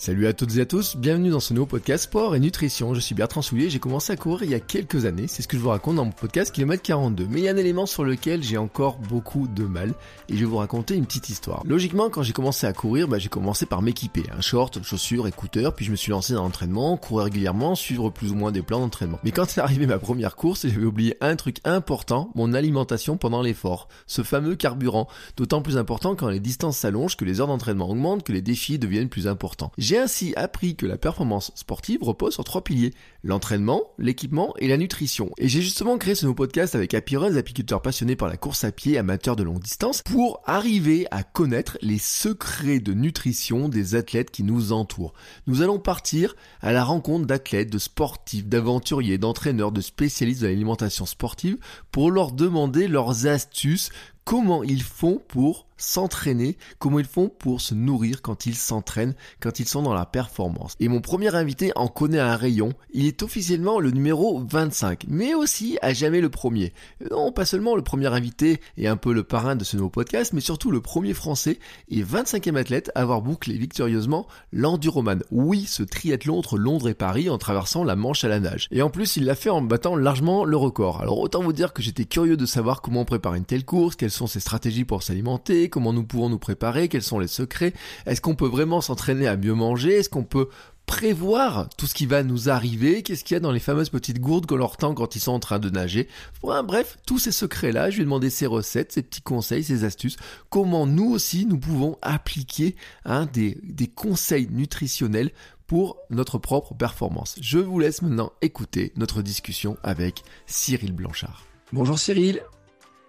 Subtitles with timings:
[0.00, 2.94] Salut à toutes et à tous, bienvenue dans ce nouveau podcast Sport et Nutrition.
[2.94, 5.46] Je suis Bertrand Soulier, j'ai commencé à courir il y a quelques années, c'est ce
[5.46, 7.26] que je vous raconte dans mon podcast Kilomètre 42.
[7.28, 9.92] Mais il y a un élément sur lequel j'ai encore beaucoup de mal
[10.30, 11.62] et je vais vous raconter une petite histoire.
[11.66, 15.74] Logiquement, quand j'ai commencé à courir, bah, j'ai commencé par m'équiper, un short, chaussures, écouteurs,
[15.74, 18.80] puis je me suis lancé dans l'entraînement, courir régulièrement, suivre plus ou moins des plans
[18.80, 19.18] d'entraînement.
[19.22, 23.42] Mais quand est arrivé ma première course, j'avais oublié un truc important, mon alimentation pendant
[23.42, 27.90] l'effort, ce fameux carburant, d'autant plus important quand les distances s'allongent, que les heures d'entraînement
[27.90, 29.72] augmentent, que les défis deviennent plus importants.
[29.90, 34.76] J'ai ainsi appris que la performance sportive repose sur trois piliers, l'entraînement, l'équipement et la
[34.76, 35.32] nutrition.
[35.36, 38.70] Et j'ai justement créé ce nouveau podcast avec Happy apiculteurs passionnés par la course à
[38.70, 44.30] pied, amateurs de longue distance, pour arriver à connaître les secrets de nutrition des athlètes
[44.30, 45.12] qui nous entourent.
[45.48, 51.04] Nous allons partir à la rencontre d'athlètes, de sportifs, d'aventuriers, d'entraîneurs, de spécialistes de l'alimentation
[51.04, 51.58] sportive
[51.90, 53.90] pour leur demander leurs astuces,
[54.24, 59.60] comment ils font pour s'entraîner, comment ils font pour se nourrir quand ils s'entraînent, quand
[59.60, 60.74] ils sont dans la performance.
[60.78, 65.34] Et mon premier invité en connaît un rayon, il est officiellement le numéro 25, mais
[65.34, 66.72] aussi à jamais le premier.
[67.10, 70.32] Non, pas seulement le premier invité et un peu le parrain de ce nouveau podcast,
[70.32, 75.22] mais surtout le premier français et 25e athlète à avoir bouclé victorieusement l'enduroman.
[75.30, 78.68] Oui, ce triathlon entre Londres et Paris en traversant la Manche à la nage.
[78.70, 81.00] Et en plus, il l'a fait en battant largement le record.
[81.00, 84.16] Alors autant vous dire que j'étais curieux de savoir comment préparer une telle course, quelles
[84.16, 87.72] sont ses stratégies pour s'alimenter, comment nous pouvons nous préparer, quels sont les secrets,
[88.06, 90.48] est-ce qu'on peut vraiment s'entraîner à mieux manger, est-ce qu'on peut
[90.84, 94.18] prévoir tout ce qui va nous arriver, qu'est-ce qu'il y a dans les fameuses petites
[94.18, 96.08] gourdes qu'on leur tend quand ils sont en train de nager?
[96.42, 100.16] bref, tous ces secrets-là, je lui ai demandé ses recettes, ses petits conseils, ses astuces,
[100.48, 105.30] comment nous aussi nous pouvons appliquer hein, des, des conseils nutritionnels
[105.68, 107.36] pour notre propre performance.
[107.40, 111.44] Je vous laisse maintenant écouter notre discussion avec Cyril Blanchard.
[111.72, 112.42] Bonjour Cyril.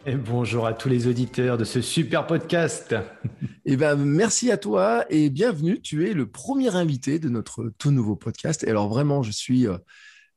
[0.07, 2.95] Et bonjour à tous les auditeurs de ce super podcast.
[3.65, 5.79] Eh ben, merci à toi et bienvenue.
[5.79, 8.63] Tu es le premier invité de notre tout nouveau podcast.
[8.63, 9.77] Et alors vraiment, je suis euh,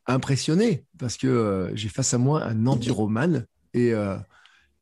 [0.06, 4.18] impressionné parce que euh, j'ai face à moi un enduroman et, euh,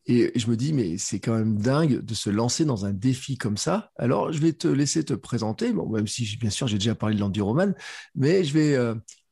[0.06, 3.38] et je me dis, mais c'est quand même dingue de se lancer dans un défi
[3.38, 3.92] comme ça.
[3.96, 7.14] Alors, je vais te laisser te présenter, bon, même si bien sûr j'ai déjà parlé
[7.14, 7.76] de l'enduroman,
[8.16, 8.76] mais je vais...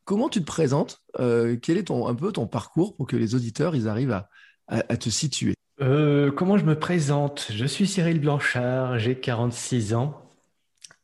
[0.04, 3.74] comment tu te présentes Quel est ton, un peu ton parcours pour que les auditeurs
[3.74, 4.28] ils arrivent à
[4.70, 7.48] à, te situer euh, Comment je me présente?
[7.52, 10.22] Je suis Cyril Blanchard, j'ai 46 ans,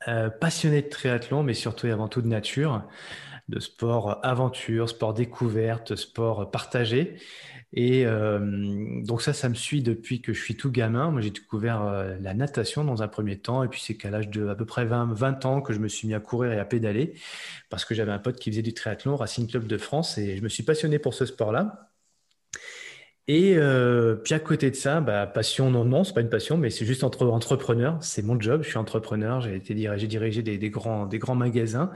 [0.09, 2.85] euh, passionné de triathlon, mais surtout et avant tout de nature,
[3.49, 7.17] de sport aventure, sport découverte, sport partagé.
[7.73, 11.11] Et euh, donc ça, ça me suit depuis que je suis tout gamin.
[11.11, 11.83] Moi, j'ai découvert
[12.21, 14.85] la natation dans un premier temps, et puis c'est qu'à l'âge de à peu près
[14.85, 17.15] 20, 20 ans que je me suis mis à courir et à pédaler,
[17.69, 20.43] parce que j'avais un pote qui faisait du triathlon, Racing Club de France, et je
[20.43, 21.91] me suis passionné pour ce sport-là.
[23.29, 26.57] Et euh, puis à côté de ça, bah, passion, non, non, c'est pas une passion,
[26.57, 27.99] mais c'est juste entre entrepreneur.
[28.01, 28.63] C'est mon job.
[28.63, 29.41] Je suis entrepreneur.
[29.41, 31.91] J'ai été dirigé, dirigé des, grands, des grands magasins.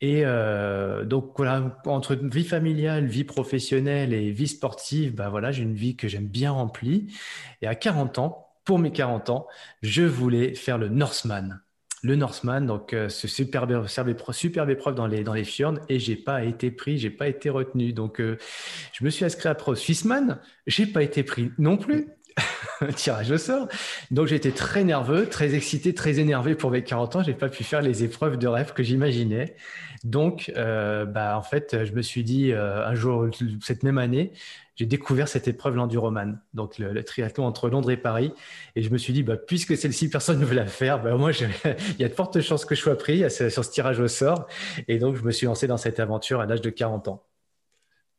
[0.00, 5.62] Et euh, donc voilà, entre vie familiale, vie professionnelle et vie sportive, bah voilà, j'ai
[5.62, 7.14] une vie que j'aime bien remplie.
[7.62, 9.46] Et à 40 ans, pour mes 40 ans,
[9.82, 11.60] je voulais faire le Northman
[12.04, 13.86] le Northman, donc euh, ce superbe,
[14.32, 17.48] superbe épreuve dans les, dans les fjords, et j'ai pas été pris, j'ai pas été
[17.48, 17.94] retenu.
[17.94, 18.36] Donc, euh,
[18.92, 22.08] je me suis inscrit à Pro Swissman, j'ai pas été pris non plus.
[22.96, 23.68] Tirage au sort.
[24.10, 27.22] Donc, été très nerveux, très excité, très énervé pour mes 40 ans.
[27.22, 29.54] J'ai pas pu faire les épreuves de rêve que j'imaginais.
[30.02, 33.28] Donc, euh, bah, en fait, je me suis dit un jour,
[33.62, 34.32] cette même année,
[34.76, 38.32] j'ai découvert cette épreuve l'enduroman, donc le, triathlon entre Londres et Paris.
[38.74, 41.30] Et je me suis dit, bah, puisque celle-ci, personne ne veut la faire, bah, moi,
[41.64, 44.46] il y a de fortes chances que je sois pris sur ce tirage au sort.
[44.88, 47.24] Et donc, je me suis lancé dans cette aventure à l'âge de 40 ans.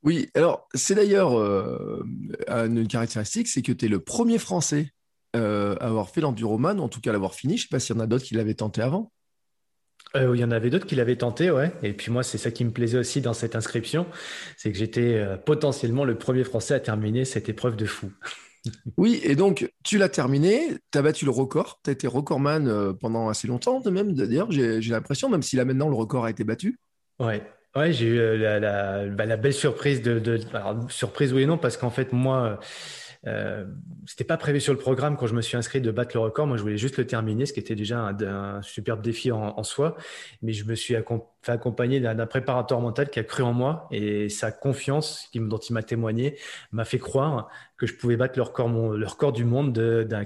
[0.03, 2.05] Oui, alors c'est d'ailleurs euh,
[2.47, 4.91] une caractéristique, c'est que tu es le premier Français
[5.35, 7.57] euh, à avoir fait l'enduroman, en tout cas l'avoir fini.
[7.57, 9.11] Je ne sais pas s'il y en a d'autres qui l'avaient tenté avant.
[10.15, 11.71] Euh, il y en avait d'autres qui l'avaient tenté, ouais.
[11.83, 14.05] Et puis moi, c'est ça qui me plaisait aussi dans cette inscription,
[14.57, 18.11] c'est que j'étais euh, potentiellement le premier Français à terminer cette épreuve de fou.
[18.97, 22.67] oui, et donc tu l'as terminé, tu as battu le record, tu as été recordman
[22.67, 26.29] euh, pendant assez longtemps, même d'ailleurs, j'ai l'impression, même si là maintenant le record a
[26.29, 26.79] été battu.
[27.19, 27.43] Ouais,
[27.75, 30.39] ouais j'ai eu la, bah, belle surprise de,
[30.89, 32.59] surprise oui et non, parce qu'en fait, moi,
[33.27, 33.65] euh,
[34.05, 36.47] c'était pas prévu sur le programme quand je me suis inscrit de battre le record.
[36.47, 39.95] Moi, je voulais juste le terminer, ce qui était déjà un, superbe défi en, soi.
[40.41, 40.95] Mais je me suis
[41.41, 45.73] fait accompagner d'un préparateur mental qui a cru en moi et sa confiance, dont il
[45.73, 46.37] m'a témoigné,
[46.71, 49.73] m'a fait croire que je pouvais battre le record, du monde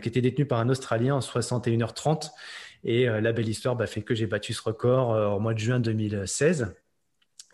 [0.01, 2.31] qui était détenu par un Australien en 61h30.
[2.83, 5.53] Et euh, la belle histoire bah, fait que j'ai battu ce record euh, au mois
[5.53, 6.73] de juin 2016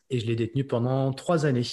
[0.09, 1.63] et je l'ai détenu pendant trois années.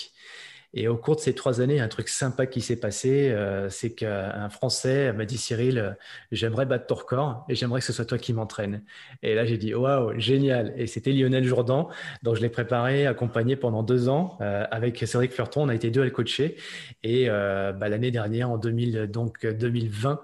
[0.75, 3.95] Et au cours de ces trois années, un truc sympa qui s'est passé, euh, c'est
[3.95, 5.91] qu'un Français m'a dit Cyril, euh,
[6.31, 8.83] j'aimerais battre ton record et j'aimerais que ce soit toi qui m'entraîne.
[9.23, 10.73] Et là, j'ai dit waouh, génial.
[10.77, 11.91] Et c'était Lionel Jourdan.
[12.23, 15.63] Donc, je l'ai préparé, accompagné pendant deux ans euh, avec Cédric Fleurton.
[15.63, 16.57] On a été deux à le coacher.
[17.03, 20.21] Et bah, l'année dernière, en 2000, donc 2020,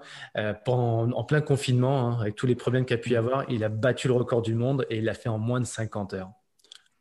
[0.65, 3.63] pendant, en plein confinement, hein, avec tous les problèmes qu'il a pu y avoir, il
[3.63, 6.38] a battu le record du monde et il l'a fait en moins de 50 heures.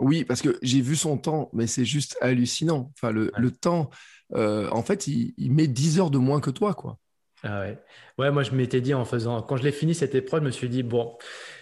[0.00, 2.93] Oui, parce que j'ai vu son temps, mais c'est juste hallucinant.
[2.95, 3.91] Enfin, le, temps,
[4.35, 6.99] euh, en fait, il, met 10 heures de moins que toi, quoi.
[7.45, 7.79] Ah ouais.
[8.19, 10.50] ouais, moi je m'étais dit en faisant, quand je l'ai fini cette épreuve, je me
[10.50, 11.17] suis dit, bon,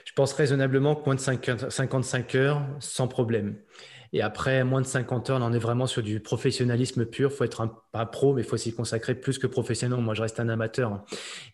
[0.06, 1.20] je pense raisonnablement que moins de
[1.70, 3.56] 55 heures, sans problème.
[4.12, 7.30] Et après, moins de 50 heures, là, on est vraiment sur du professionnalisme pur.
[7.30, 10.00] Il faut être un, pas pro, mais il faut s'y consacrer plus que professionnel.
[10.00, 11.04] Moi, je reste un amateur.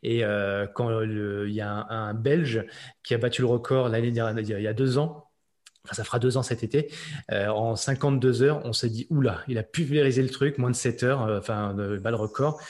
[0.02, 2.64] Et euh, quand il y a un, un, Belge
[3.02, 5.31] qui a battu le record l'année dernière, il y a deux ans,
[5.90, 6.90] ça fera deux ans cet été.
[7.32, 10.76] Euh, en 52 heures, on s'est dit, oula, il a pulvérisé le truc, moins de
[10.76, 12.60] 7 heures, euh, enfin, euh, le record.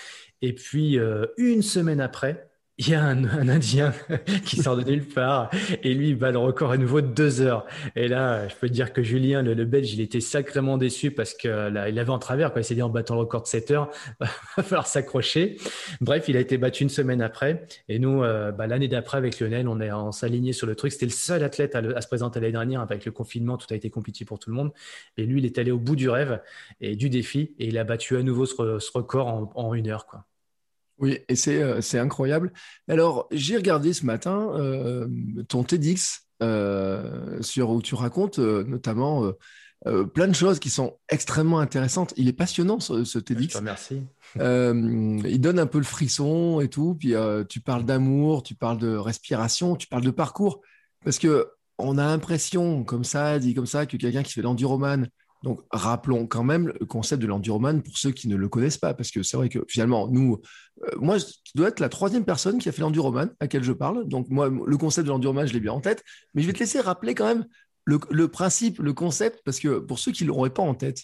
[0.41, 0.99] Et puis,
[1.37, 3.93] une semaine après, il y a un, Indien
[4.45, 5.51] qui sort de nulle part
[5.83, 7.67] et lui bat le record à nouveau de deux heures.
[7.97, 11.71] Et là, je peux dire que Julien, le, Belge, il était sacrément déçu parce que
[11.89, 12.53] il avait en travers.
[12.53, 12.63] Quoi.
[12.63, 13.91] Il s'est dit en battant le record de 7 heures,
[14.21, 14.27] il
[14.57, 15.59] va falloir s'accrocher.
[16.01, 17.67] Bref, il a été battu une semaine après.
[17.89, 20.93] Et nous, euh, bah, l'année d'après avec Lionel, on est en s'aligné sur le truc.
[20.93, 22.81] C'était le seul athlète à, se présenter l'année dernière.
[22.81, 24.73] Avec le confinement, tout a été compliqué pour tout le monde.
[25.19, 26.41] Et lui, il est allé au bout du rêve
[26.81, 30.07] et du défi et il a battu à nouveau ce, record en, en une heure.
[30.07, 30.25] Quoi.
[31.03, 32.53] Oui, et euh, c'est incroyable.
[32.89, 35.09] Alors, j'ai regardé ce matin euh,
[35.49, 39.33] ton TEDx euh, sur, où tu racontes notamment
[40.15, 42.15] plein de choses qui sont extrêmement intéressantes.
[42.17, 43.61] Il est passionnant ce, TEDx.
[43.63, 44.03] Merci.
[44.37, 46.95] il donne un peu le frisson et tout.
[46.95, 47.15] Puis
[47.49, 50.61] tu parles d'amour, tu parles de respiration, tu parles de parcours.
[51.05, 55.09] Parce que on a l'impression, comme ça, dit comme ça, que quelqu'un qui fait l'enduroman,
[55.43, 58.95] donc, rappelons quand même le concept de l'enduroman pour ceux qui ne le connaissent pas,
[58.95, 60.41] parce que c'est vrai que finalement, nous,
[60.85, 61.25] euh, moi, je
[61.55, 64.07] dois être la troisième personne qui a fait l'enduroman à laquelle je parle.
[64.07, 66.05] Donc, moi, le concept de l'enduroman, je l'ai bien en tête,
[66.35, 67.47] mais je vais te laisser rappeler quand même
[67.85, 71.03] le, principe, le concept, parce que pour ceux qui ne l'auraient pas en tête.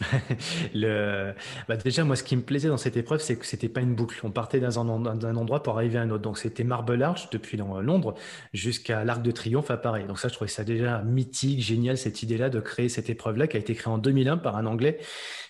[0.74, 1.34] le...
[1.68, 3.94] Bah, déjà, moi, ce qui me plaisait dans cette épreuve, c'est que c'était pas une
[3.94, 4.20] boucle.
[4.24, 6.22] On partait d'un endroit pour arriver à un autre.
[6.22, 8.14] Donc, c'était Marble Arch depuis Londres
[8.52, 10.04] jusqu'à l'Arc de Triomphe à Paris.
[10.06, 13.56] Donc, ça, je trouvais ça déjà mythique, génial, cette idée-là de créer cette épreuve-là qui
[13.56, 14.98] a été créée en 2001 par un Anglais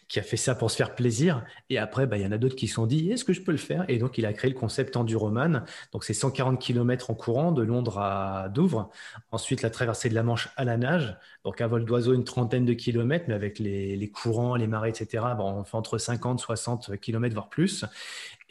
[0.09, 1.45] qui a fait ça pour se faire plaisir.
[1.71, 3.43] Et après, bah, il y en a d'autres qui se sont dit, est-ce que je
[3.43, 3.85] peux le faire?
[3.89, 5.65] Et donc, il a créé le concept Enduroman.
[5.93, 8.91] Donc, c'est 140 km en courant de Londres à Douvres.
[9.31, 11.17] Ensuite, la traversée de la Manche à la nage.
[11.45, 15.25] Donc, un vol d'oiseau, une trentaine de kilomètres, mais avec les, courants, les marées, etc.
[15.37, 17.85] Bon, on fait entre 50, 60 kilomètres, voire plus.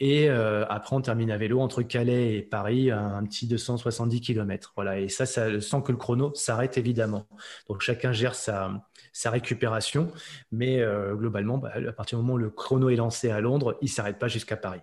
[0.00, 4.72] Et euh, après, on termine à vélo entre Calais et Paris, un, petit 270 km.
[4.74, 4.98] Voilà.
[4.98, 7.26] Et ça, ça, sans que le chrono s'arrête évidemment.
[7.68, 8.72] Donc, chacun gère sa,
[9.14, 10.08] sa récupération.
[10.52, 13.78] Mais euh, globalement, bah, à partir du moment où le chrono est lancé à Londres,
[13.80, 14.80] il ne s'arrête pas jusqu'à Paris.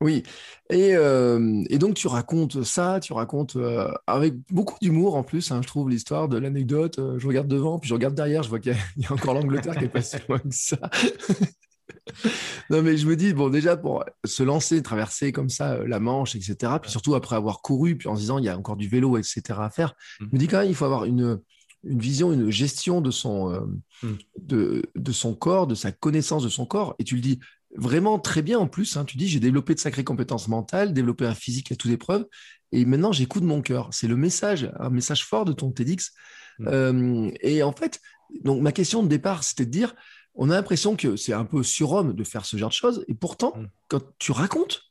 [0.00, 0.22] Oui,
[0.70, 5.60] et, euh, donc tu racontes ça, tu racontes euh, avec beaucoup d'humour en plus, hein,
[5.62, 7.00] je trouve l'histoire de l'anecdote.
[7.16, 9.84] je regarde devant, puis je regarde derrière, je vois qu'il y, a encore l'Angleterre qui
[9.84, 10.76] est pas si loin que ça.
[12.70, 16.34] non, mais je me dis, bon, déjà, pour se lancer, traverser comme ça la Manche,
[16.34, 18.88] etc., puis surtout après avoir couru, puis en se disant, il y a encore du
[18.88, 19.42] vélo, etc.
[19.58, 21.40] à faire, je me dis quand même, il faut avoir une,
[21.86, 23.60] une vision, une gestion de son, euh,
[24.02, 24.16] hmm.
[24.38, 26.94] de, de, son corps, de sa connaissance de son corps.
[26.98, 27.38] Et tu le dis
[27.76, 28.96] vraiment très bien en plus.
[28.96, 29.04] Hein.
[29.04, 32.26] tu dis, j'ai développé de sacrées compétences mentales, développé un physique à toute épreuve.
[32.72, 33.88] Et maintenant, j'écoute mon cœur.
[33.92, 36.12] C'est le message, un message fort de ton TEDx.
[36.58, 36.68] Hmm.
[36.68, 38.00] Euh, et en fait,
[38.42, 39.94] donc ma question de départ, c'était de dire,
[40.34, 43.04] on a l'impression que c'est un peu surhomme de faire ce genre de choses.
[43.08, 43.66] Et pourtant, hmm.
[43.88, 44.82] quand tu racontes,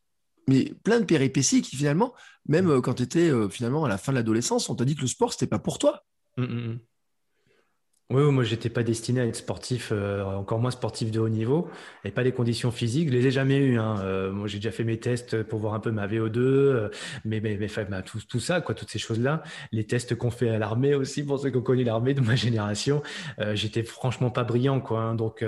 [0.47, 2.13] mais plein de péripéties qui finalement,
[2.45, 5.01] même euh, quand tu étais finalement à la fin de l'adolescence, on t'a dit que
[5.01, 6.03] le sport, c'était pas pour toi.
[6.37, 6.92] Mm, mm, mm.
[8.10, 11.69] Oui, moi, j'étais pas destiné à être sportif, euh, encore moins sportif de haut niveau,
[12.03, 13.07] et pas les conditions physiques.
[13.10, 13.79] Je les ai jamais eues.
[13.79, 13.95] Hein.
[14.03, 16.89] Euh, moi, j'ai déjà fait mes tests pour voir un peu ma VO2, euh,
[17.25, 17.67] mais, mais, mais
[18.03, 19.41] tout, ça, quoi, toutes ces choses-là.
[19.72, 22.36] Les tests qu'on fait à l'armée aussi, pour ceux qui ont connu l'armée de ma
[22.36, 23.01] génération,
[23.53, 25.00] j'étais franchement pas brillant, quoi.
[25.00, 25.15] Hein.
[25.15, 25.43] donc,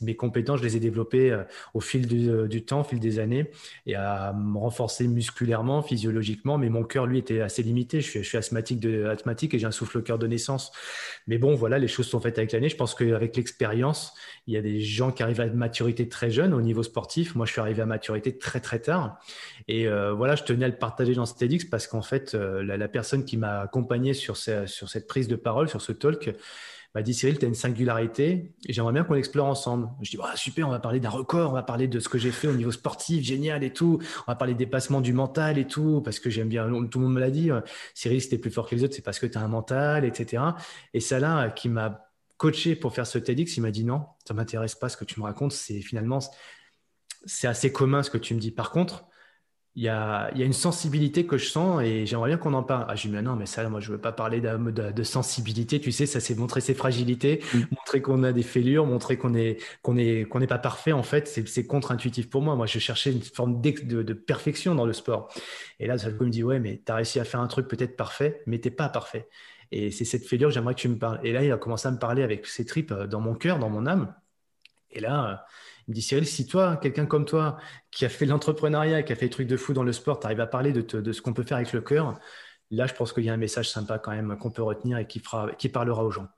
[0.00, 1.40] mes compétences, je les ai développées
[1.72, 3.50] au fil du, temps, au fil des années,
[3.86, 6.58] et à me renforcer musculairement, physiologiquement.
[6.58, 8.00] Mais mon cœur, lui, était assez limité.
[8.00, 10.72] Je suis, asthmatique, de, asthmatique et j'ai un souffle cœur de naissance.
[11.26, 12.68] Mais bon, voilà, les choses sont faites avec l'année.
[12.68, 14.14] Je pense qu'avec l'expérience,
[14.46, 17.34] il y a des gens qui arrivent à maturité très jeune au niveau sportif.
[17.34, 19.18] Moi, je suis arrivé à maturité très très tard.
[19.68, 22.62] Et euh, voilà, je tenais à le partager dans cet edix parce qu'en fait, euh,
[22.62, 26.34] la, personne qui m'a accompagné sur cette prise de parole, sur ce talk,
[26.94, 29.88] m'a dit Cyril, tu as une singularité et j'aimerais bien qu'on l'explore ensemble.
[30.02, 32.18] Je dis bah, super, on va parler d'un record, on va parler de ce que
[32.18, 33.98] j'ai fait au niveau sportif, génial et tout.
[34.26, 37.04] On va parler des passements du mental et tout, parce que j'aime bien, tout le
[37.06, 37.50] monde me l'a dit.
[37.94, 39.48] Cyril, si tu es plus fort que les autres, c'est parce que tu as un
[39.48, 40.42] mental, etc.
[40.92, 44.34] Et ça là qui m'a coaché pour faire ce TEDx, il m'a dit non, ça
[44.34, 45.52] m'intéresse pas ce que tu me racontes.
[45.52, 46.18] C'est finalement,
[47.24, 48.50] c'est assez commun ce que tu me dis.
[48.50, 49.06] Par contre,
[49.74, 52.84] il y a, une sensibilité que je sens et j'aimerais bien qu'on en parle.
[52.88, 55.80] Ah, je dis, mais non, mais ça, moi, je veux pas parler de, sensibilité.
[55.80, 57.58] Tu sais, ça, c'est montrer ses fragilités, mm.
[57.70, 60.92] montrer qu'on a des fêlures, montrer qu'on est, qu'on est, qu'on n'est pas parfait.
[60.92, 62.54] En fait, c'est contre-intuitif pour moi.
[62.54, 65.32] Moi, je cherchais une forme de, de, perfection dans le sport.
[65.80, 67.96] Et là, ça me dit, ouais, mais tu as réussi à faire un truc peut-être
[67.96, 69.28] parfait, mais t'es pas parfait.
[69.70, 71.18] Et c'est cette fêlure, j'aimerais que tu me parles.
[71.24, 73.58] Et là, il a commencé à me parler avec ses tripes euh, dans mon cœur,
[73.58, 74.14] dans mon âme.
[74.90, 75.46] Et là,
[75.88, 77.58] il me dit Cyril, si toi, quelqu'un comme toi,
[77.90, 80.26] qui a fait l'entrepreneuriat, qui a fait des trucs de fou dans le sport, tu
[80.26, 82.18] arrives à parler de, ce qu'on peut faire avec le cœur,
[82.70, 85.06] là, je pense qu'il y a un message sympa quand même qu'on peut retenir et
[85.06, 86.28] qui, fera, qui parlera aux gens.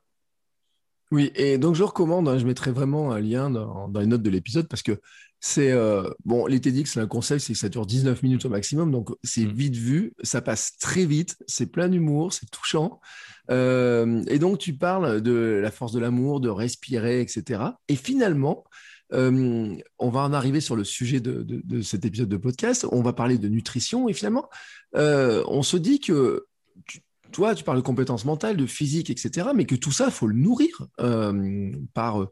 [1.10, 4.30] Oui, et donc je recommande, hein, je mettrai vraiment un lien dans, les notes de
[4.30, 4.98] l'épisode parce que
[5.38, 8.90] c'est euh, bon, les TEDx, un conseil, c'est que ça dure 19 minutes au maximum,
[8.90, 9.52] donc c'est mm.
[9.52, 13.00] vite vu, ça passe très vite, c'est plein d'humour, c'est touchant.
[13.50, 17.62] Euh, et donc tu parles de la force de l'amour, de respirer, etc.
[17.88, 18.64] Et finalement,
[19.14, 22.86] euh, on va en arriver sur le sujet de, cet épisode de podcast.
[22.90, 24.48] On va parler de nutrition et finalement,
[24.96, 26.46] euh, on se dit que
[27.32, 30.26] toi, tu parles de compétences mentales, de physique, etc., mais que tout ça, il faut
[30.26, 32.28] le nourrir euh, par,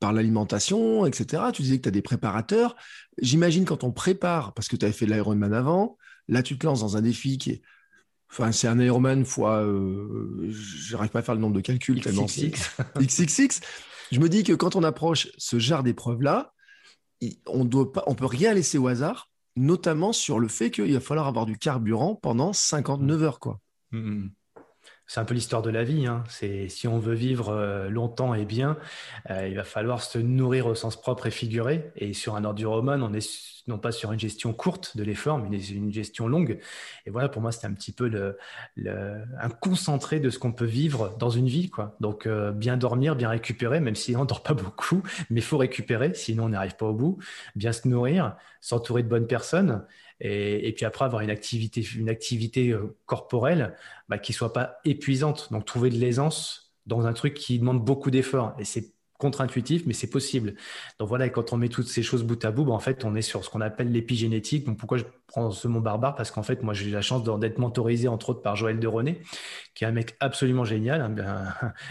[0.00, 1.44] par l'alimentation, etc.
[1.52, 2.76] Tu disais que tu as des préparateurs.
[3.20, 5.96] J'imagine quand on prépare, parce que tu avais fait de l'Ironman avant,
[6.28, 7.62] là, tu te lances dans un défi qui est
[8.30, 12.24] Enfin, c'est un Ironman fois, je n'arrive pas à faire le nombre de calculs tellement
[12.24, 12.78] XXX.
[12.96, 13.60] XXX.
[14.10, 16.52] Je me dis que quand on approche ce genre d'épreuve-là,
[17.46, 21.46] on ne peut rien laisser au hasard, notamment sur le fait qu'il va falloir avoir
[21.46, 23.40] du carburant pendant 59 heures.
[23.40, 23.60] Quoi.
[23.90, 24.30] Mmh, mmh
[25.12, 26.06] c'est un peu l'histoire de la vie.
[26.06, 26.24] Hein.
[26.30, 28.78] C'est si on veut vivre euh, longtemps et bien,
[29.28, 31.92] euh, il va falloir se nourrir au sens propre et figuré.
[31.96, 35.62] Et sur un enduromon, on est non pas sur une gestion courte de l'effort, mais
[35.66, 36.58] une gestion longue.
[37.04, 38.10] Et voilà, pour moi, c'est un petit peu
[38.86, 41.70] un concentré de ce qu'on peut vivre dans une vie.
[42.00, 45.44] Donc, euh, bien dormir, bien récupérer, même si on ne dort pas beaucoup, mais il
[45.44, 47.18] faut récupérer, sinon on n'arrive pas au bout.
[47.54, 49.84] Bien se nourrir, s'entourer de bonnes personnes
[50.24, 53.76] et, puis après avoir une activité, une activité euh, corporelle
[54.08, 55.48] bah, qui soit pas épuisante.
[55.50, 58.54] Donc trouver de l'aisance dans un truc qui demande beaucoup d'efforts.
[58.60, 60.54] Et c'est contre-intuitif, mais c'est possible.
[60.98, 63.16] Donc voilà, quand on met toutes ces choses bout à bout, bah, en fait, on
[63.16, 64.64] est sur ce qu'on appelle l'épigénétique.
[64.64, 66.14] Donc pourquoi je prends ce mot barbare?
[66.14, 68.86] Parce qu'en fait, moi, j'ai eu la chance d'être mentorisé, entre autres, par Joël de
[68.86, 69.20] René,
[69.74, 71.00] qui est un mec absolument génial,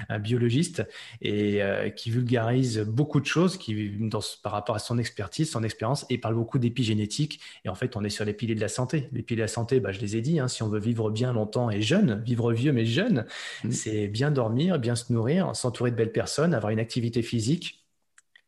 [0.09, 0.87] un, biologiste,
[1.21, 5.63] et euh, qui vulgarise beaucoup de choses qui, dans, par rapport à son expertise, son
[5.63, 7.39] expérience, et parle beaucoup d'épigénétique.
[7.65, 9.09] Et en fait, on est sur les piliers de la santé.
[9.11, 11.09] Les piliers de la santé, bah, je les ai dit, hein, si on veut vivre
[11.09, 13.25] bien longtemps et jeune, vivre vieux mais jeune,
[13.63, 13.71] mmh.
[13.71, 17.85] c'est bien dormir, bien se nourrir, s'entourer de belles personnes, avoir une activité physique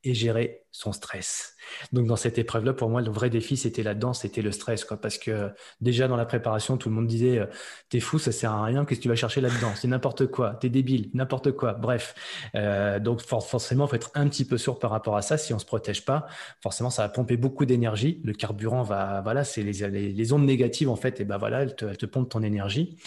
[0.04, 1.56] et gérer son stress.
[1.92, 4.84] Donc dans cette épreuve-là, pour moi, le vrai défi, c'était la danse, c'était le stress,
[4.84, 4.98] quoi.
[4.98, 5.52] Parce que
[5.82, 7.46] déjà dans la préparation, tout le monde disait euh,
[7.90, 8.84] "T'es fou, ça sert à rien.
[8.84, 9.72] Qu'est-ce que tu vas chercher là-dedans?
[9.76, 10.56] C'est n'importe quoi.
[10.56, 12.16] T'es débile, n'importe quoi." Bref,
[12.56, 15.38] euh, donc forcément, faut être un petit peu sûr par rapport à ça.
[15.38, 16.26] Si on se protège pas,
[16.60, 18.20] forcément, ça va pomper beaucoup d'énergie.
[18.24, 21.76] Le carburant va, voilà, c'est les, les, ondes négatives en fait, et ben voilà, elles
[21.76, 22.98] te, elles pompent ton énergie.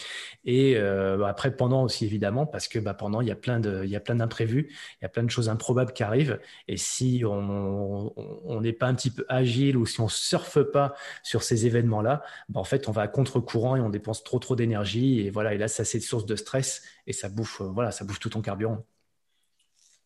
[0.45, 3.59] Et euh, bah, après, pendant aussi évidemment, parce que bah, pendant, il y a plein
[3.59, 6.39] de, il y a plein d'imprévus, il y a plein de choses improbables qui arrivent.
[6.69, 10.95] Et si on on n'est pas un petit peu agile ou si on surfe pas
[11.23, 14.57] sur ces événements-là, bah, en fait, on va à contre-courant et on dépense trop trop
[14.57, 15.55] d'énergie et voilà.
[15.55, 18.31] Et là, ça c'est source de stress et ça bouffe, euh, voilà, ça bouffe tout
[18.31, 18.85] ton carburant.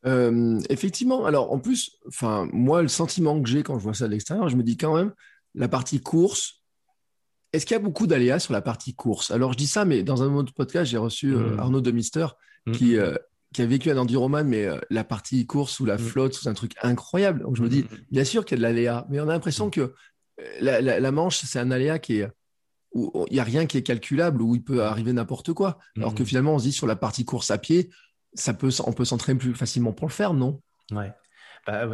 [0.06, 1.26] Euh, effectivement.
[1.26, 4.48] Alors en plus, enfin moi, le sentiment que j'ai quand je vois ça de l'extérieur,
[4.48, 5.12] je me dis quand même
[5.54, 6.62] la partie course.
[7.52, 9.30] Est-ce qu'il y a beaucoup d'aléas sur la partie course?
[9.30, 11.58] Alors je dis ça, mais dans un autre podcast, j'ai reçu euh, mmh.
[11.58, 12.26] Arnaud de Mister
[12.66, 12.72] mmh.
[12.72, 12.96] qui
[13.52, 15.98] qui a vécu un enduroman, mais euh, la partie course ou la mm.
[15.98, 17.42] flotte, c'est un truc incroyable.
[17.42, 19.28] Donc je me dis, mm, mm, bien sûr qu'il y a de l'aléa, mais on
[19.28, 19.94] a l'impression que
[20.40, 22.28] euh, la, manche, c'est un aléa qui est
[22.92, 25.78] où il n'y a rien qui est calculable, où il peut arriver n'importe quoi.
[25.96, 27.88] Alors que finalement, on se dit sur la partie course à pied,
[28.34, 30.60] ça peut, on peut s'entraîner plus facilement pour le faire, non?
[30.90, 31.12] Ouais.
[31.66, 31.88] Bah,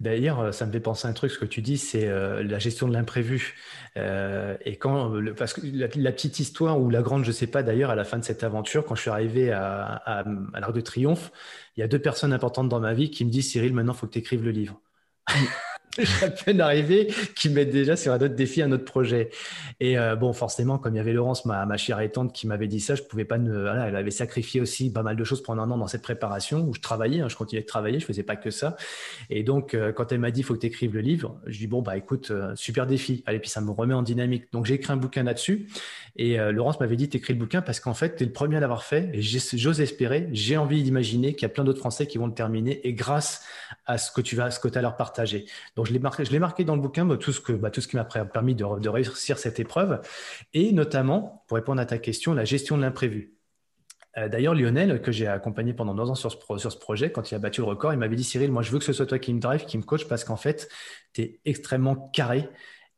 [0.00, 2.42] d'ailleurs, euh, ça me fait penser à un truc, ce que tu dis, c'est euh,
[2.42, 3.54] la gestion de l'imprévu.
[3.96, 7.90] Euh, et quand, parce que la, petite histoire, ou la grande, je sais pas d'ailleurs,
[7.90, 10.24] à la fin de cette aventure, quand je suis arrivé à, à,
[10.54, 11.32] à l'Arc de Triomphe,
[11.76, 13.98] il y a deux personnes importantes dans ma vie qui me disent Cyril, maintenant, il
[13.98, 14.80] faut que tu écrives le livre.
[16.22, 19.30] À peine arrivé, qui mettent déjà sur un autre défi, un autre projet.
[19.80, 22.66] Et euh, bon, forcément, comme il y avait Laurence, ma, ma chère étante, qui m'avait
[22.66, 23.66] dit ça, je pouvais pas ne.
[23.86, 26.74] Elle avait sacrifié aussi pas mal de choses pendant un an dans cette préparation où
[26.74, 28.76] je travaillais, hein, je continuais de travailler, je faisais pas que ça.
[29.28, 31.58] Et donc, euh, quand elle m'a dit, il faut que tu écrives le livre, je
[31.58, 33.22] dis bon bah écoute, euh, super défi.
[33.26, 34.52] Allez, puis ça me remet en dynamique.
[34.52, 35.68] Donc j'ai écrit un bouquin là-dessus.
[36.16, 38.60] Et Laurence m'avait dit, t'écris le bouquin parce qu'en fait, tu es le premier à
[38.60, 39.10] l'avoir fait.
[39.14, 42.86] J'ose espérer, j'ai envie d'imaginer qu'il y a plein d'autres Français qui vont le terminer.
[42.86, 43.42] Et grâce
[43.86, 45.46] à ce que tu vas, ce que tu as leur partagé.
[45.76, 48.54] Donc je l'ai marqué, dans le bouquin bah, tout ce que, bah, qui m'a permis
[48.54, 50.00] de, réussir cette épreuve,
[50.54, 53.34] et notamment, pour répondre à ta question, la gestion de l'imprévu.
[54.16, 57.30] Euh, d'ailleurs, Lionel, que j'ai accompagné pendant deux ans sur ce, sur ce, projet, quand
[57.30, 59.06] il a battu le record, il m'avait dit Cyril, moi je veux que ce soit
[59.06, 60.68] toi qui me drive, qui me coach, parce qu'en fait,
[61.12, 62.48] tu es extrêmement carré.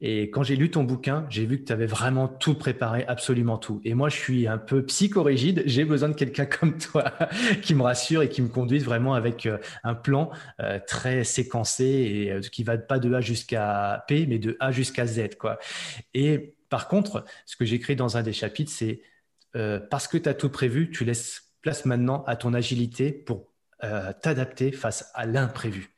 [0.03, 3.57] Et quand j'ai lu ton bouquin, j'ai vu que tu avais vraiment tout préparé, absolument
[3.57, 3.81] tout.
[3.85, 5.63] Et moi, je suis un peu psychorigide.
[5.65, 7.05] J'ai besoin de quelqu'un comme toi
[7.63, 10.31] qui me rassure et qui me conduise vraiment avec euh, un plan
[10.61, 15.07] euh, très séquencé et qui va pas de A jusqu'à P, mais de A jusqu'à
[15.07, 15.37] Z.
[15.39, 15.59] Quoi.
[16.13, 19.03] Et par contre, ce que j'écris dans un des chapitres, c'est
[19.57, 23.53] euh, parce que tu as tout prévu, tu laisses place maintenant à ton agilité pour
[23.85, 25.92] euh, t'adapter face à l'imprévu.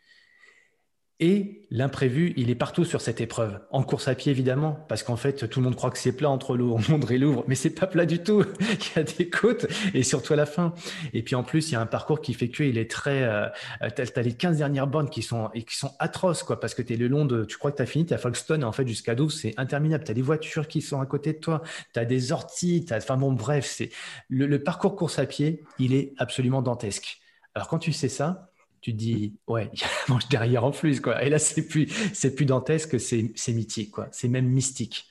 [1.21, 3.61] Et l'imprévu, il est partout sur cette épreuve.
[3.71, 6.29] En course à pied, évidemment, parce qu'en fait, tout le monde croit que c'est plat
[6.29, 8.45] entre Londres et Louvre, mais c'est pas plat du tout.
[8.61, 10.75] il y a des côtes et surtout à la fin.
[11.13, 13.23] Et puis en plus, il y a un parcours qui fait que il est très.
[13.23, 13.47] Euh,
[13.95, 16.83] tu as, les 15 dernières bornes qui sont, et qui sont atroces, quoi, parce que
[16.83, 17.45] tu es le long de.
[17.45, 19.55] Tu crois que tu as fini, tu à Folkestone, et en fait, jusqu'à Douvres, c'est
[19.57, 20.03] interminable.
[20.03, 23.17] Tu as des voitures qui sont à côté de toi, tu as des orties, enfin
[23.17, 23.91] bon, bref, c'est
[24.29, 27.21] le, le parcours course à pied, il est absolument dantesque.
[27.55, 28.51] Alors quand tu sais ça,
[28.85, 31.25] tu te dis, ouais, il y a la manche derrière en plus, quoi.
[31.25, 34.09] Et là, c'est plus, c'est plus dantesque, c'est, c'est mythique, quoi.
[34.13, 35.07] C'est même mystique.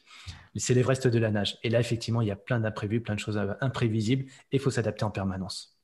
[0.55, 1.57] C'est l'Everest de la nage.
[1.63, 4.69] Et là, effectivement, il y a plein d'imprévus, plein de choses imprévisibles, et il faut
[4.69, 5.75] s'adapter en permanence.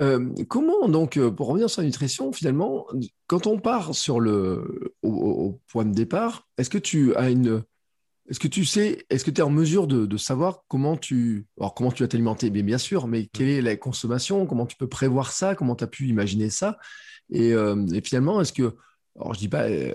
[0.00, 2.86] Euh, comment donc, euh, pour revenir sur la nutrition, finalement,
[3.26, 7.62] quand on part sur le, au point de départ, est-ce que tu as une,
[8.28, 11.74] est-ce que tu sais, est-ce que tu es en mesure de, savoir comment tu, alors
[11.74, 12.50] comment tu vas t'alimenter?
[12.50, 14.46] Bien, bien sûr, mais quelle est la consommation?
[14.46, 15.54] Comment tu peux prévoir ça?
[15.54, 16.78] Comment tu as pu imaginer ça?
[17.34, 18.74] Euh, et, finalement, est-ce que,
[19.18, 19.92] alors je dis pas, euh,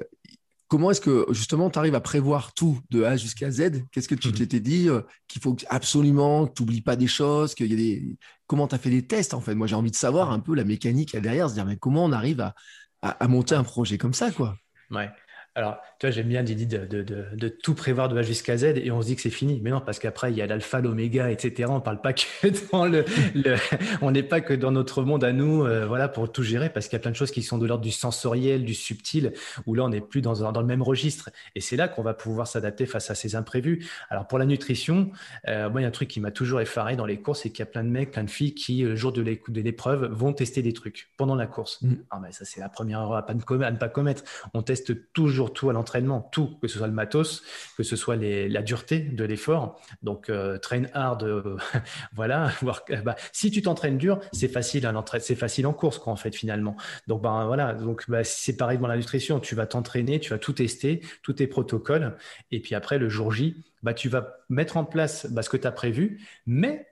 [0.67, 3.83] comment est-ce que justement tu arrives à prévoir tout de A jusqu'à Z?
[3.91, 7.07] Qu'est-ce que tu mmh t'étais dit euh, qu'il faut absolument que tu n'oublies pas des
[7.07, 8.17] choses qu'il y a des...
[8.47, 9.55] Comment tu as fait des tests en fait?
[9.55, 12.11] Moi, j'ai envie de savoir un peu la mécanique derrière, se dire mais comment on
[12.11, 12.53] arrive à,
[13.01, 14.55] à monter un projet comme ça quoi?
[14.89, 15.09] Ouais.
[15.53, 18.63] Alors, tu vois, j'aime bien l'idée de, de, de, tout prévoir de A jusqu'à Z
[18.77, 19.59] et on se dit que c'est fini.
[19.61, 21.69] Mais non, parce qu'après, il y a l'alpha, l'oméga, etc.
[21.69, 22.21] On parle pas que
[22.71, 23.03] dans le,
[23.35, 23.55] le
[24.01, 26.87] on n'est pas que dans notre monde à nous, euh, voilà, pour tout gérer, parce
[26.87, 29.33] qu'il y a plein de choses qui sont de l'ordre du sensoriel, du subtil,
[29.65, 31.29] où là, on n'est plus dans, dans le même registre.
[31.55, 33.85] Et c'est là qu'on va pouvoir s'adapter face à ces imprévus.
[34.09, 35.11] Alors, pour la nutrition,
[35.49, 37.49] euh, moi, il y a un truc qui m'a toujours effaré dans les courses, c'est
[37.49, 40.31] qu'il y a plein de mecs, plein de filles qui, le jour de l'épreuve, vont
[40.31, 41.81] tester des trucs pendant la course.
[41.81, 41.95] Mm.
[42.09, 44.23] Ah, mais ça, c'est la première erreur à, pas à ne pas commettre.
[44.53, 47.43] On teste toujours tout à l'entraînement, tout, que ce soit le matos,
[47.75, 49.81] que ce soit la dureté de l'effort.
[50.03, 51.57] Donc, euh, train hard, euh,
[52.13, 52.51] voilà.
[53.03, 56.35] bah, si tu t'entraînes dur, c'est facile à c'est facile en course, quoi, en fait,
[56.35, 56.75] finalement.
[57.07, 57.73] Donc, ben voilà.
[57.73, 59.39] Donc, bah, c'est pareil dans la nutrition.
[59.39, 62.15] Tu vas t'entraîner, tu vas tout tester, tous tes protocoles,
[62.51, 65.57] et puis après, le jour J, bah, tu vas mettre en place bah, ce que
[65.57, 66.87] tu as prévu, mais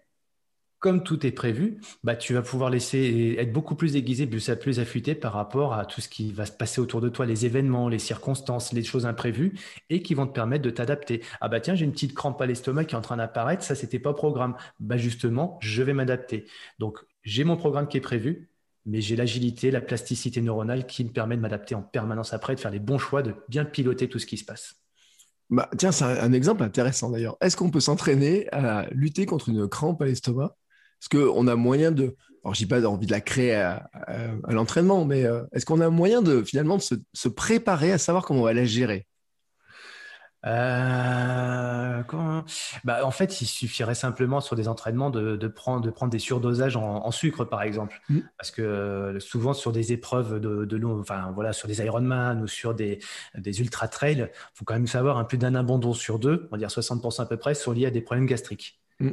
[0.79, 5.13] comme tout est prévu, bah, tu vas pouvoir laisser être beaucoup plus aiguisé, plus affûté
[5.13, 7.99] par rapport à tout ce qui va se passer autour de toi, les événements, les
[7.99, 9.53] circonstances, les choses imprévues,
[9.89, 11.21] et qui vont te permettre de t'adapter.
[11.41, 13.75] Ah bah tiens, j'ai une petite crampe à l'estomac qui est en train d'apparaître, ça
[13.75, 14.55] c'était pas au programme.
[14.79, 16.45] Bah justement, je vais m'adapter.
[16.79, 18.49] Donc j'ai mon programme qui est prévu,
[18.85, 22.59] mais j'ai l'agilité, la plasticité neuronale qui me permet de m'adapter en permanence après, de
[22.59, 24.75] faire les bons choix, de bien piloter tout ce qui se passe.
[25.49, 27.35] Bah, tiens, c'est un, exemple intéressant d'ailleurs.
[27.41, 30.55] Est-ce qu'on peut s'entraîner à lutter contre une crampe à l'estomac?
[31.01, 32.15] Est-ce qu'on a moyen de.
[32.43, 33.89] Alors, je n'ai pas envie de la créer à,
[34.47, 36.83] l'entraînement, mais euh, est-ce qu'on a moyen de finalement de
[37.13, 39.05] se, préparer à savoir comment on va la gérer?
[40.45, 42.01] Euh,
[42.85, 46.77] bah, en fait, il suffirait simplement sur des entraînements de, prendre, de prendre des surdosages
[46.77, 47.99] en, sucre, par exemple.
[48.07, 48.19] Mm.
[48.37, 52.41] Parce que euh, souvent, sur des épreuves de, de l'eau, enfin, voilà, sur des Ironman
[52.41, 52.99] ou sur des,
[53.37, 56.57] des ultra-trails, il faut quand même savoir un plus d'un abandon sur deux, on va
[56.57, 58.79] dire 60% à peu près, sont liés à des problèmes gastriques.
[59.01, 59.11] Mm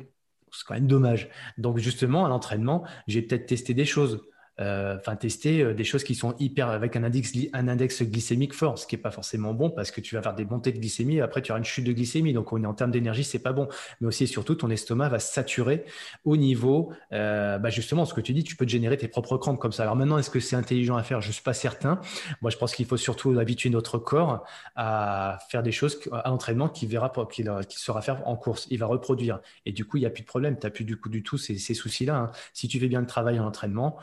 [0.56, 1.28] c'est quand même dommage.
[1.58, 4.22] Donc justement, à l'entraînement, j'ai peut-être testé des choses.
[4.60, 8.54] Euh, enfin tester euh, des choses qui sont hyper avec un index, un index glycémique
[8.54, 10.78] fort, ce qui est pas forcément bon parce que tu vas faire des montées de
[10.78, 12.32] glycémie après tu auras une chute de glycémie.
[12.32, 13.68] Donc on est en termes d'énergie, c'est pas bon.
[14.00, 15.84] Mais aussi et surtout, ton estomac va saturer
[16.24, 19.36] au niveau, euh, bah justement, ce que tu dis, tu peux te générer tes propres
[19.36, 19.84] crampes comme ça.
[19.84, 21.20] Alors maintenant, est-ce que c'est intelligent à faire?
[21.20, 22.00] Je suis pas certain.
[22.42, 26.68] Moi, je pense qu'il faut surtout habituer notre corps à faire des choses à l'entraînement
[26.68, 27.46] qui verra, qu'il
[27.78, 28.66] sera faire en course.
[28.70, 30.58] Il va reproduire et du coup, il y a plus de problème.
[30.58, 32.16] Tu n'as plus du coup du tout ces, ces soucis-là.
[32.16, 32.30] Hein.
[32.52, 33.96] Si tu fais bien le travail en entraînement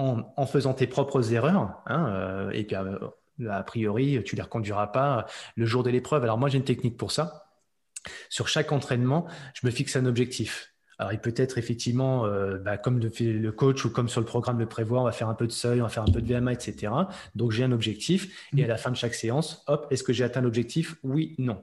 [0.00, 1.82] en, faisant tes propres erreurs.
[1.86, 5.90] Hein, euh, et puis, euh, a priori, tu ne les reconduiras pas le jour de
[5.90, 6.22] l'épreuve.
[6.24, 7.46] Alors, moi, j'ai une technique pour ça.
[8.28, 10.74] Sur chaque entraînement, je me fixe un objectif.
[10.98, 14.58] Alors, il peut être effectivement, euh, bah, comme le, coach ou comme sur le programme
[14.58, 16.34] le prévoit, on va faire un peu de seuil, on va faire un peu de
[16.34, 16.92] VMA, etc.
[17.34, 18.48] Donc, j'ai un objectif.
[18.56, 20.96] Et à la fin de chaque séance, hop, est-ce que j'ai atteint l'objectif?
[21.02, 21.62] Oui, non.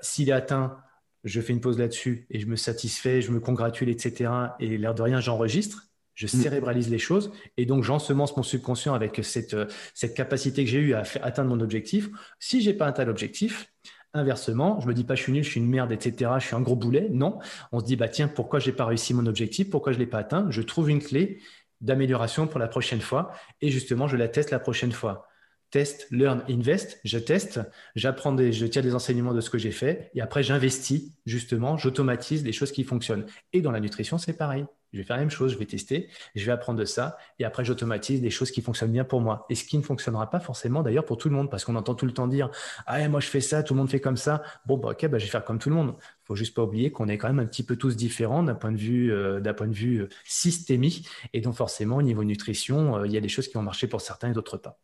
[0.00, 0.78] S'il est atteint,
[1.24, 4.30] je fais une pause là-dessus et je me satisfais, je me congratule, etc.
[4.60, 5.85] Et l'air de rien, j'enregistre
[6.16, 6.28] je mm.
[6.28, 10.80] cérébralise les choses et donc j'ensemence mon subconscient avec cette, euh, cette capacité que j'ai
[10.80, 12.08] eue à atteindre mon objectif.
[12.40, 13.72] Si j'ai pas atteint l'objectif,
[14.16, 16.30] Inversement, je me dis pas je suis nul, je suis une merde, etc.
[16.38, 17.08] Je suis un gros boulet.
[17.10, 17.38] Non,
[17.70, 20.18] on se dit bah tiens pourquoi j'ai pas réussi mon objectif, pourquoi je l'ai pas
[20.18, 20.46] atteint?
[20.48, 21.42] Je trouve une clé
[21.82, 25.28] d'amélioration pour la prochaine fois et justement je la teste la prochaine fois.
[25.70, 26.98] Test, learn, invest.
[27.04, 27.60] Je teste,
[27.94, 32.42] j'apprends, je tire des enseignements de ce que j'ai fait et après j'investis justement, j'automatise
[32.42, 33.26] les choses qui fonctionnent.
[33.52, 34.64] Et dans la nutrition c'est pareil.
[34.92, 37.44] Je vais faire la même chose, je vais tester, je vais apprendre de ça, et
[37.44, 39.46] après j'automatise des choses qui fonctionnent bien pour moi.
[39.50, 41.94] Et ce qui ne fonctionnera pas forcément d'ailleurs pour tout le monde, parce qu'on entend
[41.94, 42.50] tout le temps dire
[42.86, 44.42] Ah, moi je fais ça, tout le monde fait comme ça.
[44.66, 45.94] Bon, bah, ok, bah, je vais faire comme tout le monde.
[45.98, 48.54] Il faut juste pas oublier qu'on est quand même un petit peu tous différents d'un
[48.54, 51.08] point de vue, euh, d'un point de vue euh, systémique.
[51.32, 53.86] Et donc forcément, au niveau nutrition, euh, il y a des choses qui vont marcher
[53.88, 54.78] pour certains et d'autres pas.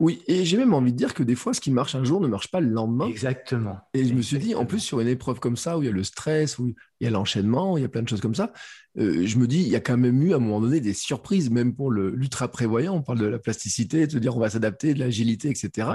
[0.00, 2.20] Oui, et j'ai même envie de dire que des fois, ce qui marche un jour
[2.20, 3.06] ne marche pas le lendemain.
[3.06, 3.78] Exactement.
[3.94, 5.88] Et je me suis dit, en plus, sur une épreuve comme ça, où il y
[5.88, 8.34] a le stress, où il y a l'enchaînement, il y a plein de choses comme
[8.34, 8.52] ça,
[8.98, 10.94] euh, je me dis, il y a quand même eu à un moment donné des
[10.94, 12.96] surprises, même pour l'ultra prévoyant.
[12.96, 15.88] On parle de la plasticité, de se dire on va s'adapter, de l'agilité, etc.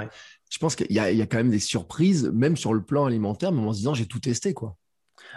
[0.50, 3.52] Je pense qu'il y, y, a quand même des surprises, même sur le plan alimentaire,
[3.52, 4.76] mais en se disant, j'ai tout testé, quoi.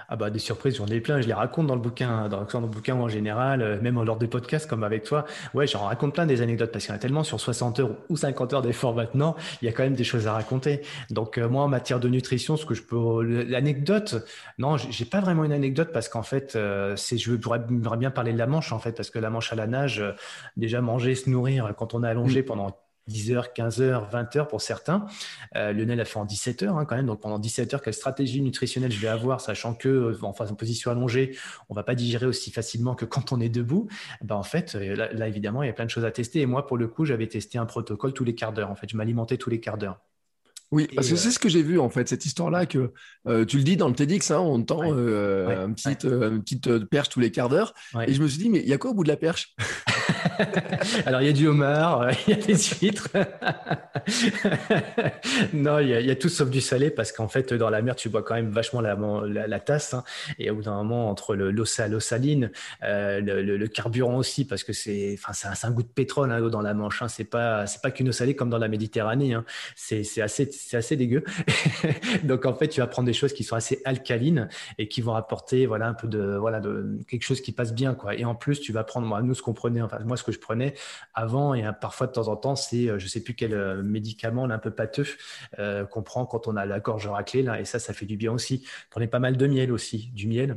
[0.10, 2.68] Ah bah des surprises, j'en ai plein, je les raconte dans le bouquin, dans, le
[2.68, 5.26] bouquin en général, euh, même lors des podcasts comme avec toi.
[5.54, 7.92] Ouais, j'en raconte plein des anecdotes parce qu'il y en a tellement sur 60 heures
[8.10, 10.82] ou 50 heures d'effort maintenant, il y a quand même des choses à raconter.
[11.10, 14.26] Donc euh, moi en matière de nutrition, ce que je peux l'anecdote,
[14.58, 18.34] non, j'ai pas vraiment une anecdote parce qu'en fait, euh, c'est je pourrais bien parler
[18.34, 20.04] de la manche en fait parce que la manche à la nage,
[20.58, 22.46] déjà manger, se nourrir quand on est allongé mmh.
[22.46, 25.06] pendant 10 heures, 15 heures, 20 heures pour certains.
[25.56, 27.06] Euh, Lionel a fait en 17 heures hein, quand même.
[27.06, 30.56] Donc pendant 17 heures, quelle stratégie nutritionnelle je vais avoir, sachant que euh, en, en
[30.56, 31.38] position allongée,
[31.70, 33.88] on va pas digérer aussi facilement que quand on est debout.
[34.24, 36.42] Ben, en fait, euh, là, évidemment, il y a plein de choses à tester.
[36.42, 38.72] Et moi, pour le coup, j'avais testé un protocole tous les quarts d'heure.
[38.72, 40.00] En fait, je m'alimentais tous les quarts d'heure.
[40.72, 42.94] Oui, parce que c'est ce que j'ai vu en fait, cette histoire-là que
[43.46, 47.50] tu le dis dans le TEDx, hein, on tend une petite perche tous les quarts
[47.50, 47.76] d'heure.
[48.08, 49.54] Et je me suis dit, mais il y a quoi au bout de la perche?
[51.06, 53.10] Alors, il y a du homard, euh, il y a des huîtres.
[55.54, 58.10] non, il y, a, tout sauf du salé parce qu'en fait, dans la mer, tu
[58.10, 59.94] bois quand même vachement la, tasse.
[59.94, 60.04] Hein.
[60.40, 62.52] et au bout d'un moment, entre l'eau saline,
[62.84, 65.18] euh, le, carburant aussi, parce que c'est
[65.64, 67.02] un, goût de pétrole hein, dans la Manche.
[67.02, 67.08] Hein.
[67.08, 69.34] C'est pas, pas qu'une eau salée comme dans la Méditerranée.
[69.34, 69.46] Hein.
[69.76, 71.24] C'est assez, assez dégueu.
[72.24, 75.16] Donc, en fait, tu vas prendre des choses qui sont assez alcalines et qui vont
[75.16, 77.94] apporter voilà, un peu de, voilà, de quelque chose qui passe bien.
[77.94, 78.16] Quoi.
[78.16, 80.32] Et en plus, tu vas prendre, moi, nous, ce qu'on prenait, enfin, moi, ce que
[80.34, 80.74] je prenais
[81.14, 84.46] avant et parfois de temps en temps, c'est euh, je sais plus quel euh, médicament
[84.46, 85.08] un peu pâteux
[85.60, 88.18] euh, qu'on prend quand on a la gorge raclée là, et ça, ça fait du
[88.18, 88.66] bien aussi.
[88.90, 90.56] Prenez pas mal de miel aussi, du miel.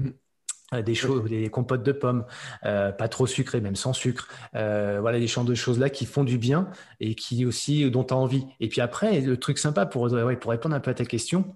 [0.72, 0.82] Mm.
[0.82, 2.24] des choses, des compotes de pommes,
[2.62, 4.28] pas trop sucrées, même sans sucre.
[4.52, 8.14] voilà des champs de choses là qui font du bien et qui aussi dont tu
[8.14, 8.46] as envie.
[8.58, 10.08] Et puis après, le truc sympa pour,
[10.40, 11.54] pour répondre un peu à ta question,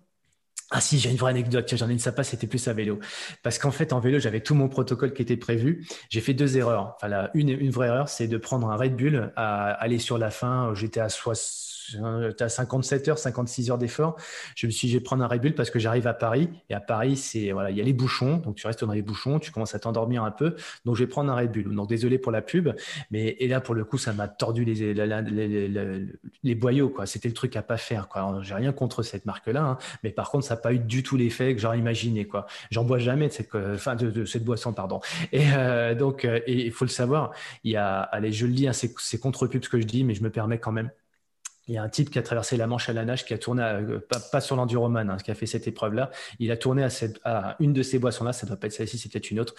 [0.71, 3.01] ah si, j'ai une vraie anecdote, j'en ai une sympa, c'était plus à vélo.
[3.43, 5.87] Parce qu'en fait, en vélo, j'avais tout mon protocole qui était prévu.
[6.11, 6.97] J'ai fait deux erreurs.
[6.97, 10.31] Enfin, une, une vraie erreur, c'est de prendre un Red Bull à aller sur la
[10.31, 10.73] fin.
[10.75, 14.17] J'étais à 60 tu as 57 heures, 56 heures d'effort.
[14.57, 16.49] Je me suis dit, je vais prendre un Red Bull parce que j'arrive à Paris.
[16.69, 18.39] Et à Paris, c'est voilà, il y a les bouchons.
[18.39, 20.57] Donc, tu restes dans les bouchons, tu commences à t'endormir un peu.
[20.85, 21.75] Donc, je vais prendre un Red Bull.
[21.75, 22.71] Donc, désolé pour la pub.
[23.11, 26.07] Mais, et là, pour le coup, ça m'a tordu les, les,
[26.43, 27.07] les, boyaux, quoi.
[27.07, 28.41] C'était le truc à pas faire, quoi.
[28.43, 29.63] J'ai rien contre cette marque-là.
[29.63, 29.79] Hein.
[30.03, 32.47] mais par contre, ça n'a pas eu du tout l'effet que j'aurais imaginé, quoi.
[32.71, 35.01] J'en bois jamais de cette, enfin, de, cette boisson, pardon.
[35.33, 37.33] Et euh, donc, euh, il faut le savoir.
[37.65, 40.15] Il y a, allez, je le dis, hein, c'est contre-pub ce que je dis, mais
[40.15, 40.91] je me permets quand même
[41.71, 43.39] il y a un type qui a traversé la Manche à la nage, qui a
[43.39, 44.01] tourné, euh,
[44.33, 46.11] pas, sur l'enduroman, hein, qui a fait cette épreuve-là.
[46.41, 48.73] Il a tourné à, cette, à une de ces boissons-là, ça ne doit pas être
[48.73, 49.55] celle-ci, c'est peut-être une autre.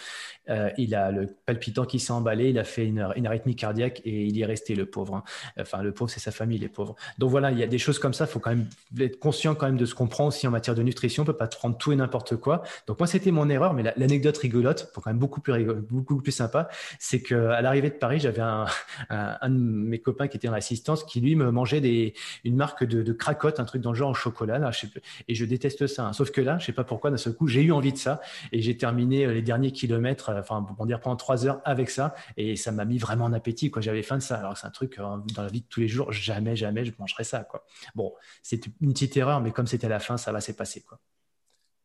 [0.49, 4.01] Euh, il a le palpitant qui s'est emballé, il a fait une, une, arythmie cardiaque
[4.03, 5.15] et il y est resté, le pauvre.
[5.15, 5.23] Hein.
[5.57, 6.95] Enfin, le pauvre, c'est sa famille, les pauvres.
[7.17, 8.67] Donc voilà, il y a des choses comme ça, il faut quand même
[8.99, 11.31] être conscient quand même de ce qu'on prend aussi en matière de nutrition, on ne
[11.31, 12.63] peut pas prendre tout et n'importe quoi.
[12.87, 16.33] Donc moi, c'était mon erreur, mais l'anecdote rigolote, pour quand même beaucoup plus, beaucoup plus
[16.33, 16.67] sympa,
[16.99, 18.65] c'est qu'à l'arrivée de Paris, j'avais un,
[19.09, 22.00] un, un, de mes copains qui était en assistance qui, lui, me mangeait des,
[22.43, 24.59] une marque de, cracotte, un truc dans le genre en chocolat.
[24.59, 24.71] Là,
[25.27, 26.07] et je déteste ça.
[26.07, 26.13] Hein.
[26.13, 28.21] Sauf que là, je sais pas pourquoi, d'un seul coup, j'ai eu envie de ça.
[28.51, 31.89] Et j'ai terminé euh, les derniers kilomètres, euh, enfin, pour dire pendant trois heures avec
[31.89, 32.13] ça.
[32.37, 33.71] Et ça m'a mis vraiment en appétit.
[33.71, 33.81] Quoi.
[33.81, 34.37] J'avais faim de ça.
[34.37, 36.91] Alors c'est un truc, euh, dans la vie de tous les jours, jamais, jamais je
[36.97, 37.43] mangerai ça.
[37.43, 37.65] Quoi.
[37.95, 40.81] Bon, c'est une petite erreur, mais comme c'était la fin, ça va s'est passé.
[40.81, 40.99] Quoi.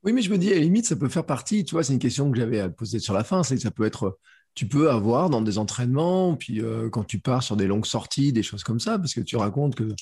[0.02, 1.64] Oui, mais je me dis, à la limite, ça peut faire partie.
[1.64, 3.42] Tu vois, c'est une question que j'avais à poser sur la fin.
[3.42, 4.18] C'est que ça peut être
[4.57, 8.42] tu peux avoir dans des entraînements, puis quand tu pars sur des longues sorties, des
[8.42, 9.95] choses comme ça, parce que tu racontes que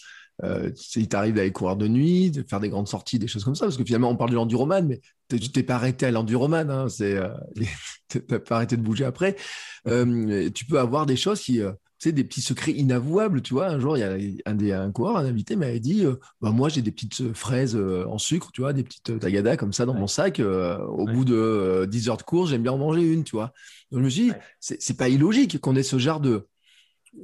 [0.42, 3.54] euh, il t'arrive d'aller courir de nuit, de faire des grandes sorties, des choses comme
[3.54, 6.68] ça, parce que finalement, on parle de l'enduroman, mais tu t'es pas arrêté à l'enduroman,
[6.70, 7.28] hein, c'est, euh,
[8.46, 9.36] pas arrêté de bouger après.
[9.86, 11.72] Euh, tu peux avoir des choses qui, euh,
[12.04, 13.68] sais, des petits secrets inavouables, tu vois.
[13.68, 16.50] Un jour, il y a un, des, un coureur, un invité m'avait dit, euh, bah,
[16.50, 19.94] moi, j'ai des petites fraises en sucre, tu vois, des petites tagadas comme ça dans
[19.94, 20.40] mon sac.
[20.40, 23.52] au bout de 10 heures de course, j'aime bien en manger une, tu vois.
[23.90, 26.46] Donc, je me suis dit, c'est pas illogique qu'on ait ce genre de,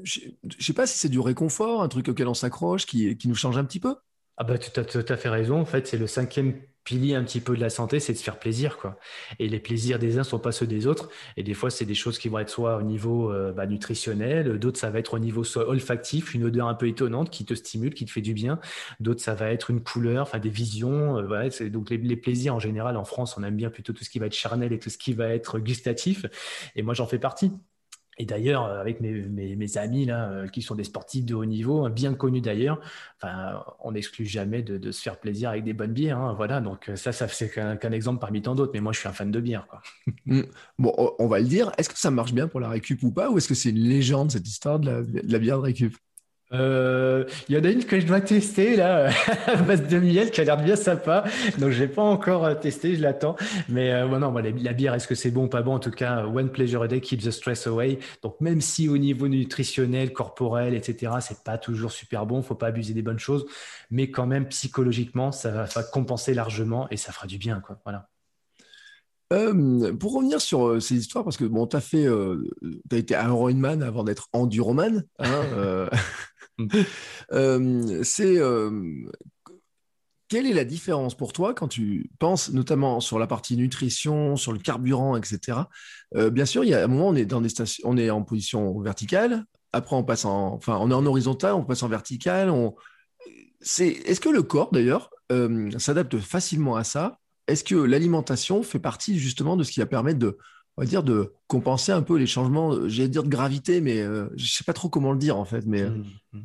[0.05, 0.21] je
[0.59, 3.59] sais pas si c'est du réconfort, un truc auquel on s'accroche, qui, qui, nous change
[3.59, 3.97] un petit peu.
[4.37, 5.61] Ah bah tu as tout à fait raison.
[5.61, 8.23] En fait, c'est le cinquième pilier un petit peu de la santé, c'est de se
[8.23, 8.99] faire plaisir, quoi.
[9.39, 11.09] Et les plaisirs des uns sont pas ceux des autres.
[11.37, 14.59] Et des fois, c'est des choses qui vont être soit au niveau euh, bah, nutritionnel,
[14.59, 17.55] d'autres ça va être au niveau soit olfactif, une odeur un peu étonnante qui te
[17.55, 18.59] stimule, qui te fait du bien.
[19.01, 21.19] D'autres ça va être une couleur, enfin des visions.
[21.19, 24.11] Euh, voilà, donc les, plaisirs en général en France, on aime bien plutôt tout ce
[24.11, 26.27] qui va être charnel et tout ce qui va être gustatif.
[26.77, 27.53] Et moi, j'en fais partie.
[28.21, 31.87] Et d'ailleurs, euh, avec mes, amis là, euh, qui sont des sportifs de haut niveau,
[31.87, 32.79] hein, bien connus d'ailleurs,
[33.17, 36.19] enfin, on n'exclut jamais de, se faire plaisir avec des bonnes bières.
[36.19, 38.73] Hein, voilà, donc euh, ça, ça c'est qu'un exemple parmi tant d'autres.
[38.75, 39.67] Mais moi, je suis un fan de bière.
[40.27, 40.43] Mmh.
[40.79, 41.73] Bon, on va le dire.
[41.79, 43.79] Est-ce que ça marche bien pour la récup ou pas, ou est-ce que c'est une
[43.79, 45.97] légende cette histoire de la, de la bière de récup?
[46.53, 49.11] Euh, il y en a une que je dois tester là,
[49.47, 51.25] à base de miel, qui a l'air bien sympa.
[51.59, 53.37] Donc je n'ai pas encore euh, testé, je l'attends.
[53.69, 55.75] Mais euh, bon, non, la bière, est-ce que c'est bon ou pas bon?
[55.75, 57.99] En tout cas, one pleasure a day keeps the stress away.
[58.23, 62.69] Donc même si au niveau nutritionnel, corporel, etc., c'est pas toujours super bon, faut pas
[62.69, 63.47] abuser des bonnes choses,
[63.91, 67.81] mais quand même psychologiquement, ça va, compenser largement et ça fera du bien, quoi.
[67.85, 68.09] Voilà.
[69.99, 72.07] pour revenir sur ces histoires, parce que bon, tu as fait,
[72.91, 75.05] tu as été Ironman avant d'être Enduroman.
[75.21, 75.89] Hein,
[77.33, 79.09] Euh, c'est euh,
[80.27, 84.53] quelle est la différence pour toi quand tu penses notamment sur la partie nutrition, sur
[84.53, 85.59] le carburant, etc.
[86.17, 88.11] Euh, bien sûr, il y a un moment on est dans des stations, on est
[88.11, 89.45] en position verticale.
[89.73, 92.51] Après, on passe en, enfin, on est en horizontal, on passe en vertical.
[92.51, 92.75] On...
[93.61, 95.11] C'est, est-ce que le corps d'ailleurs
[95.79, 97.19] s'adapte facilement à ça?
[97.47, 100.37] Est-ce que l'alimentation fait partie justement de ce qui va permettre de
[100.81, 104.01] on va dire, de compenser un peu les changements, euh, j'allais dire de gravité, mais
[104.01, 105.67] euh, je ne sais pas trop comment le dire en fait.
[105.67, 105.83] Mais...
[105.83, 106.41] Mmh, mmh.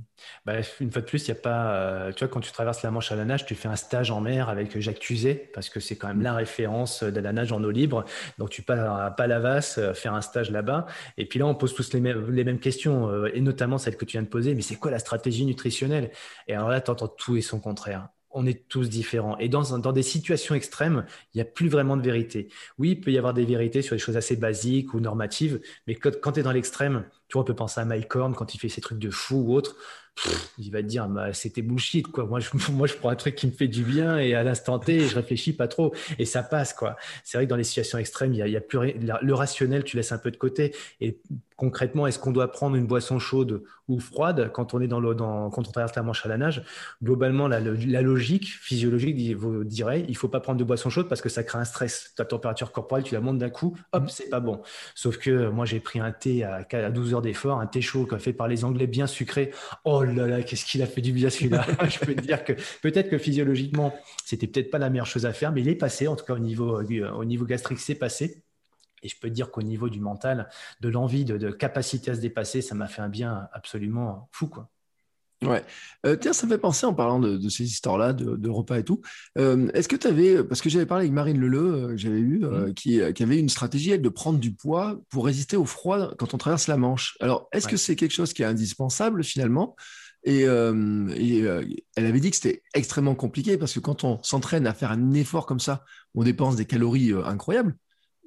[0.46, 1.74] Bah, une fois de plus, il n'y a pas.
[1.74, 4.12] Euh, tu vois, quand tu traverses la Manche à la nage, tu fais un stage
[4.12, 7.54] en mer avec Jacques Tuzet, parce que c'est quand même la référence de la nage
[7.54, 8.04] en eau libre.
[8.38, 10.86] Donc, tu pars à Palavas faire un stage là-bas.
[11.18, 14.04] Et puis là, on pose tous les mêmes, les mêmes questions, et notamment celle que
[14.04, 14.54] tu viens de poser.
[14.54, 16.12] Mais c'est quoi la stratégie nutritionnelle?
[16.50, 19.38] Et alors là, tu entends tout et son contraire on est tous différents.
[19.40, 22.50] Et dans, des situations extrêmes, il n'y a plus vraiment de vérité.
[22.78, 25.96] Oui, il peut y avoir des vérités sur des choses assez basiques ou normatives, mais
[25.96, 28.82] quand, tu es dans l'extrême, vois, on peut penser à Horn quand il fait ses
[28.82, 29.76] trucs de fou ou autre
[30.58, 32.26] il va te dire bah, c'était bullshit quoi.
[32.26, 34.80] Moi je, moi je prends un truc qui me fait du bien et à l'instant
[34.80, 36.96] T je réfléchis pas trop et ça passe quoi.
[37.24, 40.12] C'est vrai que dans les situations extrêmes il y a, plus le rationnel tu laisses
[40.12, 41.20] un peu de côté et
[41.58, 45.50] concrètement est-ce qu'on doit prendre une boisson chaude ou froide quand on est dans, dans
[45.50, 46.64] quand on traverse la Manche à la nage?
[47.04, 49.18] Globalement la, la logique physiologique
[49.66, 52.14] dirait il faut pas prendre de boisson chaude parce que ça crée un stress.
[52.16, 54.08] Ta température corporelle tu la montes d'un coup hop mmh.
[54.10, 54.62] c'est pas bon.
[54.96, 58.34] Sauf que moi j'ai pris un thé à, à 12 heures un thé chaud fait
[58.34, 59.52] par les Anglais bien sucré.
[59.84, 61.66] Oh Oh là là, qu'est-ce qu'il a fait du bien celui-là.
[61.88, 65.32] je peux te dire que peut-être que physiologiquement, c'était peut-être pas la meilleure chose à
[65.32, 67.96] faire, mais il est passé, en tout cas au niveau, euh, au niveau gastrique, c'est
[67.96, 68.44] passé.
[69.04, 70.50] Et je peux te dire qu'au niveau du mental,
[70.82, 74.48] de l'envie, de, de, capacité à se dépasser, ça m'a fait un bien absolument fou.
[74.48, 74.70] Quoi.
[75.48, 75.64] Ouais.
[76.06, 79.02] Euh, tiens, ça me fait penser en parlant de, ces histoires-là, de, repas et tout.
[79.38, 82.46] Euh, est-ce que tu avais, parce que j'avais parlé avec Marine Leleu, euh, j'avais eu,
[82.46, 82.74] mmh.
[82.74, 86.38] qui, avait une stratégie elle, de prendre du poids pour résister au froid quand on
[86.38, 87.18] traverse la Manche.
[87.22, 89.76] Alors, est-ce que c'est quelque chose qui est indispensable finalement?
[90.24, 94.92] Et, elle avait dit que c'était extrêmement compliqué parce que quand on s'entraîne à faire
[94.92, 97.76] un effort comme ça, on dépense des calories incroyables,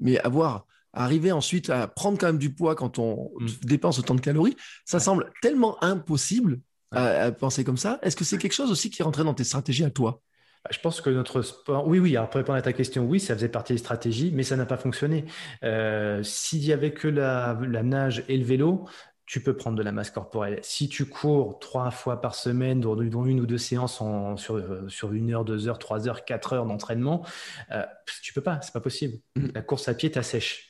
[0.01, 3.47] mais avoir arriver ensuite à prendre quand même du poids quand on mmh.
[3.65, 6.61] dépense autant de calories, ça semble tellement impossible
[6.93, 7.99] à, penser comme ça.
[8.03, 10.23] Est-ce que c'est quelque chose aussi qui rentrait dans tes stratégies à toi?
[10.65, 13.21] Bah, je pense que notre sport, oui, oui, alors pour répondre à ta question, oui,
[13.21, 15.25] ça faisait partie des stratégies, mais ça n'a pas fonctionné.
[15.65, 18.89] Euh, S'il y avait que la, nage et le vélo,
[19.25, 20.59] tu peux prendre de la masse corporelle.
[20.63, 24.03] Si tu cours trois fois par semaine, dont une ou deux séances
[24.37, 27.25] sur, euh, sur une heure, deux heures, trois heures, quatre heures d'entraînement,
[27.71, 27.85] euh,
[28.23, 29.19] tu peux pas, c'est pas possible.
[29.37, 29.49] Mmh.
[29.55, 30.68] La course à pied t'assèche.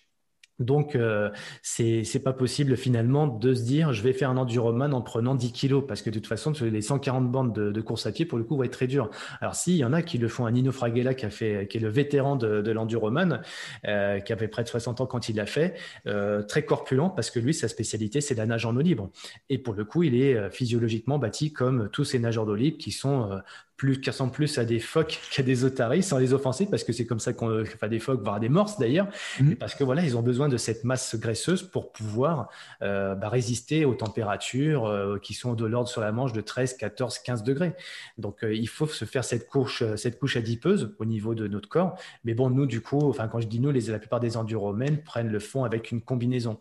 [0.58, 1.30] Donc, euh,
[1.62, 5.52] c'est pas possible finalement de se dire je vais faire un enduroman en prenant 10
[5.52, 8.44] kilos parce que de toute façon, les 140 bandes de, course à pied, pour le
[8.44, 9.10] coup, vont être très dures.
[9.40, 10.46] Alors, si, il y en a qui le font.
[10.46, 13.42] Un Nino Fraghella qui, a fait, qui est le vétéran de, de l'enduroman,
[13.86, 15.74] euh, qui avait près de 60 ans quand il l'a fait,
[16.06, 19.10] euh, très corpulent parce que lui, sa spécialité, c'est la nage en eau libre.
[19.48, 22.78] Et pour le coup, il est euh, physiologiquement bâti comme tous ces nageurs d'eau libre
[22.78, 23.38] qui sont euh,
[23.78, 26.92] plus, qui ressemblent plus à des phoques qu'à des otaries, sans les offenser, parce que
[26.92, 29.08] c'est comme ça qu'on, enfin des phoques, voire des morses d'ailleurs,
[29.40, 29.54] mmh.
[29.54, 32.50] parce que voilà, ils ont besoin de cette masse graisseuse pour pouvoir
[32.82, 36.76] euh, bah, résister aux températures euh, qui sont de l'ordre sur la manche de 13,
[36.76, 37.74] 14, 15 degrés.
[38.18, 41.68] Donc euh, il faut se faire cette couche, cette couche adipeuse au niveau de notre
[41.68, 41.96] corps.
[42.24, 45.02] Mais bon, nous du coup, enfin quand je dis nous, les, la plupart des enduromènes
[45.02, 46.58] prennent le fond avec une combinaison.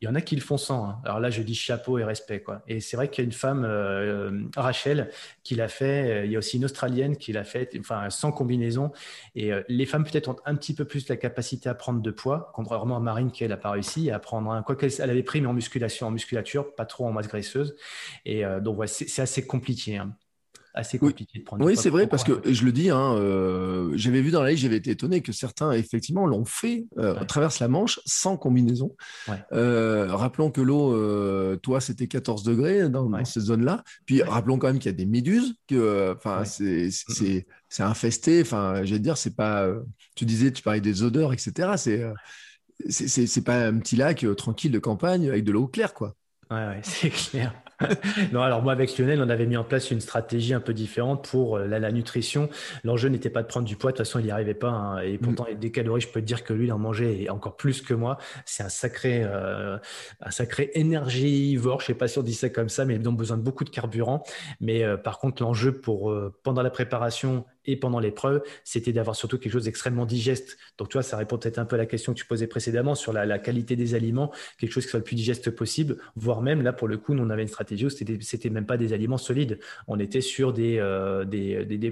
[0.00, 0.84] Il y en a qui le font sans.
[0.84, 0.98] Hein.
[1.04, 2.62] Alors là, je dis chapeau et respect quoi.
[2.66, 3.64] Et c'est vrai qu'il y a une femme,
[4.56, 5.10] Rachel,
[5.44, 6.26] qui l'a fait.
[6.26, 8.92] Il y a aussi Australienne qui l'a fait, enfin sans combinaison.
[9.34, 12.10] Et euh, les femmes peut-être ont un petit peu plus la capacité à prendre de
[12.10, 15.10] poids, contrairement à Marine qui elle n'a pas réussi à prendre un, quoi qu'elle elle
[15.10, 17.76] avait pris mais en musculation, en musculature, pas trop en masse graisseuse.
[18.24, 19.96] Et euh, donc c'est assez compliqué.
[19.98, 20.16] Hein.
[20.76, 21.64] Assez compliqué de prendre.
[21.64, 24.62] Oui, c'est vrai, parce que je le dis, hein, euh, j'avais vu dans la liste,
[24.62, 28.94] j'avais été étonné que certains, effectivement, l'ont fait, euh, traverse la Manche sans combinaison.
[29.52, 33.82] Euh, rappelons que l'eau, toi, c'était 14 degrés dans, cette zone-là.
[34.04, 38.42] Puis rappelons quand même qu'il y a des méduses, que enfin c'est c'est infesté.
[38.42, 39.68] Enfin, je vais dire, c'est pas.
[40.14, 41.72] tu disais, tu parlais des odeurs, etc.
[41.76, 42.04] C'est
[42.88, 46.14] c'est pas un petit lac tranquille de campagne avec de l'eau claire, quoi.
[46.50, 47.54] Ouais, c'est clair.
[48.32, 51.28] non, alors moi avec Lionel, on avait mis en place une stratégie un peu différente
[51.28, 52.48] pour euh, la, nutrition.
[52.84, 54.70] L'enjeu n'était pas de prendre du poids, de toute façon il n'y arrivait pas.
[54.70, 55.00] Hein.
[55.00, 55.58] Et pourtant, mm.
[55.58, 58.18] des calories, je peux te dire que lui, il en mangeait encore plus que moi.
[58.44, 59.78] C'est un sacré, euh,
[60.20, 61.80] un sacré énergivore.
[61.80, 63.64] Je sais pas si on dit ça comme ça, mais ils ont besoin de beaucoup
[63.64, 64.22] de carburant.
[64.60, 69.38] Mais euh, par contre, l'enjeu pour pendant la préparation et pendant l'épreuve, c'était d'avoir surtout
[69.38, 70.56] quelque chose d'extrêmement digeste.
[70.78, 72.94] Donc, tu vois, ça répond peut-être un peu à la question que tu posais précédemment
[72.94, 76.62] sur la, qualité des aliments, quelque chose qui soit le plus digeste possible, voire même,
[76.62, 78.92] là, pour le coup, nous, on avait une stratégie où c'était, c'était même pas des
[78.92, 79.58] aliments solides.
[79.88, 81.24] On était sur des, euh,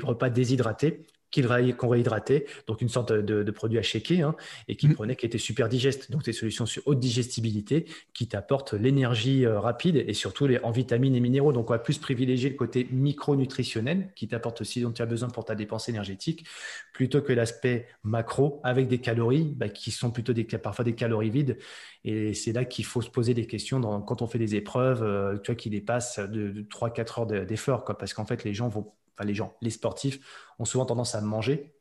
[0.02, 1.02] repas déshydratés
[1.42, 4.36] qu'on réhydratait, donc une sorte de, produit à shaker, hein,
[4.68, 4.94] et qui mmh.
[4.94, 6.10] prenait, qui était super digeste.
[6.10, 10.70] Donc des solutions sur haute digestibilité qui t'apportent l'énergie euh, rapide et surtout les, en
[10.70, 11.52] vitamines et minéraux.
[11.52, 15.28] Donc on va plus privilégier le côté micronutritionnel qui t'apporte aussi dont tu as besoin
[15.28, 16.46] pour ta dépense énergétique,
[16.92, 21.30] plutôt que l'aspect macro avec des calories bah, qui sont plutôt des, parfois des calories
[21.30, 21.58] vides.
[22.04, 25.02] Et c'est là qu'il faut se poser des questions dans, quand on fait des épreuves,
[25.02, 28.68] euh, tu vois, qui dépassent de, de 3-4 heures d'effort, parce qu'en fait les gens
[28.68, 30.20] vont enfin les gens, les sportifs,
[30.58, 31.74] ont souvent tendance à manger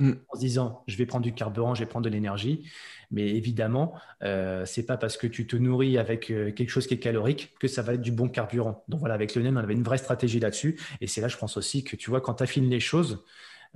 [0.00, 0.12] mm.
[0.28, 2.70] en se disant je vais prendre du carburant, je vais prendre de l'énergie.
[3.10, 6.94] Mais évidemment, euh, c'est pas parce que tu te nourris avec euh, quelque chose qui
[6.94, 8.84] est calorique que ça va être du bon carburant.
[8.88, 10.78] Donc voilà, avec le NEM, on avait une vraie stratégie là-dessus.
[11.00, 13.24] Et c'est là, je pense aussi que tu vois, quand tu affines les choses,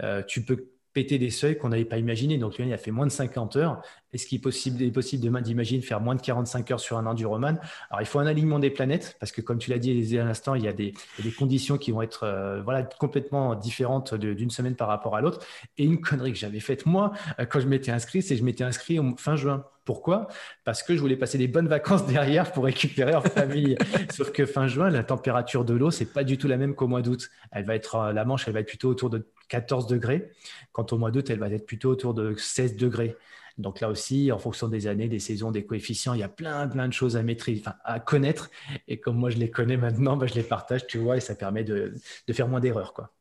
[0.02, 2.38] euh, tu peux péter des seuils qu'on n'avait pas imaginés.
[2.38, 3.82] Donc, il a fait moins de 50 heures.
[4.12, 7.58] Est-ce qu'il est possible, demain d'imaginer faire moins de 45 heures sur un enduroman
[7.90, 10.54] Alors, il faut un alignement des planètes parce que, comme tu l'as dit à l'instant,
[10.54, 14.76] il y a des, des, conditions qui vont être euh, voilà, complètement différentes d'une semaine
[14.76, 15.44] par rapport à l'autre.
[15.76, 18.44] Et une connerie que j'avais faite, moi, euh, quand je m'étais inscrit, c'est que je
[18.44, 19.64] m'étais inscrit fin juin.
[19.84, 20.28] Pourquoi?
[20.64, 23.76] Parce que je voulais passer des bonnes vacances derrière pour récupérer en famille.
[24.10, 26.88] Sauf que fin juin, la température de l'eau, c'est pas du tout la même qu'au
[26.88, 27.30] mois d'août.
[27.50, 30.30] Elle va être, euh, la Manche, elle va être plutôt autour de 14 degrés.
[30.72, 33.16] Quant au mois d'août, elle va être plutôt autour de 16 degrés.
[33.58, 36.66] Donc là aussi, en fonction des années, des saisons, des coefficients, il y a plein,
[36.66, 38.50] de choses à maîtriser, à connaître.
[38.88, 41.34] Et comme moi, je les connais maintenant, bah, je les partage, tu vois, et ça
[41.34, 41.94] permet de,
[42.32, 43.12] faire moins d'erreurs, quoi.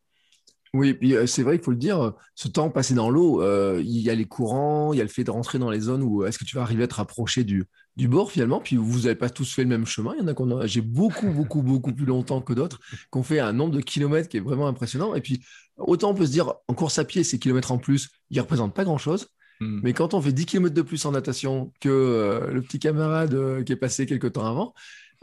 [0.73, 3.79] Oui, puis euh, c'est vrai, il faut le dire, ce temps passé dans l'eau, euh,
[3.86, 6.01] il y a les courants, il y a le fait de rentrer dans les zones
[6.01, 9.01] où est-ce que tu vas arriver à te rapprocher du, du bord finalement, puis vous
[9.01, 10.13] n'avez pas tous fait le même chemin.
[10.17, 12.79] Il y en a qu'on j'ai beaucoup, beaucoup, beaucoup plus longtemps que d'autres,
[13.12, 15.13] qu'on fait un nombre de kilomètres qui est vraiment impressionnant.
[15.13, 15.45] Et puis,
[15.77, 18.41] autant on peut se dire, en course à pied, ces kilomètres en plus, ils ne
[18.41, 19.27] représentent pas grand-chose.
[19.59, 19.81] Hmm.
[19.83, 23.36] Mais quand on fait 10 km de plus en natation que euh, le petit camarade
[23.36, 24.73] euh, qui est passé quelques temps avant,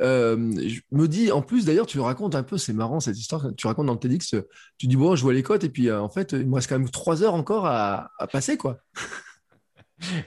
[0.01, 3.47] euh, je me dis, en plus d'ailleurs, tu racontes un peu, c'est marrant cette histoire,
[3.57, 4.35] tu racontes dans le TEDx,
[4.79, 6.79] tu dis, bon, je vois les côtes, et puis en fait, il me reste quand
[6.79, 8.79] même 3 heures encore à, passer, quoi.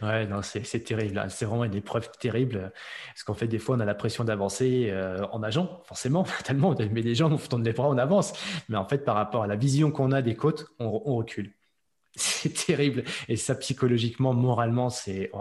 [0.04, 1.18] Ouais, non, c'est terrible.
[1.18, 1.30] Hein.
[1.30, 2.72] C'est vraiment une épreuve terrible.
[3.08, 6.76] Parce qu'en fait, des fois, on a la pression d'avancer euh, en nageant, forcément, tellement.
[6.92, 8.34] Mais les gens, on tourne les bras, on avance.
[8.70, 11.54] Mais en fait, par rapport à la vision qu'on a des côtes, on, recule.
[12.16, 13.04] C'est terrible.
[13.28, 15.32] Et ça, psychologiquement, moralement, c'est.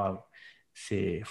[0.72, 1.22] c'est.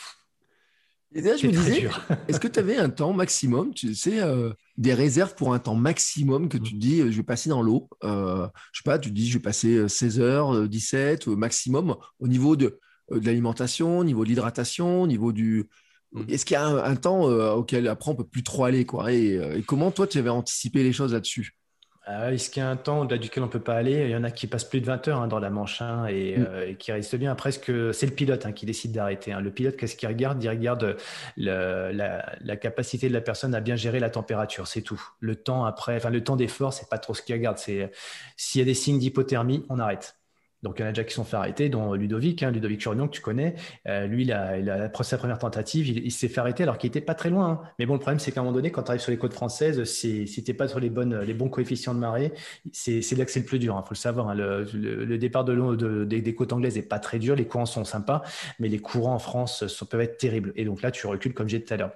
[1.13, 1.89] Et je me disais,
[2.27, 5.75] est-ce que tu avais un temps maximum, tu sais, euh, des réserves pour un temps
[5.75, 9.27] maximum que tu dis, je vais passer dans l'eau euh, Je sais pas, tu dis,
[9.27, 12.79] je vais passer 16 heures, 17 maximum au niveau de,
[13.11, 15.69] euh, de l'alimentation, au niveau de l'hydratation, au niveau du.
[16.13, 16.23] Mm.
[16.29, 19.13] Est-ce qu'il y a un, temps euh, auquel après on peut plus trop aller quoi
[19.13, 21.55] et, comment toi tu avais anticipé les choses là-dessus?
[22.03, 24.15] Ah Est-ce qu'il y a un temps au-delà duquel on peut pas aller Il y
[24.15, 26.69] en a qui passent plus de 20 heures hein, dans la Manche hein, mm.
[26.69, 27.35] et, qui restent bien.
[27.35, 29.35] Presque, c'est le pilote hein, qui décide d'arrêter.
[29.39, 30.43] Le pilote, qu'est-ce qu'il regarde?
[30.43, 30.97] Il regarde
[31.37, 35.01] la, la, capacité de la personne à bien gérer la température, c'est tout.
[35.19, 37.59] Le temps après, enfin le temps d'effort, c'est pas trop ce qu'il regarde.
[37.59, 37.91] C'est
[38.35, 40.20] s'il y a des signes d'hypothermie, on arrête.
[40.63, 43.07] Donc, il y en a déjà qui sont fait arrêter, dont Ludovic, hein, Ludovic Churnion,
[43.07, 43.55] que tu connais.
[43.87, 46.87] Euh, lui, il a, il a sa première tentative, il, s'est fait arrêter alors qu'il
[46.87, 47.49] était pas très loin.
[47.49, 47.61] Hein.
[47.79, 49.33] Mais bon, le problème, c'est qu'à un moment donné, quand tu arrives sur les côtes
[49.33, 52.33] françaises, si tu n'es pas sur les, bonnes, les bons coefficients de marée,
[52.71, 53.73] c'est là que c'est le plus dur.
[53.75, 54.35] Il hein, faut le savoir.
[54.35, 57.35] Le, départ de des, côtes anglaises n'est pas très dur.
[57.35, 58.21] Les courants sont sympas,
[58.59, 60.53] mais les courants en France peuvent être terribles.
[60.55, 61.91] Et donc là, tu recules, comme j'ai dit tout à l'heure.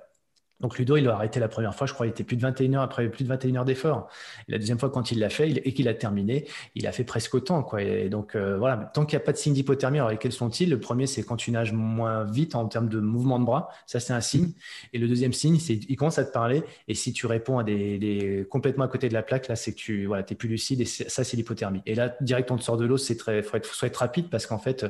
[0.61, 2.75] Donc Ludo, il a arrêté la première fois, je crois, il était plus de 21
[2.75, 4.07] heures après plus de 21 heures d'effort.
[4.47, 7.35] La deuxième fois, quand il l'a fait et qu'il a terminé, il a fait presque
[7.35, 7.61] autant.
[7.61, 7.81] Quoi.
[7.81, 10.69] Et donc euh, voilà, tant qu'il n'y a pas de signe d'hypothermie, alors quels sont-ils?
[10.69, 13.99] Le premier, c'est quand tu nages moins vite en termes de mouvement de bras, ça
[13.99, 14.51] c'est un signe.
[14.93, 16.63] Et le deuxième signe, c'est qu'il commence à te parler.
[16.87, 19.77] Et si tu réponds à des, complètement à côté de la plaque, là, c'est que
[19.77, 21.81] tu voilà, es plus lucide et ça c'est l'hypothermie.
[21.85, 24.29] Et là, direct, on te sort de l'eau, c'est très, faut être, faut être rapide
[24.29, 24.85] parce qu'en fait,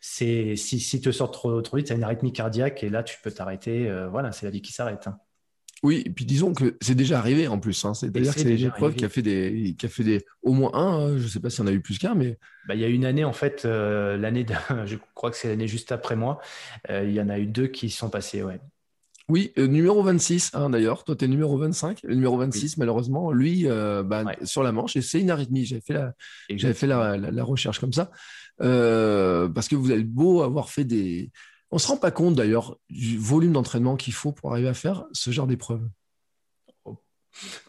[0.00, 3.02] c'est si, si tu te sors trop, trop vite, a une arythmie cardiaque et là,
[3.02, 3.88] tu peux t'arrêter.
[3.88, 5.06] Euh, voilà, c'est la vie qui s'arrête.
[5.06, 5.13] Hein.
[5.84, 7.84] Oui, et puis disons que c'est déjà arrivé en plus.
[7.84, 7.92] Hein.
[7.92, 10.80] C'est-à-dire que c'est une qui a fait des, qui a fait des, au moins un.
[10.80, 11.18] Hein.
[11.18, 12.84] Je ne sais pas s'il y en a eu plus qu'un, mais bah, il y
[12.86, 14.46] a une année en fait, euh, l'année,
[14.86, 16.40] je crois que c'est l'année juste après moi.
[16.88, 18.60] Euh, il y en a eu deux qui sont passés, ouais.
[19.28, 21.04] Oui, euh, numéro 26 hein, d'ailleurs.
[21.04, 22.00] Toi, tu es numéro 25.
[22.02, 25.66] Le numéro 26, malheureusement, lui, bah, sur la manche, et c'est une arythmie.
[25.66, 26.14] J'avais fait, la,
[26.48, 28.10] j'avais fait la, la, recherche comme ça.
[28.58, 31.30] parce que vous avez beau avoir fait des,
[31.74, 34.74] on ne se rend pas compte d'ailleurs du volume d'entraînement qu'il faut pour arriver à
[34.74, 35.82] faire ce genre d'épreuve.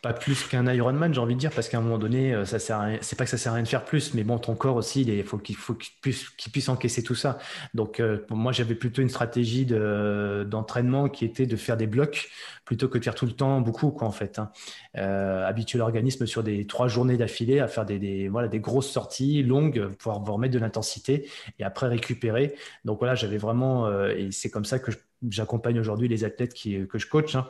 [0.02, 2.60] Pas plus qu'un Ironman, j'ai envie de dire, parce qu'à un moment donné, euh, ça
[2.60, 4.76] sert c'est pas que ça sert à rien de faire plus, mais bon, ton corps
[4.76, 5.56] aussi, il faut qu'il
[6.02, 7.40] puisse, encaisser tout ça.
[7.74, 12.30] Donc, euh, pour moi, j'avais plutôt une stratégie d'entraînement qui était de faire des blocs
[12.64, 14.40] plutôt que de faire tout le temps beaucoup, quoi, en fait.
[14.40, 14.52] Hein.
[14.98, 19.44] Euh, habituer l'organisme sur des trois journées d'affilée à faire des, voilà, des grosses sorties
[19.44, 22.56] longues, pouvoir remettre de l'intensité et après récupérer.
[22.84, 24.92] Donc voilà, j'avais vraiment, et c'est comme ça que
[25.30, 27.36] j'accompagne aujourd'hui les athlètes que je coach.
[27.36, 27.48] Hein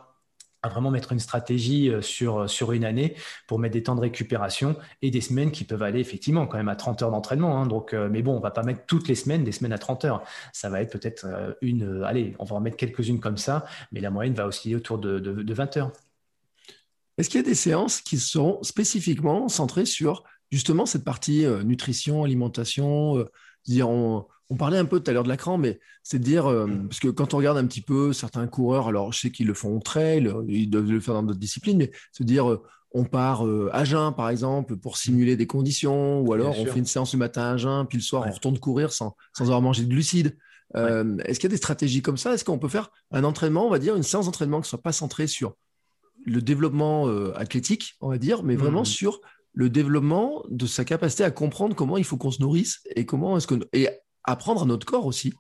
[0.68, 3.16] vraiment mettre une stratégie euh, sur, euh, sur une année
[3.48, 6.70] pour mettre des temps de récupération et des semaines qui peuvent aller effectivement quand même
[6.70, 7.58] à 30 heures d'entraînement.
[7.58, 7.68] Hein.
[7.68, 10.06] donc, euh, mais bon, on va pas mettre toutes les semaines des semaines à 30
[10.06, 10.24] heures.
[10.54, 11.26] Ça va être peut-être
[11.62, 14.98] une, allez, on va en mettre quelques-unes comme ça, mais la moyenne va osciller autour
[14.98, 15.92] de, de, 20 heures.
[17.18, 22.24] Est-ce qu'il y a des séances qui seront spécifiquement centrées sur justement cette partie nutrition,
[22.24, 23.26] alimentation,
[23.84, 26.68] on, on parlait un peu tout à l'heure de l'écran, mais c'est de dire, euh,
[26.68, 26.88] mm.
[26.88, 29.54] parce que quand on regarde un petit peu certains coureurs, alors je sais qu'ils le
[29.54, 33.04] font au trail, ils doivent le faire dans d'autres disciplines, mais se dire, euh, on
[33.04, 36.86] part euh, à jeun, par exemple, pour simuler des conditions, ou alors on fait une
[36.86, 39.84] séance le matin à jeun, puis le soir on retourne courir sans, sans avoir mangé
[39.84, 40.38] de glucides.
[40.74, 42.34] Est-ce qu'il y a des stratégies comme ça?
[42.34, 44.82] Est-ce qu'on peut faire un entraînement, on va dire, une séance d'entraînement qui ne soit
[44.82, 45.56] pas centrée sur
[46.26, 48.86] le développement athlétique, on va dire, mais vraiment mm.
[48.86, 49.22] sur
[49.56, 53.38] le développement de sa capacité à comprendre comment il faut qu'on se nourrisse et comment
[53.38, 53.90] est-ce que et
[54.24, 55.34] apprendre à notre corps aussi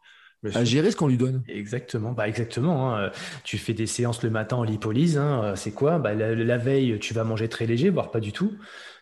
[0.53, 1.43] à gérer ce qu'on lui donne.
[1.47, 2.95] Exactement, bah exactement.
[2.95, 3.11] Hein.
[3.43, 5.55] Tu fais des séances le matin en lipolyse, hein.
[5.55, 5.97] c'est quoi?
[5.97, 8.53] Bah, la, veille, tu vas manger très léger, voire pas du tout.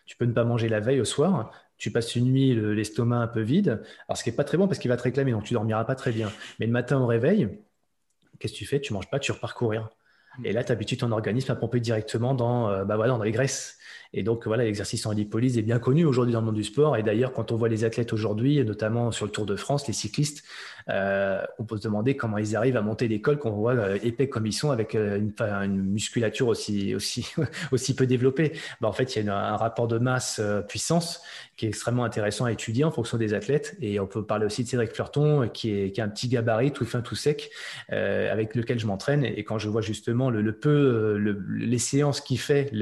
[0.06, 1.50] Tu peux ne pas manger la veille au soir.
[1.76, 3.82] Tu passes une nuit l'estomac un peu vide.
[4.08, 5.84] Alors, ce qui n'est pas très bon parce qu'il va te réclamer, donc tu dormiras
[5.84, 6.32] pas très bien.
[6.60, 7.48] Mais le matin au réveil,
[8.38, 8.80] qu'est-ce que tu fais?
[8.80, 9.90] Tu manges pas, tu repars courir.
[10.42, 13.32] Et là, tu habitues ton organisme à pomper directement dans, euh, bah voilà, dans les
[13.32, 13.78] graisses.
[14.12, 16.96] Et donc, voilà, l'exercice en lipolyse est bien connu aujourd'hui dans le monde du sport.
[16.96, 19.92] Et d'ailleurs, quand on voit les athlètes aujourd'hui, notamment sur le Tour de France, les
[19.92, 20.44] cyclistes,
[20.90, 23.98] euh, on peut se demander comment ils arrivent à monter des cols qu'on voit euh,
[24.02, 27.32] épais comme ils sont avec euh, une, musculature aussi, aussi,
[27.72, 28.52] aussi peu développée.
[28.80, 31.22] Bah, en fait, il y a un rapport de masse-puissance
[31.56, 33.76] qui est extrêmement intéressant à étudier en fonction des athlètes.
[33.80, 36.84] Et on peut parler aussi de Cédric Fleurton, qui est, qui un petit gabarit, tout
[36.84, 37.50] fin, tout sec,
[37.88, 39.24] avec lequel je m'entraîne.
[39.24, 41.16] Et quand je vois justement le, peu,
[41.48, 42.72] les séances qu'il fait,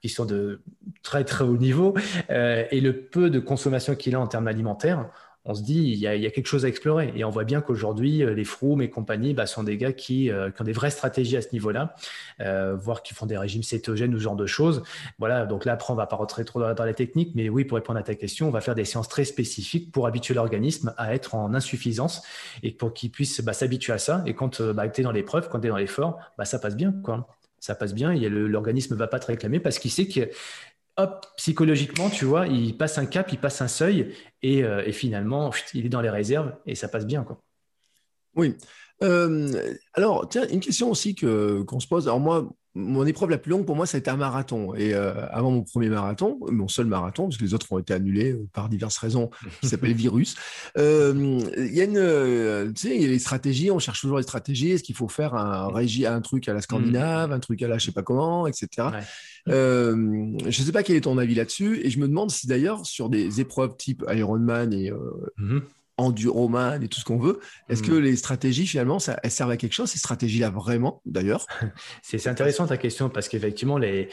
[0.00, 0.60] qui sont de
[1.02, 1.94] très très haut niveau
[2.30, 5.08] euh, et le peu de consommation qu'il a en termes alimentaires,
[5.44, 7.10] on se dit il y, a, quelque chose à explorer.
[7.16, 10.30] Et on voit bien qu'aujourd'hui, euh, les Froome et compagnie bah, sont des gars qui,
[10.30, 11.94] euh, qui, ont des vraies stratégies à ce niveau-là,
[12.74, 14.82] voire qui font des régimes cétogènes ou ce genre de choses.
[15.18, 17.76] Voilà, donc là, après, on va pas rentrer trop dans, la technique, mais oui, pour
[17.76, 21.14] répondre à ta question, on va faire des séances très spécifiques pour habituer l'organisme à
[21.14, 22.22] être en insuffisance
[22.62, 24.22] et pour qu'il puisse bah, s'habituer à ça.
[24.26, 26.76] Et quand bah, tu es dans l'épreuve, quand tu es dans l'effort, bah, ça passe
[26.76, 26.92] bien.
[27.02, 30.30] quoi ça passe bien, l'organisme ne va pas te réclamer parce qu'il sait que
[30.98, 35.50] hop, psychologiquement, tu vois, il passe un cap, il passe un seuil et, euh, finalement,
[35.72, 37.22] il est dans les réserves et ça passe bien.
[37.22, 37.40] Quoi.
[38.34, 38.56] Oui.
[39.02, 42.08] Euh, alors, tiens, une question aussi que, qu'on se pose.
[42.08, 42.48] Alors, moi,
[42.78, 44.72] mon épreuve la plus longue pour moi, ça a été un marathon.
[44.74, 47.92] Et euh, avant mon premier marathon, mon seul marathon, parce que les autres ont été
[47.92, 50.36] annulés euh, par diverses raisons, qui s'appelle virus.
[50.78, 53.70] Euh, il y a une, tu sais, il y a les stratégies.
[53.72, 54.70] On cherche toujours les stratégies.
[54.70, 57.78] Est-ce qu'il faut faire un régi, un truc à la scandinave, un truc à la
[57.78, 58.88] je sais pas comment, etc.
[59.46, 59.92] je
[60.44, 61.80] ne sais pas quel est ton avis là-dessus.
[61.84, 64.92] Et je me demande si d'ailleurs sur des épreuves type Ironman et
[65.38, 65.62] mm-hmm
[65.98, 67.40] enduroman et tout ce qu'on veut.
[67.68, 68.02] Est-ce que hmm.
[68.02, 71.46] les stratégies, finalement, ça, elles servent à quelque chose, ces stratégies-là, vraiment, d'ailleurs?
[72.02, 74.08] C'est intéressant ta question parce qu'effectivement, les,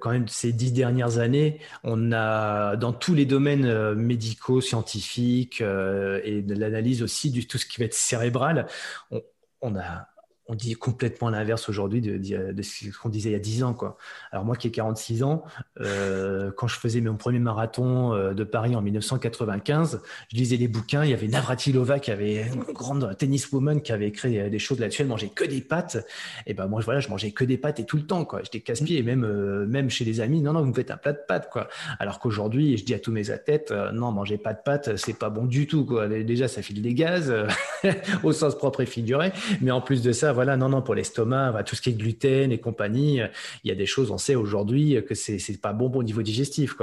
[0.00, 5.60] quand même, ces dix dernières années, on a, dans tous les domaines euh, médicaux, scientifiques
[5.60, 8.66] euh, et de l'analyse aussi du tout ce qui va être cérébral,
[9.10, 9.22] on,
[9.60, 10.08] on a
[10.48, 13.74] on dit complètement l'inverse aujourd'hui de, ce qu'on disait il y a 10 ans.
[13.74, 13.96] Quoi.
[14.30, 15.44] Alors moi qui ai 46 ans,
[15.80, 20.68] euh, quand je faisais mon premier marathon euh, de Paris en 1995, je lisais des
[20.68, 24.78] bouquins, il y avait Navratilova qui avait une grande tenniswoman qui avait écrit des choses
[24.78, 26.06] là-dessus, elle mangeait que des pâtes.
[26.46, 28.26] Et ben moi voilà, je mangeais que des pâtes et tout le temps.
[28.42, 31.12] J'étais casse-pied même, euh, même chez les amis, non, non, vous me faites un plat
[31.12, 31.48] de pâtes.
[31.50, 31.68] Quoi.
[31.98, 35.30] Alors qu'aujourd'hui, je dis à tous mes athlètes, non, mangez pas de pâtes, c'est pas
[35.30, 35.84] bon du tout.
[35.84, 36.06] Quoi.
[36.08, 37.34] Déjà, ça file des gaz,
[38.22, 39.32] au sens propre et figuré.
[39.60, 42.52] Mais en plus de ça, voilà, non, non, pour l'estomac, tout ce qui est gluten
[42.52, 43.20] et compagnie,
[43.64, 46.22] il y a des choses, on sait aujourd'hui que c'est n'est pas bon, au niveau
[46.22, 46.76] digestif.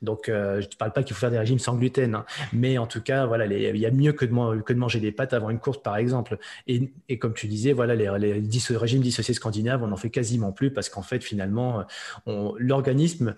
[0.00, 2.24] Donc, je ne parle pas qu'il faut faire des régimes sans gluten, hein.
[2.52, 5.50] mais en tout cas, voilà, il y a mieux que de, manger des pâtes avant
[5.50, 6.38] une course, par exemple.
[6.66, 10.72] Et, comme tu disais, voilà, les, les régimes dissociés scandinaves, on n'en fait quasiment plus
[10.72, 11.84] parce qu'en fait, finalement,
[12.26, 13.34] l'organisme,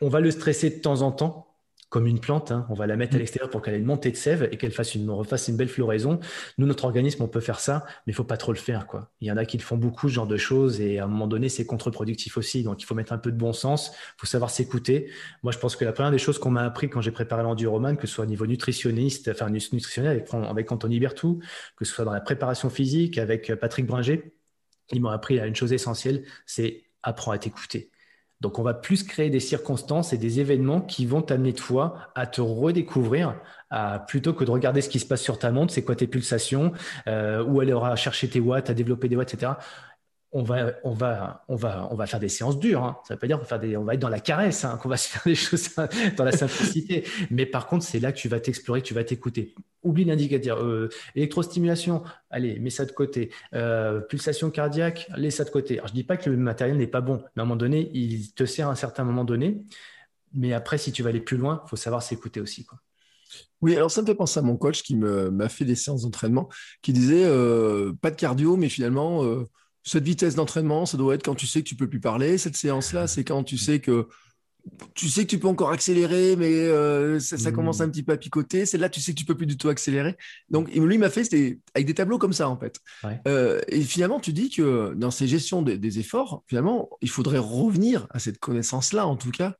[0.00, 1.53] on va le stresser de temps en temps
[1.94, 2.50] comme une plante.
[2.50, 2.66] Hein.
[2.70, 3.20] On va la mettre à mm.
[3.20, 5.68] l'extérieur pour qu'elle ait une montée de sève et qu'elle fasse une, refasse une belle
[5.68, 6.18] floraison.
[6.58, 8.88] Nous, notre organisme, on peut faire ça, mais il faut pas trop le faire.
[8.88, 9.12] Quoi.
[9.20, 11.06] Il y en a qui le font beaucoup, ce genre de choses, et à un
[11.06, 12.64] moment donné, c'est contre-productif aussi.
[12.64, 15.08] Donc, il faut mettre un peu de bon sens, il faut savoir s'écouter.
[15.44, 17.96] Moi, je pense que la première des choses qu'on m'a appris quand j'ai préparé l'enduroman,
[17.96, 21.38] que ce soit au niveau nutritionniste, enfin nutritionnel avec, avec Anthony Bertou,
[21.76, 24.32] que ce soit dans la préparation physique avec Patrick Bringer,
[24.90, 27.92] ils m'ont appris une chose essentielle, c'est apprendre à t'écouter
[28.44, 32.26] donc, on va plus créer des circonstances et des événements qui vont t'amener toi à
[32.26, 33.40] te redécouvrir,
[34.06, 36.72] plutôt que de regarder ce qui se passe sur ta montre, c'est quoi tes pulsations,
[37.08, 39.52] euh, où elle aura cherché tes watts, à développer des watts, etc
[40.34, 42.82] on va, on va, on va, on va faire des séances dures.
[42.82, 42.98] Hein.
[43.06, 44.78] Ça veut pas dire qu'on va, faire des, on va être dans la caresse, hein,
[44.82, 45.70] qu'on va se faire des choses
[46.16, 47.04] dans la simplicité.
[47.30, 49.54] Mais par contre, c'est là que tu vas t'explorer, que tu vas t'écouter.
[49.84, 50.60] Oublie l'indicateur.
[50.60, 53.30] Euh, électrostimulation, allez, mets ça de côté.
[53.54, 55.78] Euh, pulsation cardiaque, laisse ça de côté.
[55.78, 57.90] Alors, je dis pas que le matériel n'est pas bon, mais à un moment donné,
[57.94, 59.62] il te sert à un certain moment donné.
[60.32, 62.64] Mais après, si tu vas aller plus loin, il faut savoir s'écouter aussi.
[62.64, 62.80] Quoi.
[63.62, 66.48] Oui, alors ça me fait penser à mon coach qui m'a fait des séances d'entraînement,
[66.82, 69.22] qui disait euh, pas de cardio, mais finalement
[69.84, 72.38] cette vitesse d'entraînement, ça doit être quand tu sais que tu peux plus parler.
[72.38, 74.08] Cette séance-là, c'est quand tu sais que
[74.94, 77.90] tu sais que tu peux encore accélérer, mais euh, ça, commence un hmm.
[77.90, 78.64] petit peu à picoter.
[78.64, 80.16] C'est là tu sais que tu peux plus du tout accélérer.
[80.48, 82.80] Donc, lui m'a fait c'était avec des tableaux comme ça en fait.
[83.28, 88.06] Euh, et finalement, tu dis que dans ces gestions des, efforts, finalement, il faudrait revenir
[88.10, 89.54] à cette connaissance-là, en tout cas.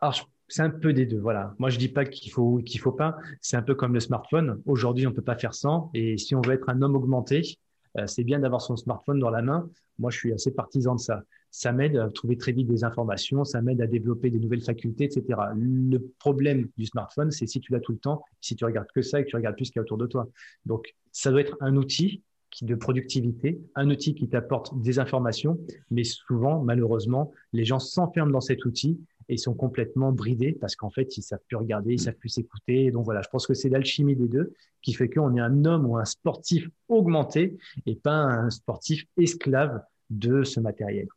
[0.00, 1.20] Alors, c'est un peu des deux.
[1.20, 1.54] Voilà.
[1.58, 3.16] Moi, je dis pas qu'il faut qu'il faut pas.
[3.40, 4.60] C'est un peu comme le smartphone.
[4.66, 5.90] Aujourd'hui, on peut pas faire sans.
[5.94, 7.58] Et si on veut être un homme augmenté,
[8.06, 9.68] c'est bien d'avoir son smartphone dans la main.
[9.98, 11.22] Moi, je suis assez partisan de ça.
[11.50, 15.04] Ça m'aide à trouver très vite des informations, ça m'aide à développer des nouvelles facultés,
[15.04, 15.24] etc.
[15.56, 19.02] Le problème du smartphone, c'est si tu l'as tout le temps, si tu regardes que
[19.02, 20.28] ça et que tu regardes plus ce qu'il y a autour de toi.
[20.66, 22.22] Donc, ça doit être un outil
[22.62, 25.58] de productivité, un outil qui t'apporte des informations,
[25.90, 28.98] mais souvent, malheureusement, les gens s'enferment dans cet outil
[29.28, 32.30] et ils sont complètement bridés parce qu'en fait, ils savent plus regarder, ils savent plus
[32.30, 32.90] s'écouter.
[32.90, 35.86] Donc voilà, je pense que c'est l'alchimie des deux qui fait qu'on est un homme
[35.86, 41.08] ou un sportif augmenté et pas un sportif esclave de ce matériel.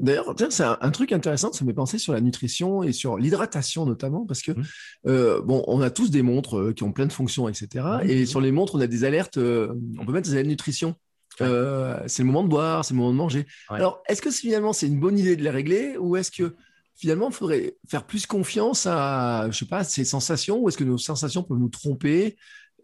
[0.00, 3.86] D'ailleurs, c'est un, truc intéressant, ça me fait penser sur la nutrition et sur l'hydratation
[3.86, 4.64] notamment, parce que mmh.
[5.06, 7.86] euh, bon, on a tous des montres euh, qui ont plein de fonctions, etc.
[8.02, 10.96] Et sur les montres, on a des alertes, euh, on peut mettre des alertes nutrition.
[11.38, 13.46] c'est le moment de boire, c'est le moment de manger.
[13.68, 16.56] Alors, est-ce que finalement c'est une bonne idée de les régler ou est-ce que
[16.96, 20.84] finalement, il faudrait faire plus confiance à, je sais pas, ces sensations, ou est-ce que
[20.84, 22.36] nos sensations peuvent nous tromper?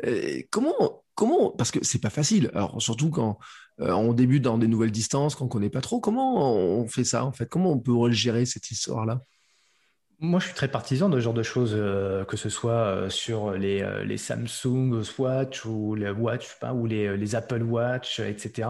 [0.04, 2.50] Euh, Comment, comment, parce que c'est pas facile.
[2.54, 3.38] Alors surtout quand
[3.80, 7.24] euh, on débute dans des nouvelles distances, qu'on connaît pas trop, comment on fait ça
[7.24, 7.46] en fait?
[7.46, 9.22] Comment on peut gérer cette histoire-là?
[10.22, 13.08] Moi, je suis très partisan de ce genre de choses, euh, que ce soit euh,
[13.08, 18.20] sur les, euh, les, Samsung Watch ou les Watch, pas, ou les, les, Apple Watch,
[18.20, 18.68] etc.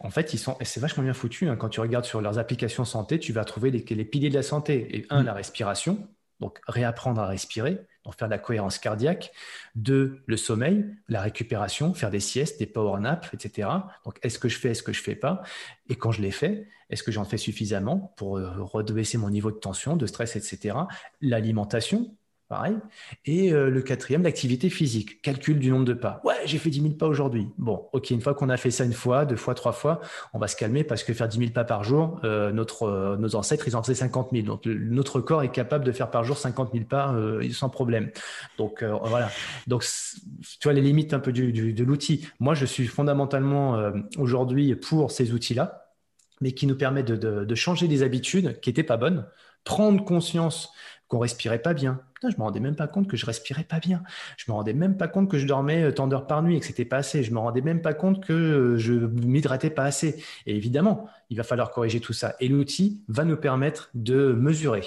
[0.00, 1.48] En fait, ils sont, c'est vachement bien foutu.
[1.48, 1.56] Hein.
[1.56, 4.42] Quand tu regardes sur leurs applications santé, tu vas trouver les, les piliers de la
[4.42, 4.96] santé.
[4.96, 5.26] Et un, mmh.
[5.26, 6.08] la respiration,
[6.40, 9.32] donc réapprendre à respirer donc faire de la cohérence cardiaque.
[9.74, 13.68] Deux, le sommeil, la récupération, faire des siestes, des power naps, etc.
[14.04, 15.42] Donc, est-ce que je fais, est-ce que je fais pas?
[15.88, 19.50] Et quand je l'ai fait, est-ce que j'en fais suffisamment pour euh, rebaisser mon niveau
[19.50, 20.78] de tension, de stress, etc.
[21.20, 22.14] L'alimentation,
[22.48, 22.76] Pareil.
[23.24, 25.20] Et euh, le quatrième, l'activité physique.
[25.20, 26.20] Calcul du nombre de pas.
[26.22, 27.48] Ouais, j'ai fait 10 000 pas aujourd'hui.
[27.58, 30.00] Bon, ok, une fois qu'on a fait ça une fois, deux fois, trois fois,
[30.32, 33.16] on va se calmer parce que faire 10 000 pas par jour, euh, notre, euh,
[33.16, 34.46] nos ancêtres, ils en faisaient 50 000.
[34.46, 37.16] Donc, notre corps est capable de faire par jour 50 000 pas
[37.50, 38.10] sans problème.
[38.58, 39.28] Donc, voilà.
[39.66, 42.28] Donc, tu vois les limites un peu du, de l'outil.
[42.38, 45.92] Moi, je suis fondamentalement aujourd'hui pour ces outils-là,
[46.40, 49.26] mais qui nous permettent de, de, de changer des habitudes qui n'étaient pas bonnes,
[49.64, 50.70] prendre conscience
[51.08, 52.00] qu'on respirait pas bien.
[52.22, 54.02] je me rendais même pas compte que je respirais pas bien.
[54.36, 56.60] Je me rendais même pas compte que je dormais euh, tant d'heures par nuit et
[56.60, 57.22] que c'était pas assez.
[57.22, 60.22] Je me rendais même pas compte que euh, je m'hydratais pas assez.
[60.46, 62.34] Et évidemment, il va falloir corriger tout ça.
[62.40, 64.84] Et l'outil va nous permettre de mesurer.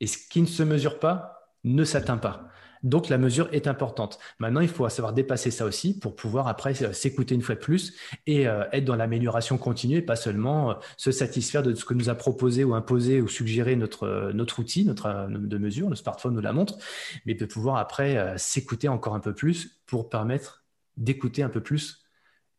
[0.00, 2.48] Et ce qui ne se mesure pas ne s'atteint pas.
[2.84, 4.18] Donc la mesure est importante.
[4.38, 7.60] Maintenant, il faut savoir dépasser ça aussi pour pouvoir après euh, s'écouter une fois de
[7.60, 7.94] plus
[8.26, 11.94] et euh, être dans l'amélioration continue et pas seulement euh, se satisfaire de ce que
[11.94, 16.36] nous a proposé ou imposé ou suggéré notre, notre outil notre, de mesure, le smartphone
[16.36, 16.76] ou la montre,
[17.24, 20.64] mais de pouvoir après s'écouter encore un peu plus pour permettre
[20.98, 22.04] d'écouter un peu plus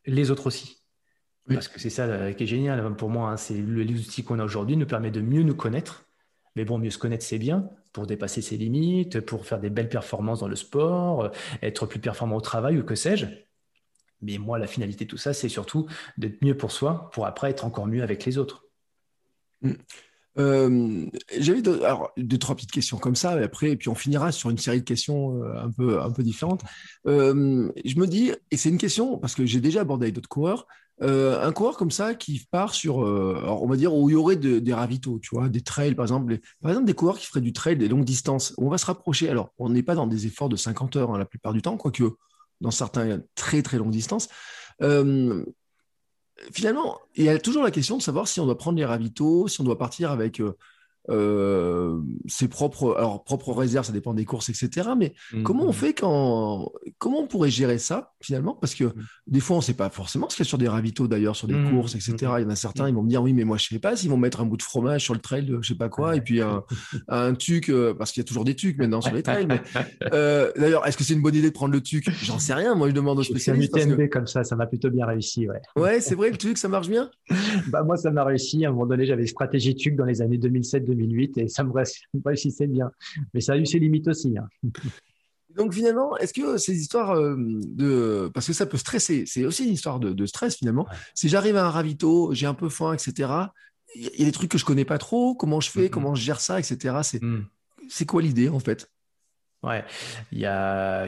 [0.08, 0.82] les autres aussi.
[1.48, 3.30] Parce que c'est ça qui est génial pour moi.
[3.30, 6.05] Hein, c'est l'outil qu'on a aujourd'hui nous permet de mieux nous connaître
[6.56, 9.90] mais bon, mieux se connaître, c'est bien pour dépasser ses limites, pour faire des belles
[9.90, 11.30] performances dans le sport, euh,
[11.62, 13.26] être plus performant au travail ou que sais-je.
[14.22, 15.88] Mais moi, la finalité de tout ça, c'est surtout
[16.18, 18.66] d'être mieux pour soi, pour après être encore mieux avec les autres.
[19.62, 19.72] Mmh.
[20.38, 21.06] Euh,
[21.38, 24.58] j'avais deux, trois petites questions comme ça, et après, et puis on finira sur une
[24.58, 26.62] série de questions euh, un, peu, un peu différentes.
[27.06, 30.68] Je me dis, et c'est une question, parce que j'ai déjà abordé avec d'autres coureurs,
[31.02, 34.74] un coureur comme ça qui part sur, on va dire, où il y aurait des
[34.74, 37.78] ravitaux, tu vois, des trails, par exemple, par exemple, des coureurs qui feraient du trail
[37.78, 39.30] des longues distances, on va se rapprocher.
[39.30, 41.78] Alors, on n'est pas dans des efforts de 50 heures hein, la plupart du temps,
[41.78, 42.04] quoique
[42.62, 44.30] dans certains très très longues distances
[46.52, 49.48] finalement, il y a toujours la question de savoir si on doit prendre les ravitaux,
[49.48, 50.58] si on doit partir avec euh,
[51.10, 54.90] euh, ses propres, alors propres réserves, ça dépend des courses, etc.
[54.98, 55.74] Mais mmh, comment on mmh.
[55.74, 58.56] fait quand, comment on pourrait gérer ça finalement?
[58.56, 58.94] Parce que mmh.
[59.28, 61.36] des fois, on ne sait pas forcément ce qu'il y a sur des ravitaux d'ailleurs,
[61.36, 62.16] sur des courses, etc.
[62.38, 63.80] Il y en a certains, ils vont me dire oui, mais moi je ne sais
[63.80, 65.90] pas s'ils vont mettre un bout de fromage sur le trail, je ne sais pas
[65.90, 66.64] quoi, et puis un,
[67.08, 69.48] un tuc, euh, parce qu'il y a toujours des tucs maintenant sur les trails.
[70.14, 72.10] Euh, d'ailleurs, est-ce que c'est une bonne idée de prendre le tuc?
[72.24, 72.76] J'en sais rien.
[72.76, 73.76] Moi, je demande aux spécialistes.
[73.78, 75.48] Un comme ça, ça m'a plutôt bien réussi.
[75.48, 77.10] Ouais, ouais c'est vrai le tuc, ça marche bien?
[77.70, 78.66] bah moi, ça m'a réussi.
[78.66, 81.72] À un moment donné, j'avais stratégie tuc dans les années 2007 2008 et ça me
[82.24, 82.92] réussissait bien.
[83.34, 84.36] Mais ça a eu ses limites aussi.
[84.38, 84.48] Hein.
[85.56, 88.30] Donc finalement, est-ce que ces histoires euh, de...
[88.34, 90.86] Parce que ça peut stresser, c'est aussi une histoire de, stress finalement.
[91.14, 93.30] Si j'arrive à un ravito, j'ai un peu faim, etc.,
[93.96, 96.22] il y a des trucs que je connais pas trop, comment je fais, comment je
[96.22, 96.98] gère ça, etc.
[97.04, 97.46] C'est mm.
[97.88, 98.92] c'est quoi l'idée en fait?
[99.64, 99.84] Ouais,
[100.32, 101.08] il y a,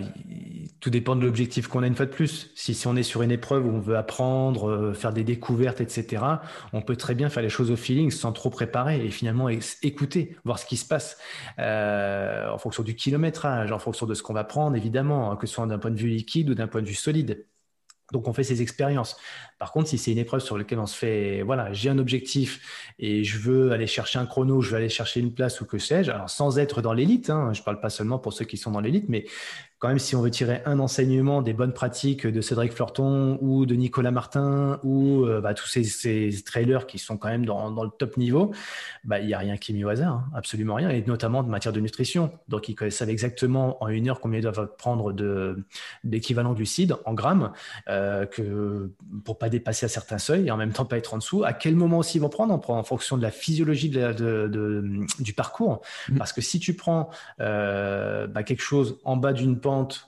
[0.79, 2.51] tout dépend de l'objectif qu'on a une fois de plus.
[2.55, 5.79] Si, si on est sur une épreuve où on veut apprendre, euh, faire des découvertes,
[5.79, 6.41] etc.,
[6.73, 10.35] on peut très bien faire les choses au feeling sans trop préparer et finalement écouter,
[10.43, 11.19] voir ce qui se passe
[11.59, 15.53] euh, en fonction du kilométrage, en fonction de ce qu'on va prendre, évidemment, que ce
[15.53, 17.45] soit d'un point de vue liquide ou d'un point de vue solide.
[18.13, 19.17] Donc on fait ces expériences.
[19.59, 22.93] Par contre, si c'est une épreuve sur laquelle on se fait, voilà, j'ai un objectif
[22.99, 25.77] et je veux aller chercher un chrono, je veux aller chercher une place ou que
[25.77, 28.57] sais-je, alors sans être dans l'élite, hein, je ne parle pas seulement pour ceux qui
[28.57, 29.25] sont dans l'élite, mais
[29.79, 33.67] quand même, si on veut tirer un enseignement des bonnes pratiques de Cédric Fleurton ou
[33.67, 37.89] de Nicolas Martin ou euh, bah, tous ces, trailers qui sont quand même dans, le
[37.89, 38.51] top niveau,
[39.03, 41.43] bah, il n'y a rien qui est mis au hasard, hein, absolument rien, et notamment
[41.43, 42.31] de matière de nutrition.
[42.47, 45.13] Donc, ils savent exactement en une heure combien ils doivent prendre
[46.03, 47.51] d'équivalent glucides en grammes
[47.87, 48.91] euh, que,
[49.25, 51.43] pour pas dépasser à certains seuils et en même temps pas être en dessous.
[51.43, 55.81] À quel moment aussi ils vont prendre en fonction de la physiologie de, du parcours?
[56.09, 56.17] Mmh.
[56.17, 57.09] Parce que si tu prends
[57.41, 59.59] euh, bah, quelque chose en bas d'une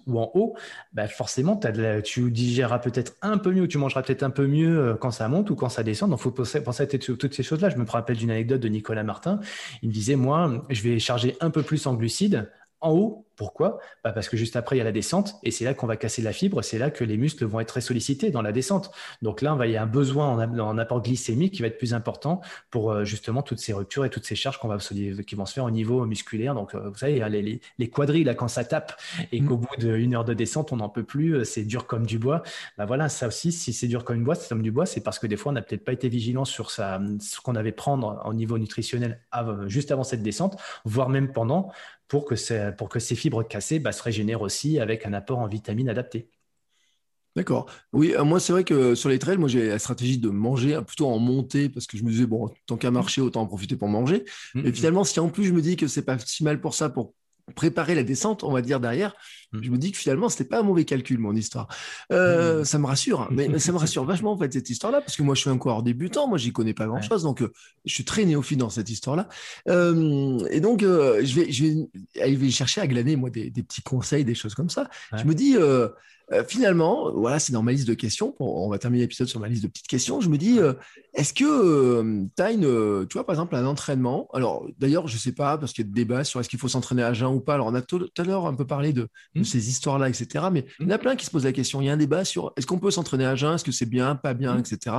[0.07, 0.55] ou en haut,
[0.93, 1.59] bah forcément,
[2.03, 5.27] tu digéreras peut-être un peu mieux, tu mangeras peut-être un peu mieux euh, quand ça
[5.27, 6.09] monte ou quand ça descend.
[6.09, 7.69] Donc, il faut penser à toutes ces choses-là.
[7.69, 9.39] Je me rappelle d'une anecdote de Nicolas Martin.
[9.81, 12.49] Il me disait, moi, je vais charger un peu plus en glucides
[12.81, 13.79] en haut pourquoi?
[14.03, 15.95] Bah, Parce que juste après, il y a la descente et c'est là qu'on va
[15.95, 18.91] casser la fibre, c'est là que les muscles vont être très sollicités dans la descente.
[19.21, 22.41] Donc là, il y a un besoin en, apport glycémique qui va être plus important
[22.69, 25.53] pour euh, justement toutes ces ruptures et toutes ces charges qu'on va qui vont se
[25.53, 26.53] faire au niveau musculaire.
[26.53, 28.99] Donc, euh, vous savez, les, les, quadrilles, là, quand ça tape
[29.31, 29.61] et qu'au mm.
[29.61, 32.43] bout d'une heure de descente, on n'en peut plus, euh, c'est dur comme du bois.
[32.77, 34.99] Bah voilà, ça aussi, si c'est dur comme une bois, c'est comme du bois, c'est
[35.01, 36.81] parce que des fois, on n'a peut-être pas été vigilant sur ce
[37.41, 39.21] qu'on avait prendre au niveau nutritionnel
[39.67, 41.71] juste avant cette descente, voire même pendant,
[42.09, 45.47] pour que, pour que ces fibres cassées bah, se régénèrent aussi avec un apport en
[45.47, 46.29] vitamines adapté.
[47.35, 47.69] D'accord.
[47.93, 50.81] Oui, euh, moi, c'est vrai que sur les trails, moi, j'ai la stratégie de manger
[50.85, 53.77] plutôt en montée parce que je me disais, bon, tant qu'à marcher, autant en profiter
[53.77, 54.25] pour manger.
[54.55, 54.73] Et mmh, mmh.
[54.73, 57.13] finalement, si en plus je me dis que c'est pas si mal pour ça, pour
[57.55, 59.15] préparer la descente, on va dire derrière,
[59.51, 59.59] mmh.
[59.61, 61.67] je me dis que finalement, c'était pas un mauvais calcul, mon histoire.
[62.11, 63.29] Euh, ça me rassure, hein.
[63.31, 65.57] mais, ça me rassure vachement, en fait, cette histoire-là, parce que moi, je suis un
[65.57, 67.51] coureur débutant, moi, j'y connais pas grand-chose, donc euh,
[67.85, 69.27] je suis très néophyte dans cette histoire-là.
[69.67, 71.85] Euh, et donc, je, vais, je,
[72.15, 74.89] vais, chercher à glaner, moi, des, petits conseils, des choses comme ça.
[75.15, 75.55] Je me dis,
[76.47, 78.35] finalement, voilà, c'est dans ma liste de questions.
[78.39, 80.21] on va terminer l'épisode sur ma liste de petites questions.
[80.21, 80.59] Je me dis,
[81.19, 85.15] est-ce que euh, tu as une, tu vois, par exemple, un entraînement Alors, d'ailleurs, je
[85.15, 87.11] ne sais pas, parce qu'il y a des débats sur est-ce qu'il faut s'entraîner à
[87.11, 87.55] jeun ou pas.
[87.55, 89.43] Alors, on a tout à l'heure un peu parlé de, mmh.
[89.43, 90.45] ces histoires-là, etc.
[90.49, 91.01] Mais il y en a mmh.
[91.01, 91.81] plein qui se posent la question.
[91.81, 93.85] Il y a un débat sur est-ce qu'on peut s'entraîner à jeun Est-ce que c'est
[93.85, 94.59] bien, pas bien, mmh.
[94.59, 94.95] etc.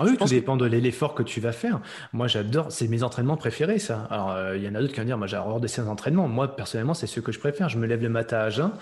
[0.00, 1.80] Ah oui, tout dépend de l'effort que tu vas faire.
[2.12, 4.08] Moi, j'adore, c'est mes entraînements préférés, ça.
[4.10, 6.26] Alors, euh, il y en a d'autres qui vont dire, moi, j'adore des séances d'entraînement.
[6.26, 7.68] Moi, personnellement, c'est ceux que je préfère.
[7.68, 8.72] Je me lève le matin à jeun,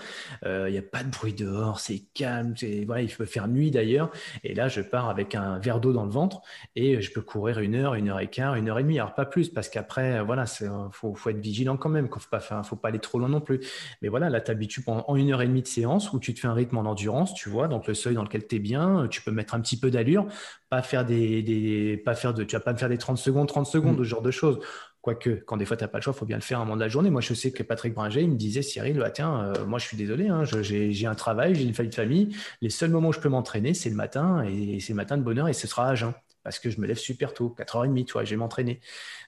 [0.43, 2.55] euh, il n'y a pas de bruit dehors, c'est calme,
[2.87, 4.09] voilà, il peut faire nuit d'ailleurs.
[4.43, 6.41] Et là, je pars avec un verre d'eau dans le ventre
[6.75, 8.97] et je peux courir une heure, une heure et quart, une heure et demie.
[8.97, 12.65] Alors, pas plus, parce qu'après, voilà, il faut, faut, être vigilant quand même, pas faire,
[12.65, 13.59] faut pas aller trop loin non plus.
[14.01, 16.39] Mais voilà, là, tu habitues pendant une heure et demie de séance où tu te
[16.39, 19.07] fais un rythme en endurance, tu vois, donc le seuil dans lequel tu es bien,
[19.11, 20.25] tu peux mettre un petit peu d'allure,
[20.73, 23.67] pas faire des pas faire de, tu vas pas me faire des 30 secondes, 30
[23.67, 24.03] secondes, mm.
[24.03, 24.59] ce genre de choses.
[25.01, 26.61] Quoique, quand des fois, tu n'as pas le choix, il faut bien le faire à
[26.61, 27.09] un moment de la journée.
[27.09, 29.85] Moi, je sais que Patrick Bringer, il me disait, Cyril, bah, tiens, euh, moi, je
[29.85, 32.35] suis désolé, hein, j'ai un travail, j'ai une famille de famille.
[32.61, 35.23] Les seuls moments où je peux m'entraîner, c'est le matin, et c'est le matin de
[35.23, 36.13] bonheur, et ce sera à jeun.
[36.43, 38.79] Parce que je me lève super tôt, 4h30, tu vois, je vais m'entraîner.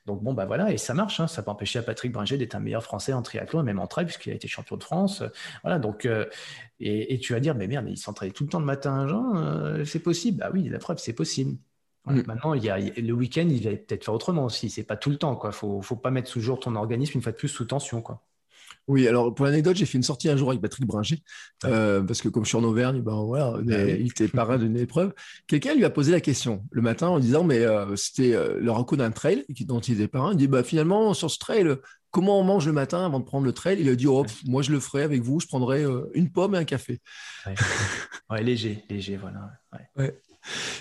[0.05, 2.55] Donc bon, bah voilà, et ça marche, hein, ça peut empêcher à Patrick Bringer d'être
[2.55, 5.24] un meilleur Français en triathlon et même en trail, puisqu'il a été champion de France.
[5.63, 6.26] Voilà, donc, euh,
[6.80, 9.86] et, tu vas dire, mais merde, il s'entraîne tout le temps le matin, Jean, euh,
[9.86, 10.39] c'est possible.
[10.39, 11.57] Bah oui, la preuve, c'est possible.
[12.05, 12.22] Mm.
[12.28, 14.70] Maintenant, il y a, le week-end, il va peut-être faire autrement aussi.
[14.70, 15.51] C'est pas tout le temps, quoi.
[15.51, 18.22] Faut, faut pas mettre toujours ton organisme une fois de plus sous tension, quoi.
[18.88, 21.18] Oui, alors pour l'anecdote, j'ai fait une sortie un jour avec Patrick Bringer,
[21.66, 24.78] euh, parce que comme je suis en Auvergne, ben voilà, ah il était parrain d'une
[24.78, 25.14] épreuve.
[25.48, 28.72] Quelqu'un lui a posé la question le matin en disant, mais euh, c'était euh, le
[28.72, 30.34] recours d'un trail dont il était parrain.
[30.34, 31.68] Il dit, bah finalement sur ce trail,
[32.12, 33.78] comment on mange le matin avant de prendre le trail?
[33.80, 35.84] Il a dit, oh, moi je le ferai avec vous, je prendrai
[36.14, 37.02] une pomme et un café.
[38.30, 39.52] Ouais, léger, léger, voilà.
[39.98, 40.22] Ouais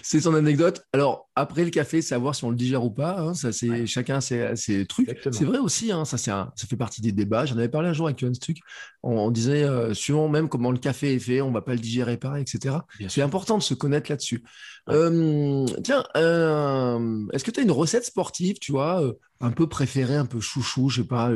[0.02, 0.84] c'est son anecdote.
[0.92, 4.20] Alors, après le café, savoir si on le digère ou pas, hein, ça, c'est chacun
[4.20, 5.18] ses, trucs.
[5.32, 7.46] C'est vrai aussi, hein, ça, ça fait partie des débats.
[7.46, 8.58] J'en avais parlé un jour avec Yohan Stuck.
[9.02, 12.16] On, disait, euh, suivant même comment le café est fait, on va pas le digérer
[12.16, 12.76] pareil, etc.
[13.08, 14.44] C'est important de se connaître là-dessus.
[14.88, 19.02] Euh, tiens, euh, est-ce que tu as une recette sportive, tu vois,
[19.40, 21.32] un peu préférée, un peu chouchou, je sais pas,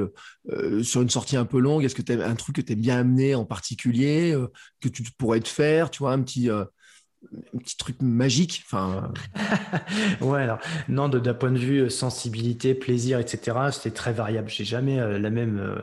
[0.83, 1.85] sur une sortie un peu longue?
[1.85, 4.37] Est-ce que tu as un truc que tu aimes bien amener en particulier,
[4.81, 6.49] que tu pourrais te faire, tu vois, un petit
[7.55, 8.63] un petit truc magique.
[8.67, 9.13] Enfin,
[10.21, 10.59] ouais, alors
[10.89, 13.57] non, d'un point de vue sensibilité, plaisir, etc.
[13.73, 14.49] C'était très variable.
[14.49, 15.59] J'ai jamais euh, la même.
[15.59, 15.81] Euh,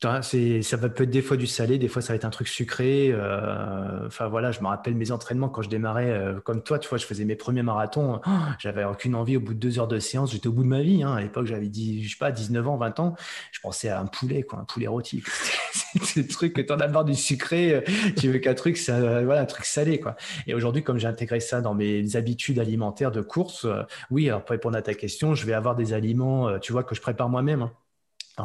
[0.00, 2.46] ça va peut être des fois du salé, des fois ça va être un truc
[2.46, 3.10] sucré.
[3.10, 6.88] Euh, enfin voilà, je me rappelle mes entraînements quand je démarrais euh, comme toi, tu
[6.88, 8.20] vois, je faisais mes premiers marathons.
[8.24, 8.30] Oh,
[8.60, 10.82] j'avais aucune envie au bout de deux heures de séance, j'étais au bout de ma
[10.82, 11.02] vie.
[11.02, 11.14] Hein.
[11.14, 13.16] À l'époque, j'avais dit, je sais pas, 19 ans, 20 ans,
[13.50, 15.22] je pensais à un poulet, quoi, un poulet rôti.
[15.72, 17.80] c'est le truc que t'en as marre du sucré, euh,
[18.16, 20.14] tu veux qu'un truc, ça, voilà, un truc salé, quoi.
[20.46, 23.66] Et aujourd'hui, comme j'ai intégré ça dans mes habitudes alimentaires de course,
[24.12, 26.94] oui, alors pour répondre à ta question, je vais avoir des aliments, tu vois, que
[26.94, 27.62] je prépare moi-même.
[27.62, 27.72] Hein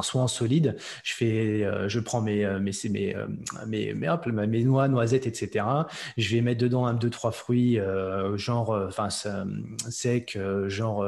[0.01, 3.27] soit en solide, je fais, euh, je prends mes euh, mes mes euh,
[3.67, 5.65] mes, mes, mes, noix, noisettes, etc.
[6.17, 7.79] Je vais mettre dedans un, deux, trois fruits,
[8.35, 9.09] genre, enfin
[9.89, 10.37] sec,
[10.67, 11.05] genre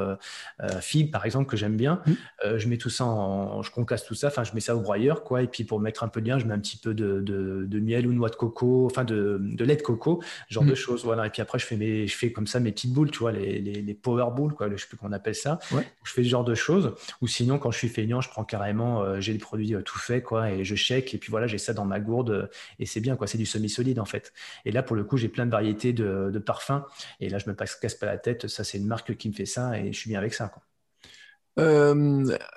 [0.79, 2.01] figues par exemple que j'aime bien.
[2.05, 2.57] Mmh.
[2.57, 5.23] je mets tout ça, en, je concasse tout ça, enfin je mets ça au broyeur
[5.23, 5.41] quoi.
[5.41, 7.65] Et puis pour mettre un peu de lien, je mets un petit peu de, de,
[7.67, 10.69] de miel ou noix de coco, enfin de, de lait de coco, genre mmh.
[10.69, 11.05] de choses.
[11.05, 11.27] Voilà.
[11.27, 13.31] Et puis après je fais mes, je fais comme ça mes petites boules, tu vois,
[13.31, 15.59] les, les, les power boules quoi, je sais plus qu'on appelle ça.
[15.71, 16.93] Je fais ce genre de choses.
[17.21, 19.97] Ou sinon quand je suis feignant, je prends carrément euh, j'ai des produits euh, tout
[19.97, 22.47] faits, quoi, et je check, et puis voilà, j'ai ça dans ma gourde, euh,
[22.79, 24.33] et c'est bien, quoi, c'est du semi-solide en fait.
[24.65, 26.83] Et là, pour le coup, j'ai plein de variétés de, parfums,
[27.19, 29.45] et là, je me casse pas la tête, ça, c'est une marque qui me fait
[29.45, 30.63] ça, et je suis bien avec ça, quoi.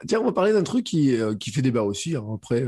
[0.07, 2.16] tiens, on va parler d'un truc qui, qui, fait débat aussi.
[2.16, 2.66] Hein, après,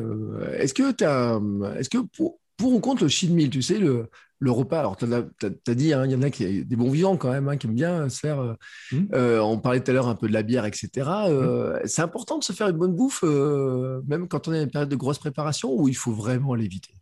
[0.58, 1.40] est-ce que tu as,
[1.78, 4.08] est-ce que pour, pour ou contre le cheat meal, tu sais, le,
[4.40, 7.16] le repas, alors tu as, dit, hein, il y en a qui des bons vivants
[7.18, 8.40] quand même, hein, qui aiment bien se faire.
[8.40, 8.54] Euh,
[8.90, 8.98] mmh.
[9.12, 10.90] euh, on parlait tout à l'heure un peu de la bière, etc.
[11.28, 11.80] Euh, mmh.
[11.84, 14.88] C'est important de se faire une bonne bouffe, même quand on est dans une période
[14.88, 16.94] de grosse préparation, ou il faut vraiment l'éviter?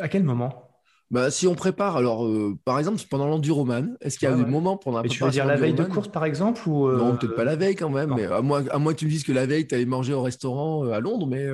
[0.00, 0.69] À quel moment?
[1.10, 2.28] Bah, si on prépare, alors
[2.64, 5.46] par exemple pendant l'enduroman, est-ce qu'il y a des moments pendant la Tu veux dire
[5.46, 8.26] la veille de course par exemple ou Non, peut-être pas la veille quand même, mais
[8.26, 10.22] à moins, à moins que tu me dises que la veille tu allais manger au
[10.22, 11.46] restaurant à Londres, mais.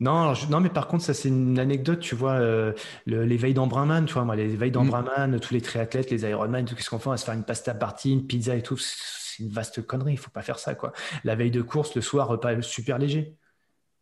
[0.00, 2.72] Non, non, mais par contre, ça c'est une anecdote, tu vois, euh,
[3.06, 5.40] les veilles tu vois, moi, les veilles mm.
[5.40, 7.74] tous les triathlètes, les Ironman, tout ce qu'on fait, on va se faire une pasta
[7.74, 10.92] party, une pizza et tout, c'est une vaste connerie, il faut pas faire ça, quoi.
[11.24, 13.36] La veille de course, le soir, repas super léger.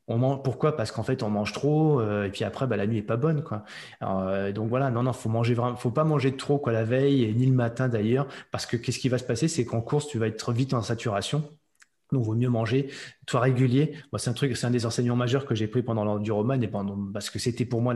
[0.09, 0.77] Pourquoi?
[0.77, 3.19] Parce qu'en fait, on mange trop, euh, et puis après, bah, la nuit est pas
[3.19, 3.65] bonne, quoi.
[4.03, 7.25] Euh, donc voilà, non, non, faut manger vraiment, faut pas manger trop, quoi, la veille,
[7.25, 10.09] et ni le matin d'ailleurs, parce que qu'est-ce qui va se passer, c'est qu'en course,
[10.09, 11.45] tu vas être vite en saturation
[12.11, 12.91] donc, vaut mieux manger,
[13.27, 13.93] toi régulier.
[14.13, 16.69] Moi, c'est un truc, c'est un des enseignements majeurs que j'ai pris pendant l'enduroman et
[16.69, 17.95] pendant, parce que c'était pour moi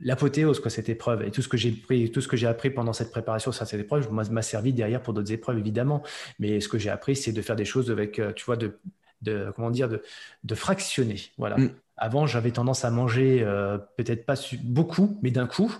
[0.00, 1.22] l'apothéose, quoi, cette épreuve.
[1.22, 3.64] Et tout ce que j'ai pris, tout ce que j'ai appris pendant cette préparation sur
[3.64, 6.02] cette épreuve, m'a servi derrière pour d'autres épreuves, évidemment.
[6.40, 8.78] Mais ce que j'ai appris, c'est de faire des choses avec, euh, tu vois, de,
[9.22, 10.02] de comment dire, de,
[10.44, 11.20] de fractionner.
[11.38, 11.56] Voilà.
[11.58, 11.74] Mm.
[12.00, 15.74] Avant, j'avais tendance à manger euh, peut-être pas beaucoup, mais d'un coup.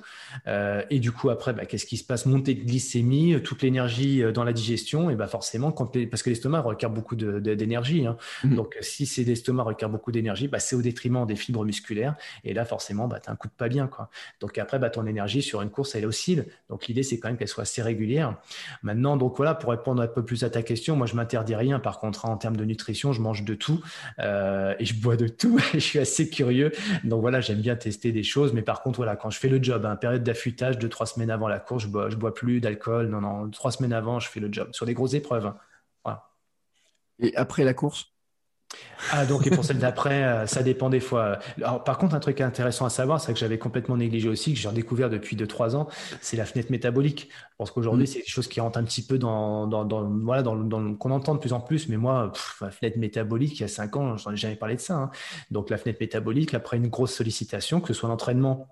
[0.49, 2.27] Euh, et du coup, après, bah, qu'est-ce qui se passe?
[2.27, 6.31] Montée de glycémie, euh, toute l'énergie dans la digestion, et bah forcément, quand parce que
[6.31, 8.05] l'estomac requiert beaucoup d'énergie.
[8.05, 8.17] Hein.
[8.43, 8.55] Mmh.
[8.57, 12.17] Donc, si c'est l'estomac requiert beaucoup d'énergie, bah, c'est au détriment des fibres musculaires.
[12.43, 13.87] Et là, forcément, bah, tu as un coup de pas bien.
[13.87, 14.11] Quoi.
[14.41, 16.47] Donc, après, bah, ton énergie sur une course, elle oscille.
[16.69, 18.37] Donc, l'idée, c'est quand même qu'elle soit assez régulière.
[18.83, 21.79] Maintenant, donc voilà, pour répondre un peu plus à ta question, moi, je m'interdis rien.
[21.79, 23.81] Par contre, hein, en termes de nutrition, je mange de tout
[24.19, 25.59] et je bois de tout.
[25.75, 26.73] je suis assez curieux.
[27.05, 28.53] Donc voilà, j'aime bien tester des choses.
[28.53, 31.31] Mais par contre, voilà, quand je fais le job, hein, période d'affûtage, deux, trois semaines
[31.31, 33.09] avant la course, je bois, bois plus d'alcool.
[33.09, 35.47] Non, non, trois semaines avant, je fais le job sur des grosses épreuves.
[35.47, 35.57] Hein.
[37.19, 38.13] Et après la course?
[39.13, 41.39] Ah, donc, et pour celle d'après, euh, ça dépend des fois.
[41.57, 44.59] Alors, par contre, un truc intéressant à savoir, c'est que j'avais complètement négligé aussi, que
[44.59, 45.89] j'ai redécouvert depuis 2-3 ans,
[46.21, 47.29] c'est la fenêtre métabolique.
[47.31, 48.07] Je pense qu'aujourd'hui, mm.
[48.07, 51.11] c'est quelque chose qui rentre un petit peu dans, dans, dans voilà, dans, dans qu'on
[51.11, 51.89] entend de plus en plus.
[51.89, 54.81] Mais moi, la fenêtre métabolique, il y a 5 ans, j'en ai jamais parlé de
[54.81, 54.95] ça.
[54.97, 55.11] Hein.
[55.51, 58.69] Donc, la fenêtre métabolique, après une grosse sollicitation, que ce soit l'entraînement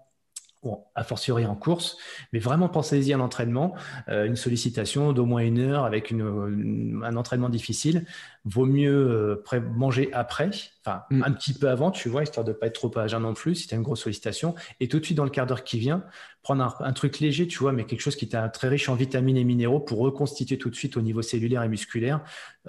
[0.94, 1.96] a fortiori en course,
[2.32, 3.74] mais vraiment pensez-y à l'entraînement,
[4.08, 8.04] euh, une sollicitation d'au moins une heure avec une, un entraînement difficile,
[8.46, 10.50] vaut mieux euh, manger après,
[10.84, 11.22] enfin mm.
[11.24, 13.34] un petit peu avant, tu vois, histoire de ne pas être trop à jeun non
[13.34, 15.64] plus si tu as une grosse sollicitation, et tout de suite dans le quart d'heure
[15.64, 16.04] qui vient,
[16.46, 19.36] prendre un, truc léger, tu vois, mais quelque chose qui est très riche en vitamines
[19.36, 22.20] et minéraux pour reconstituer tout de suite au niveau cellulaire et musculaire,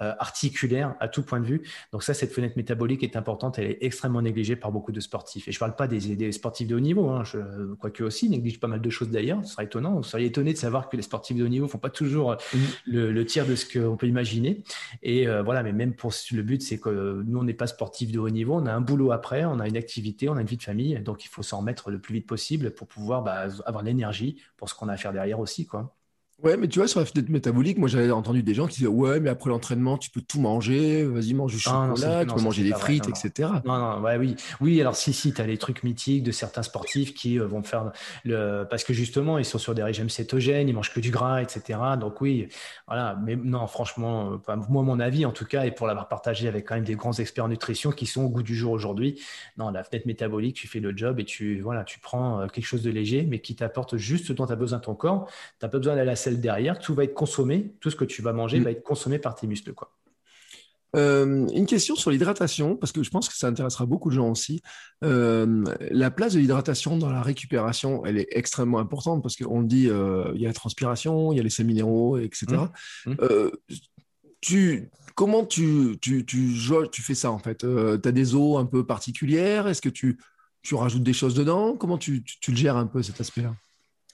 [0.01, 1.61] euh, articulaire, à tout point de vue.
[1.91, 5.47] Donc ça, cette fenêtre métabolique est importante, elle est extrêmement négligée par beaucoup de sportifs.
[5.47, 7.37] Et je ne parle pas des, sportifs de haut niveau, hein, je,
[7.75, 9.93] quoique aussi, néglige pas mal de choses d'ailleurs, ce serait étonnant.
[9.93, 12.31] Vous seriez étonné de savoir que les sportifs de haut niveau ne font pas toujours
[12.31, 12.57] mm.
[12.87, 14.63] le, tiers de ce qu'on peut imaginer.
[15.03, 18.11] Et euh, voilà, mais même pour le but, c'est que nous, on n'est pas sportifs
[18.11, 20.47] de haut niveau, on a un boulot après, on a une activité, on a une
[20.47, 23.47] vie de famille, donc il faut s'en remettre le plus vite possible pour pouvoir bah,
[23.65, 25.65] avoir l'énergie pour ce qu'on a à faire derrière aussi.
[25.67, 25.96] quoi.
[26.43, 28.87] Ouais, mais tu vois, sur la fenêtre métabolique, moi j'avais entendu des gens qui disaient
[28.87, 32.41] Ouais, mais après l'entraînement, tu peux tout manger, vas-y, mange du ah, chocolat, tu peux
[32.41, 33.49] manger des frites, etc.
[33.65, 34.35] Non, non, ouais, oui.
[34.61, 37.63] Oui, alors si, si, tu as les trucs mythiques de certains sportifs qui euh, vont
[37.63, 37.91] faire
[38.23, 38.67] le.
[38.69, 41.79] Parce que justement, ils sont sur des régimes cétogènes, ils mangent que du gras, etc.
[41.99, 42.49] Donc oui,
[42.85, 43.17] voilà.
[43.25, 46.67] Mais non, franchement, euh, moi, mon avis, en tout cas, et pour l'avoir partagé avec
[46.67, 49.19] quand même des grands experts en nutrition qui sont au goût du jour aujourd'hui,
[49.57, 52.65] non, la fenêtre métabolique, tu fais le job et tu, voilà, tu prends euh, quelque
[52.65, 55.27] chose de léger, mais qui t'apporte juste ce dont tu as besoin de ton corps.
[55.59, 58.05] Tu n'as pas besoin d'aller à la derrière, tout va être consommé, tout ce que
[58.05, 58.63] tu vas manger mm.
[58.63, 59.73] va être consommé par tes muscles.
[59.73, 59.91] Quoi.
[60.95, 64.29] Euh, une question sur l'hydratation, parce que je pense que ça intéressera beaucoup de gens
[64.29, 64.61] aussi.
[65.03, 69.89] Euh, la place de l'hydratation dans la récupération, elle est extrêmement importante parce qu'on dit,
[69.89, 72.45] euh, il y a la transpiration, il y a les sels minéraux, etc.
[73.05, 73.11] Mm.
[73.11, 73.17] Mm.
[74.41, 76.55] tu, comment tu, tu, tu,
[76.91, 77.59] tu, fais ça en fait?
[77.59, 77.67] Tu
[78.07, 79.67] as des eaux un peu particulières?
[79.67, 80.17] Est-ce que tu,
[80.61, 81.75] tu rajoutes des choses dedans?
[81.75, 83.53] Comment tu, tu, le gères un peu cet aspect-là?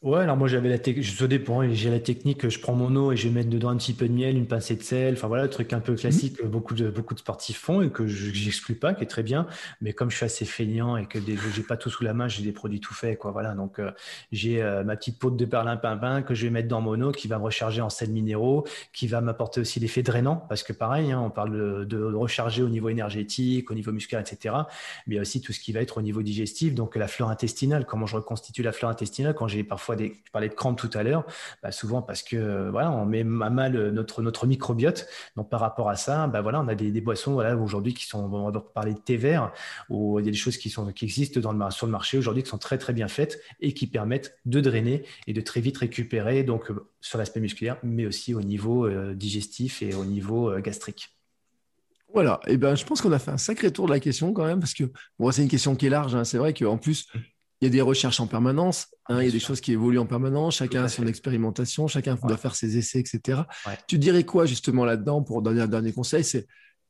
[0.03, 3.13] Ouais, alors moi j'avais la technique, ça dépend, j'ai la technique, je prends mon eau
[3.13, 5.29] et je vais mettre dedans un petit peu de miel, une pincée de sel, enfin
[5.29, 8.05] voilà, le truc un peu classique que beaucoup de, beaucoup de sportifs font et que
[8.05, 9.47] je n'exclus pas, qui est très bien,
[9.79, 11.19] mais comme je suis assez feignant et que
[11.55, 13.91] j'ai pas tout sous la main, j'ai des produits tout faits, quoi, voilà, donc euh,
[14.33, 17.29] j'ai euh, ma petite poudre de perlimpinpin que je vais mettre dans mon eau, qui
[17.29, 21.13] va me recharger en sels minéraux, qui va m'apporter aussi l'effet drainant, parce que pareil,
[21.13, 24.53] hein, on parle de, recharger au niveau énergétique, au niveau musculaire, etc.,
[25.07, 28.05] mais aussi tout ce qui va être au niveau digestif, donc la flore intestinale, comment
[28.05, 31.25] je reconstitue la flore intestinale quand j'ai parfois tu parlais de crampes tout à l'heure,
[31.61, 35.07] bah, souvent parce que euh, voilà, on met à mal notre, notre microbiote.
[35.35, 38.31] Donc par rapport à ça, bah, voilà, on a des, boissons voilà, aujourd'hui qui sont,
[38.31, 39.51] on va parler de thé vert,
[39.89, 42.17] où il y a des choses qui, sont, qui existent dans le, sur le marché
[42.17, 45.61] aujourd'hui qui sont très très bien faites et qui permettent de drainer et de très
[45.61, 50.05] vite récupérer donc euh, sur l'aspect musculaire, mais aussi au niveau euh, digestif et au
[50.05, 51.13] niveau gastrique.
[52.13, 54.45] Voilà, et ben, je pense qu'on a fait un sacré tour de la question quand
[54.45, 54.83] même, parce que
[55.17, 56.13] bon, c'est une question qui est large.
[56.13, 56.23] Hein.
[56.23, 57.07] C'est vrai qu'en plus,
[57.63, 59.99] il y a des recherches en permanence, hein, il y a des choses qui évoluent
[59.99, 63.43] en permanence, chacun a son expérimentation, chacun doit faire ses essais, etc.
[63.87, 66.25] Tu dirais quoi justement là-dedans pour donner un dernier conseil?
[66.25, 66.45] C'est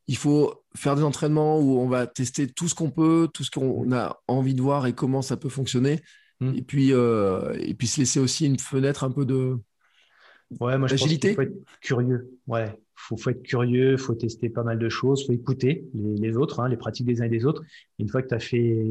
[0.07, 3.51] il faut faire des entraînements où on va tester tout ce qu'on peut, tout ce
[3.51, 6.01] qu'on a envie de voir et comment ça peut fonctionner.
[6.39, 6.55] Hmm.
[6.55, 9.55] Et, puis, euh, et puis se laisser aussi une fenêtre un peu de,
[10.59, 12.31] ouais, moi, je pense faut être curieux.
[12.47, 16.59] Ouais, faut, faut être curieux, faut tester pas mal de choses, faut écouter les, autres,
[16.59, 17.63] hein, les pratiques des uns et des autres.
[17.99, 18.85] Une fois que tu as fait,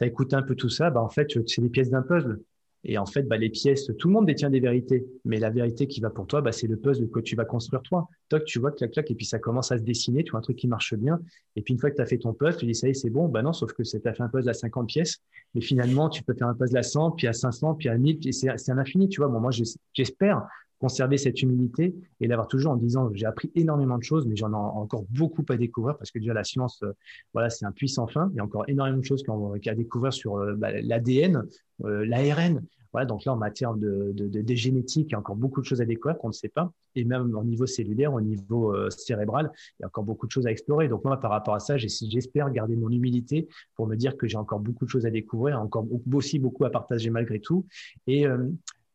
[0.00, 2.40] as écouté un peu tout ça, bah en fait, c'est des pièces d'un puzzle.
[2.84, 5.88] Et en fait, bah, les pièces, tout le monde détient des vérités, mais la vérité
[5.88, 8.08] qui va pour toi, bah, c'est le puzzle que tu vas construire toi.
[8.28, 10.42] Toc, tu vois, clac, clac, et puis ça commence à se dessiner, tu vois un
[10.42, 11.20] truc qui marche bien.
[11.56, 12.94] Et puis une fois que tu as fait ton puzzle, tu dis ça y est,
[12.94, 13.28] c'est bon.
[13.28, 15.18] Bah non, sauf que tu as fait un puzzle à 50 pièces,
[15.54, 18.20] mais finalement, tu peux faire un puzzle à 100, puis à 500, puis à 1000,
[18.20, 19.28] puis c'est un infini, tu vois.
[19.28, 19.50] Bon, moi,
[19.92, 20.46] j'espère
[20.78, 24.50] conserver cette humilité et l'avoir toujours en disant j'ai appris énormément de choses, mais j'en
[24.52, 26.92] ai encore beaucoup à découvrir parce que déjà la science, euh,
[27.32, 28.30] voilà, c'est un puissant fin.
[28.32, 30.70] Il y a encore énormément de choses qu'il y a à découvrir sur euh, bah,
[30.80, 31.44] l'ADN,
[31.84, 32.62] euh, l'ARN.
[32.92, 35.66] Voilà, donc là, en matière de, de, de, génétique, il y a encore beaucoup de
[35.66, 36.72] choses à découvrir qu'on ne sait pas.
[36.94, 40.46] Et même au niveau cellulaire, au niveau cérébral, il y a encore beaucoup de choses
[40.46, 40.88] à explorer.
[40.88, 44.38] Donc moi, par rapport à ça, j'espère garder mon humilité pour me dire que j'ai
[44.38, 47.66] encore beaucoup de choses à découvrir, encore aussi beaucoup à partager malgré tout.
[48.06, 48.26] Et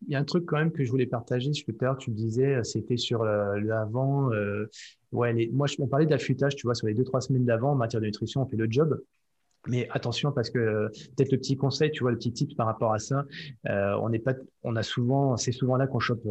[0.08, 1.52] il y a un truc quand même que je voulais partager.
[1.52, 4.32] Tout à l'heure, tu me disais, euh, c'était sur euh, l'avant.
[4.32, 4.70] Euh,
[5.12, 7.76] ouais, moi, je, on parlait d'affûtage, tu vois, sur les deux, trois semaines d'avant, en
[7.76, 9.02] matière de nutrition, on fait le job.
[9.68, 12.94] Mais attention parce que peut-être le petit conseil, tu vois, le petit tip par rapport
[12.94, 13.26] à ça,
[13.66, 14.34] on n'est pas,
[14.64, 16.22] on a souvent, c'est souvent là qu'on chope,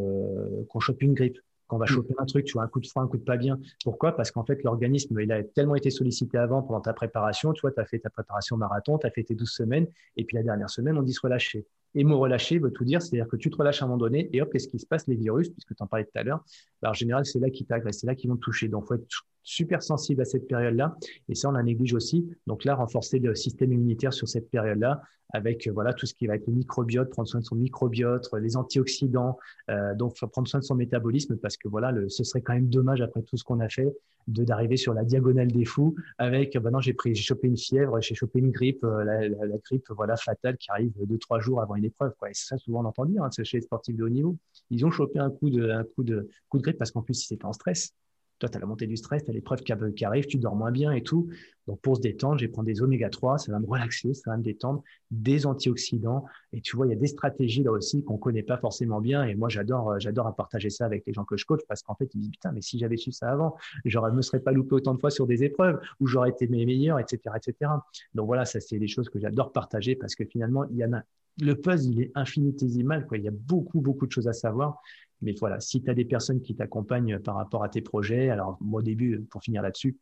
[0.69, 1.39] qu'on chope une grippe
[1.73, 1.89] qu'on va mm.
[1.89, 3.59] choper un truc, tu vois, un coup de froid, un coup de pas bien.
[3.83, 4.15] Pourquoi?
[4.15, 7.55] Parce qu'en fait, l'organisme, il a tellement été sollicité avant pendant ta préparation.
[7.55, 9.87] Tu vois, tu as fait ta préparation marathon, tu as fait tes 12 semaines,
[10.19, 11.65] et puis la dernière semaine, on dit se relâcher.
[11.95, 14.31] Et me relâcher veut tout dire, c'est-à-dire que tu te relâches à un moment donné,
[14.33, 16.45] et hop, qu'est-ce qui se passe Les virus, puisque tu en parlais tout à l'heure,
[16.81, 18.69] bah, en général, c'est là qui t'agressent, c'est là qu'ils vont te toucher.
[18.69, 20.97] Donc, il faut être super sensible à cette période-là.
[21.29, 22.29] Et ça, on la néglige aussi.
[22.47, 25.03] Donc là, renforcer le système immunitaire sur cette période-là
[25.35, 28.29] avec euh, voilà tout ce qui va être le microbiote, prendre soin de son microbiote,
[28.41, 29.39] les antioxydants.
[29.71, 32.69] Euh, donc, prendre soin de son métabolisme parce que voilà, le, ce serait quand même
[32.69, 33.93] dommage après tout ce qu'on a fait
[34.29, 37.57] de d'arriver sur la diagonale des fous avec ben non j'ai pris j'ai chopé une
[37.57, 41.61] fièvre j'ai chopé une grippe euh, la, grippe voilà fatale qui arrive deux trois jours
[41.61, 44.09] avant une épreuve quoi et ça souvent on entend hein, chez les sportifs de haut
[44.09, 44.37] niveau
[44.71, 47.29] ils ont chopé un coup de un coup de coup de grippe parce qu'en plus
[47.29, 47.95] ils étaient en stress
[48.43, 50.73] toi, tu as la montée du stress, tu as l'épreuve qui arrive, tu dors moins
[50.73, 51.29] bien et tout.
[51.69, 54.33] Donc, pour se détendre, je vais prendre des oméga 3, ça va me relaxer, ça
[54.33, 54.83] va me détendre,
[55.13, 56.25] des antioxydants.
[56.53, 59.23] Et tu vois, il y a des stratégies là aussi qu'on connaît pas forcément bien.
[59.25, 61.83] Et moi, j'adore, euh, j'adore à partager ça avec les gens que je coach parce
[61.83, 64.23] qu'en fait, ils me disent, putain, mais si j'avais su ça avant, je ne me
[64.23, 67.71] serais pas loupé autant de fois sur des épreuves où j'aurais été meilleur, etc., etc.
[68.15, 70.95] Donc voilà, ça, c'est des choses que j'adore partager parce que finalement, il y en
[70.95, 71.03] a,
[71.41, 73.19] le puzzle, il est infinitésimal, quoi.
[73.19, 74.83] Il y a beaucoup, beaucoup de choses à savoir.
[75.23, 78.59] Mais voilà, si tu as des personnes qui t'accompagnent par rapport à tes projets, alors
[78.61, 79.97] moi au début, pour finir là-dessus,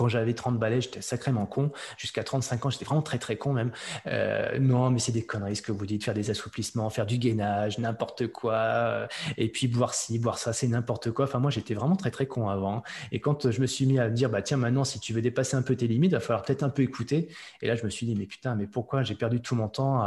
[0.00, 1.72] quand j'avais 30 balais, j'étais sacrément con.
[1.98, 3.70] Jusqu'à 35 ans, j'étais vraiment très très con même.
[4.06, 7.18] Euh, non, mais c'est des conneries ce que vous dites, faire des assouplissements, faire du
[7.18, 9.08] gainage, n'importe quoi.
[9.36, 11.26] Et puis boire ci, boire ça, c'est n'importe quoi.
[11.26, 12.82] Enfin, moi, j'étais vraiment très très con avant.
[13.12, 15.54] Et quand je me suis mis à dire, bah tiens, maintenant, si tu veux dépasser
[15.54, 17.28] un peu tes limites, il va falloir peut-être un peu écouter.
[17.60, 20.02] Et là, je me suis dit, mais putain, mais pourquoi j'ai perdu tout mon temps.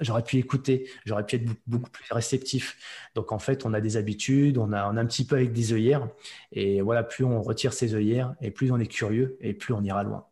[0.00, 2.78] J'aurais pu écouter, j'aurais pu être beaucoup plus réceptif.
[3.14, 5.52] Donc en fait, on a des habitudes, on a, on a un petit peu avec
[5.52, 6.08] des œillères.
[6.52, 9.82] Et voilà, plus on retire ses œillères et plus on est curieux et plus on
[9.82, 10.26] ira loin.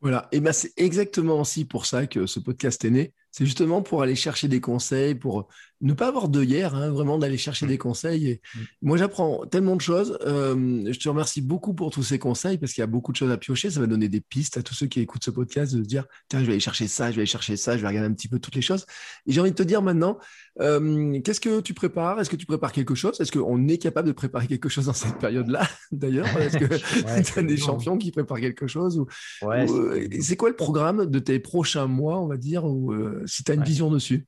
[0.00, 3.14] Voilà, et ben c'est exactement aussi pour ça que ce podcast est né.
[3.30, 5.48] C'est justement pour aller chercher des conseils, pour
[5.80, 7.68] ne pas avoir de hier, hein, vraiment d'aller chercher mm.
[7.68, 8.28] des conseils.
[8.28, 8.60] Et mm.
[8.82, 10.18] Moi, j'apprends tellement de choses.
[10.26, 13.16] Euh, je te remercie beaucoup pour tous ces conseils parce qu'il y a beaucoup de
[13.16, 13.70] choses à piocher.
[13.70, 16.06] Ça va donner des pistes à tous ceux qui écoutent ce podcast de se dire
[16.28, 18.14] tiens, je vais aller chercher ça, je vais aller chercher ça, je vais regarder un
[18.14, 18.86] petit peu toutes les choses.
[19.26, 20.18] Et j'ai envie de te dire maintenant,
[20.60, 22.20] euh, qu'est-ce que tu prépares?
[22.20, 23.20] Est-ce que tu prépares quelque chose?
[23.20, 26.64] Est-ce qu'on est capable de préparer quelque chose dans cette période-là D'ailleurs, est-ce que
[27.32, 29.06] tu as des champions qui préparent quelque chose ou,
[29.44, 32.94] euh, C'est quoi le programme de tes prochains mois, on va dire, ou
[33.26, 34.26] si tu as une vision dessus?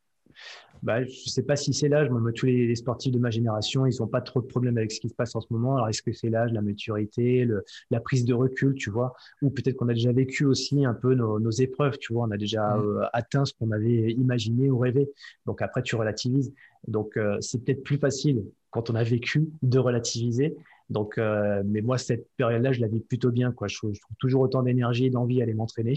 [0.83, 2.11] Bah, je ne sais pas si c'est l'âge.
[2.11, 5.01] Moi, tous les, sportifs de ma génération, ils n'ont pas trop de problèmes avec ce
[5.01, 5.77] qui se passe en ce moment.
[5.77, 9.15] Alors, est-ce que c'est l'âge, la maturité, le, la prise de recul, tu vois?
[9.43, 12.27] Ou peut-être qu'on a déjà vécu aussi un peu nos, nos épreuves, tu vois?
[12.27, 12.85] On a déjà mmh.
[12.85, 15.09] euh, atteint ce qu'on avait imaginé ou rêvé.
[15.47, 16.53] Donc, après, tu relativises.
[16.87, 20.57] Donc, euh, c'est peut-être plus facile quand on a vécu de relativiser.
[20.91, 23.53] Donc, euh, mais moi, cette période-là, je la vis plutôt bien.
[23.53, 23.69] Quoi.
[23.69, 25.95] Je, je trouve toujours autant d'énergie et d'envie à aller m'entraîner.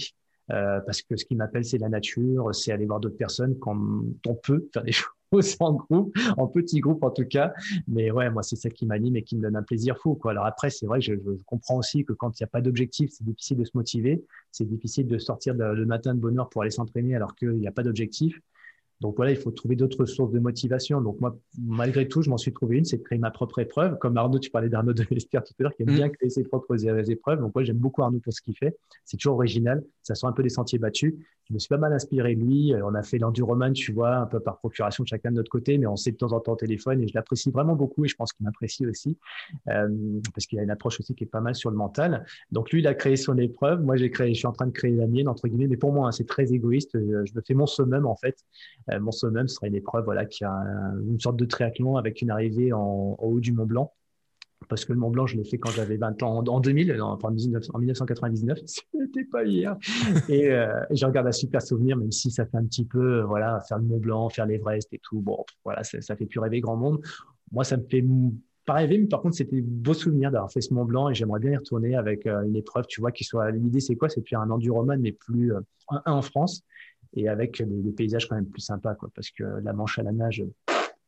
[0.50, 3.78] Euh, parce que ce qui m'appelle, c'est la nature, c'est aller voir d'autres personnes quand
[4.28, 4.92] on peut faire des
[5.34, 7.54] choses en groupe, en petit groupe en tout cas.
[7.88, 10.16] Mais ouais, moi, c'est ça qui m'anime et qui me donne un plaisir fou.
[10.16, 10.32] Quoi.
[10.32, 11.14] Alors après, c'est vrai que je,
[11.46, 14.24] comprends aussi que quand il n'y a pas d'objectif, c'est difficile de se motiver.
[14.52, 17.68] C'est difficile de sortir le matin de bonne heure pour aller s'entraîner alors qu'il n'y
[17.68, 18.40] a pas d'objectif.
[19.02, 21.02] Donc voilà, il faut trouver d'autres sources de motivation.
[21.02, 23.98] Donc moi, malgré tout, je m'en suis trouvé une, c'est de créer ma propre épreuve.
[23.98, 25.96] Comme Arnaud, tu parlais d'Arnaud de l'Espère tout à l'heure, qui aime mm.
[25.96, 27.40] bien créer ses propres épreuves.
[27.40, 28.78] Donc moi, j'aime beaucoup Arnaud pour ce qu'il fait.
[29.04, 29.84] C'est toujours original.
[30.04, 31.16] Ça sort un peu des sentiers battus.
[31.52, 32.74] Je me suis pas mal inspiré de lui.
[32.74, 35.78] Euh, on a fait l'enduroman, tu vois, un peu par procuration chacun de notre côté,
[35.78, 38.08] mais on sait de temps en temps au téléphone et je l'apprécie vraiment beaucoup et
[38.08, 39.18] je pense qu'il m'apprécie aussi
[39.68, 39.90] euh,
[40.34, 42.26] parce qu'il a une approche aussi qui est pas mal sur le mental.
[42.52, 43.82] Donc lui, il a créé son épreuve.
[43.84, 45.92] Moi, j'ai créé, je suis en train de créer la mienne entre guillemets, mais pour
[45.92, 46.96] moi, hein, c'est très égoïste.
[46.96, 48.38] Euh, je me fais mon summum en fait.
[48.92, 50.52] Euh, mon summum sera une épreuve voilà qui a
[51.08, 53.94] une sorte de triathlon avec une arrivée en, haut du Mont Blanc
[54.70, 57.18] parce que le Mont Blanc, je l'ai fait quand j'avais 20 ans, en 2000, en,
[57.22, 59.76] en 1999, c'était pas hier.
[60.30, 63.60] Et euh, je regarde un super souvenir, même si ça fait un petit peu, voilà,
[63.68, 65.20] faire le Mont Blanc, faire l'Everest et tout.
[65.20, 67.02] Bon, voilà, ça, ça fait plus rêver grand monde.
[67.52, 68.06] Moi, ça me fait
[68.66, 71.40] pas rêver, mais par contre, c'était beau souvenir d'avoir fait ce Mont Blanc et j'aimerais
[71.40, 73.52] bien y retourner avec euh, une épreuve, tu vois, qui soit.
[73.52, 74.10] L'idée, c'est quoi?
[74.10, 76.64] C'est de faire un enduroman, mais plus euh, un, en France
[77.16, 80.12] et avec des, paysages quand même plus sympas, quoi, parce que la Manche à la
[80.12, 80.44] nage,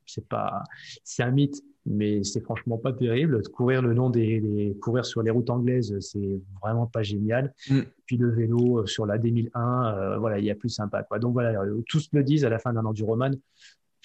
[0.05, 0.63] c'est pas,
[1.03, 3.41] c'est un mythe, mais c'est franchement pas terrible.
[3.49, 7.53] Courir le long des, courir sur les routes anglaises, c'est vraiment pas génial.
[7.69, 7.79] Mm.
[8.05, 11.19] Puis le vélo euh, sur la D1001, euh, voilà, il y a plus sympa, quoi.
[11.19, 13.35] Donc voilà, tous me disent à la fin d'un enduroman,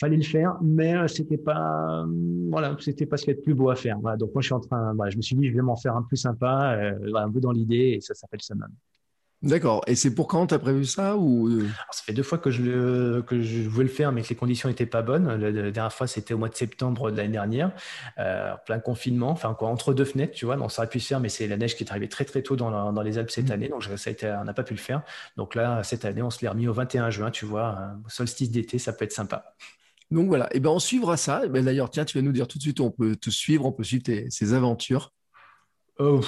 [0.01, 2.07] fallait le faire, mais euh, c'était pas,
[2.51, 3.99] voilà, c'était pas ce qui est le plus beau à faire.
[4.01, 5.77] Voilà, donc moi, je suis en train, voilà, je me suis dit, je vais m'en
[5.77, 8.71] faire un plus sympa, un peu dans l'idée, et ça s'appelle Summum.
[9.41, 9.83] D'accord.
[9.87, 11.69] Et c'est pour quand tu as prévu ça ou euh?
[11.93, 14.69] Ça fait deux fois que je, que je voulais le faire, mais que les conditions
[14.69, 15.29] n'étaient pas bonnes.
[15.29, 17.71] La, dernière fois, c'était au mois de septembre de l'année dernière,
[18.19, 20.57] euh, plein confinement, enfin quoi, entre deux fenêtres, tu vois.
[20.57, 22.43] Donc ça aurait pu se faire, mais c'est la neige qui est arrivée très très
[22.43, 23.53] tôt dans, dans les Alpes cette mmh.
[23.53, 25.03] année, donc ça a été, on n'a pas pu le faire.
[25.37, 28.81] Donc là, cette année, on se l'est remis au 21 juin, tu vois, solstice d'été,
[28.81, 29.55] ça peut être sympa.
[30.11, 31.43] Donc voilà, et eh ben on suivra ça.
[31.45, 33.67] Eh ben, d'ailleurs, tiens, tu vas nous dire tout de suite on peut te suivre,
[33.67, 35.13] on peut suivre tes, ces aventures.
[36.01, 36.21] Oh,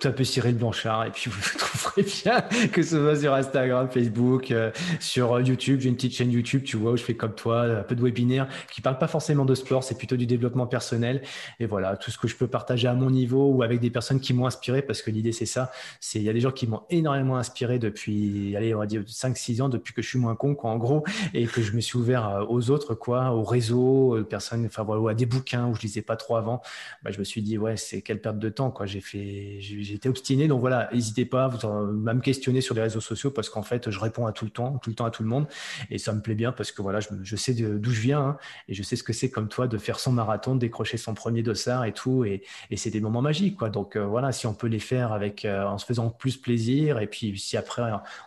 [0.00, 2.40] tapez Cyril Blanchard et puis vous trouverez bien,
[2.72, 5.78] que ce soit sur Instagram, Facebook, euh, sur YouTube.
[5.80, 8.02] J'ai une petite chaîne YouTube, tu vois, où je fais comme toi, un peu de
[8.02, 11.22] webinaire qui parle pas forcément de sport, c'est plutôt du développement personnel.
[11.60, 14.18] Et voilà, tout ce que je peux partager à mon niveau ou avec des personnes
[14.18, 15.70] qui m'ont inspiré, parce que l'idée c'est ça.
[16.00, 19.02] C'est il y a des gens qui m'ont énormément inspiré depuis, allez, on va dire
[19.02, 21.04] 5-6 ans, depuis que je suis moins con, quoi, en gros,
[21.34, 24.82] et que je me suis ouvert euh, aux autres, quoi, au réseau, aux personnes, enfin
[24.82, 26.62] voilà, à des bouquins où je lisais pas trop avant.
[27.04, 28.86] Bah, je me suis dit, ouais, c'est quelle perte de temps, quoi.
[29.04, 30.48] Fait, j'ai été obstiné.
[30.48, 34.00] Donc voilà, n'hésitez pas à me questionner sur les réseaux sociaux parce qu'en fait, je
[34.00, 35.46] réponds à tout le temps, tout le temps à tout le monde.
[35.90, 38.36] Et ça me plaît bien parce que voilà, je, sais d'où je viens hein,
[38.68, 41.14] et je sais ce que c'est comme toi de faire son marathon, de décrocher son
[41.14, 42.24] premier dossard et tout.
[42.24, 42.42] Et,
[42.76, 43.70] c'est des moments magiques, quoi.
[43.70, 46.98] Donc euh, voilà, si on peut les faire avec, euh, en se faisant plus plaisir
[46.98, 47.82] et puis si après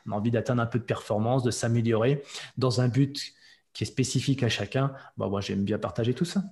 [0.06, 2.24] on a envie d'atteindre un peu de performance, de s'améliorer
[2.58, 3.34] dans un but
[3.74, 6.44] qui est spécifique à chacun, bah, moi j'aime bien partager tout ça.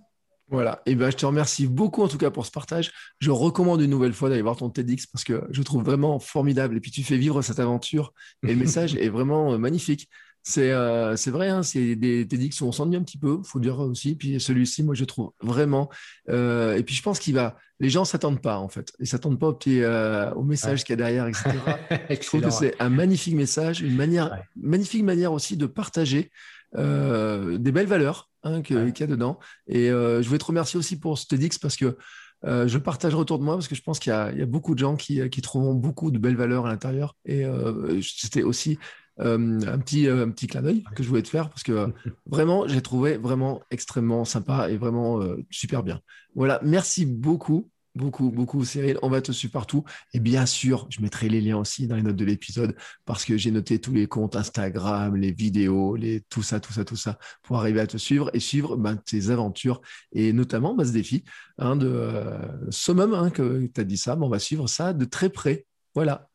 [0.50, 2.92] Voilà, et ben je te remercie beaucoup en tout cas pour ce partage.
[3.20, 6.78] Je recommande une nouvelle fois d'aller voir ton TEDx parce que je trouve vraiment formidable.
[6.78, 10.08] Et puis tu fais vivre cette aventure et le message est vraiment euh, magnifique.
[10.44, 13.80] C'est euh, vrai, hein, c'est des TEDx où on s'ennuie un petit peu, faut dire
[13.80, 14.14] aussi.
[14.14, 15.90] Puis celui-ci, moi je trouve vraiment.
[16.30, 17.58] Euh, et puis je pense qu'il va.
[17.80, 20.94] Les gens s'attendent pas en fait, ils s'attendent pas au petit au message qu'il y
[20.94, 21.50] a derrière, etc.
[22.10, 26.32] je trouve que c'est un magnifique message, une manière, magnifique manière aussi de partager
[26.76, 29.40] des belles valeurs hein, qu'il y a dedans.
[29.68, 31.98] Et euh, je voulais te remercier aussi pour ce TEDx parce que
[32.46, 34.80] euh, je partage autour de moi parce que je pense qu'il y, a beaucoup de
[34.80, 37.16] gens qui, qui trouveront beaucoup de belles valeurs à l'intérieur.
[37.26, 38.78] Et euh, c'était aussi
[39.18, 41.94] un, petit, un petit clin d'œil que je voulais te faire parce que
[42.26, 46.02] vraiment, j'ai trouvé vraiment extrêmement sympa et vraiment super bien.
[46.36, 49.00] Voilà, merci beaucoup beaucoup, beaucoup, Cyril.
[49.02, 49.84] On va te suivre partout.
[50.14, 52.76] Et bien sûr, je mettrai les liens aussi dans les notes de l'épisode
[53.06, 56.86] parce que j'ai noté tous les comptes Instagram, les vidéos, les, tout ça, tout ça,
[56.86, 59.82] tout ça pour arriver à te suivre et suivre ben, tes aventures
[60.12, 61.24] et notamment ben, ce défi
[61.58, 64.16] hein, de euh, Summum, hein, que tu as dit ça.
[64.16, 65.66] Ben, on va suivre ça de très près.
[65.94, 66.30] Voilà.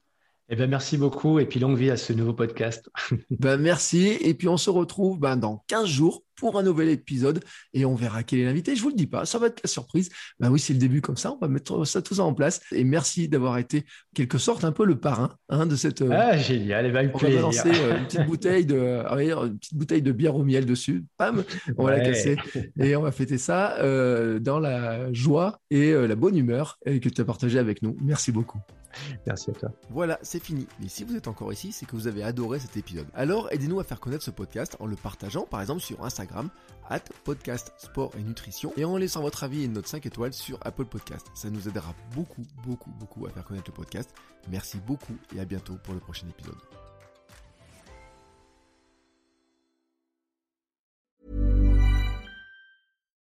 [0.53, 2.91] Eh ben, merci beaucoup et puis longue vie à ce nouveau podcast.
[3.31, 4.19] ben, merci.
[4.21, 7.95] Et puis on se retrouve ben, dans 15 jours pour un nouvel épisode et on
[7.95, 8.75] verra quel est l'invité.
[8.75, 10.11] Je vous le dis pas, ça va être la surprise.
[10.41, 12.63] Ben oui, c'est le début comme ça, on va mettre ça, tout ça en place.
[12.73, 16.03] Et merci d'avoir été, quelque sorte, un peu le parrain hein, de cette.
[16.03, 19.05] Euh, ah, génial, eh ben, on va lancer euh, une petite bouteille de,
[19.47, 21.05] une petite bouteille de bière au miel dessus.
[21.17, 21.45] Pam,
[21.79, 22.37] on va la casser
[22.81, 27.21] et on va fêter ça euh, dans la joie et la bonne humeur que tu
[27.21, 27.97] as partagé avec nous.
[28.01, 28.59] Merci beaucoup.
[29.27, 29.71] Merci à toi.
[29.91, 30.67] Voilà, c'est fini.
[30.81, 33.07] Mais si vous êtes encore ici, c'est que vous avez adoré cet épisode.
[33.15, 36.51] Alors aidez-nous à faire connaître ce podcast en le partageant par exemple sur Instagram,
[36.89, 40.33] at podcast sport et nutrition, et en laissant votre avis et une note 5 étoiles
[40.33, 41.27] sur Apple Podcast.
[41.35, 44.11] Ça nous aidera beaucoup, beaucoup, beaucoup à faire connaître le podcast.
[44.51, 46.59] Merci beaucoup et à bientôt pour le prochain épisode.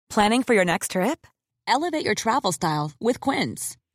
[0.09, 1.25] Planning for your next trip?
[1.67, 3.77] Elevate your travel style with Quince.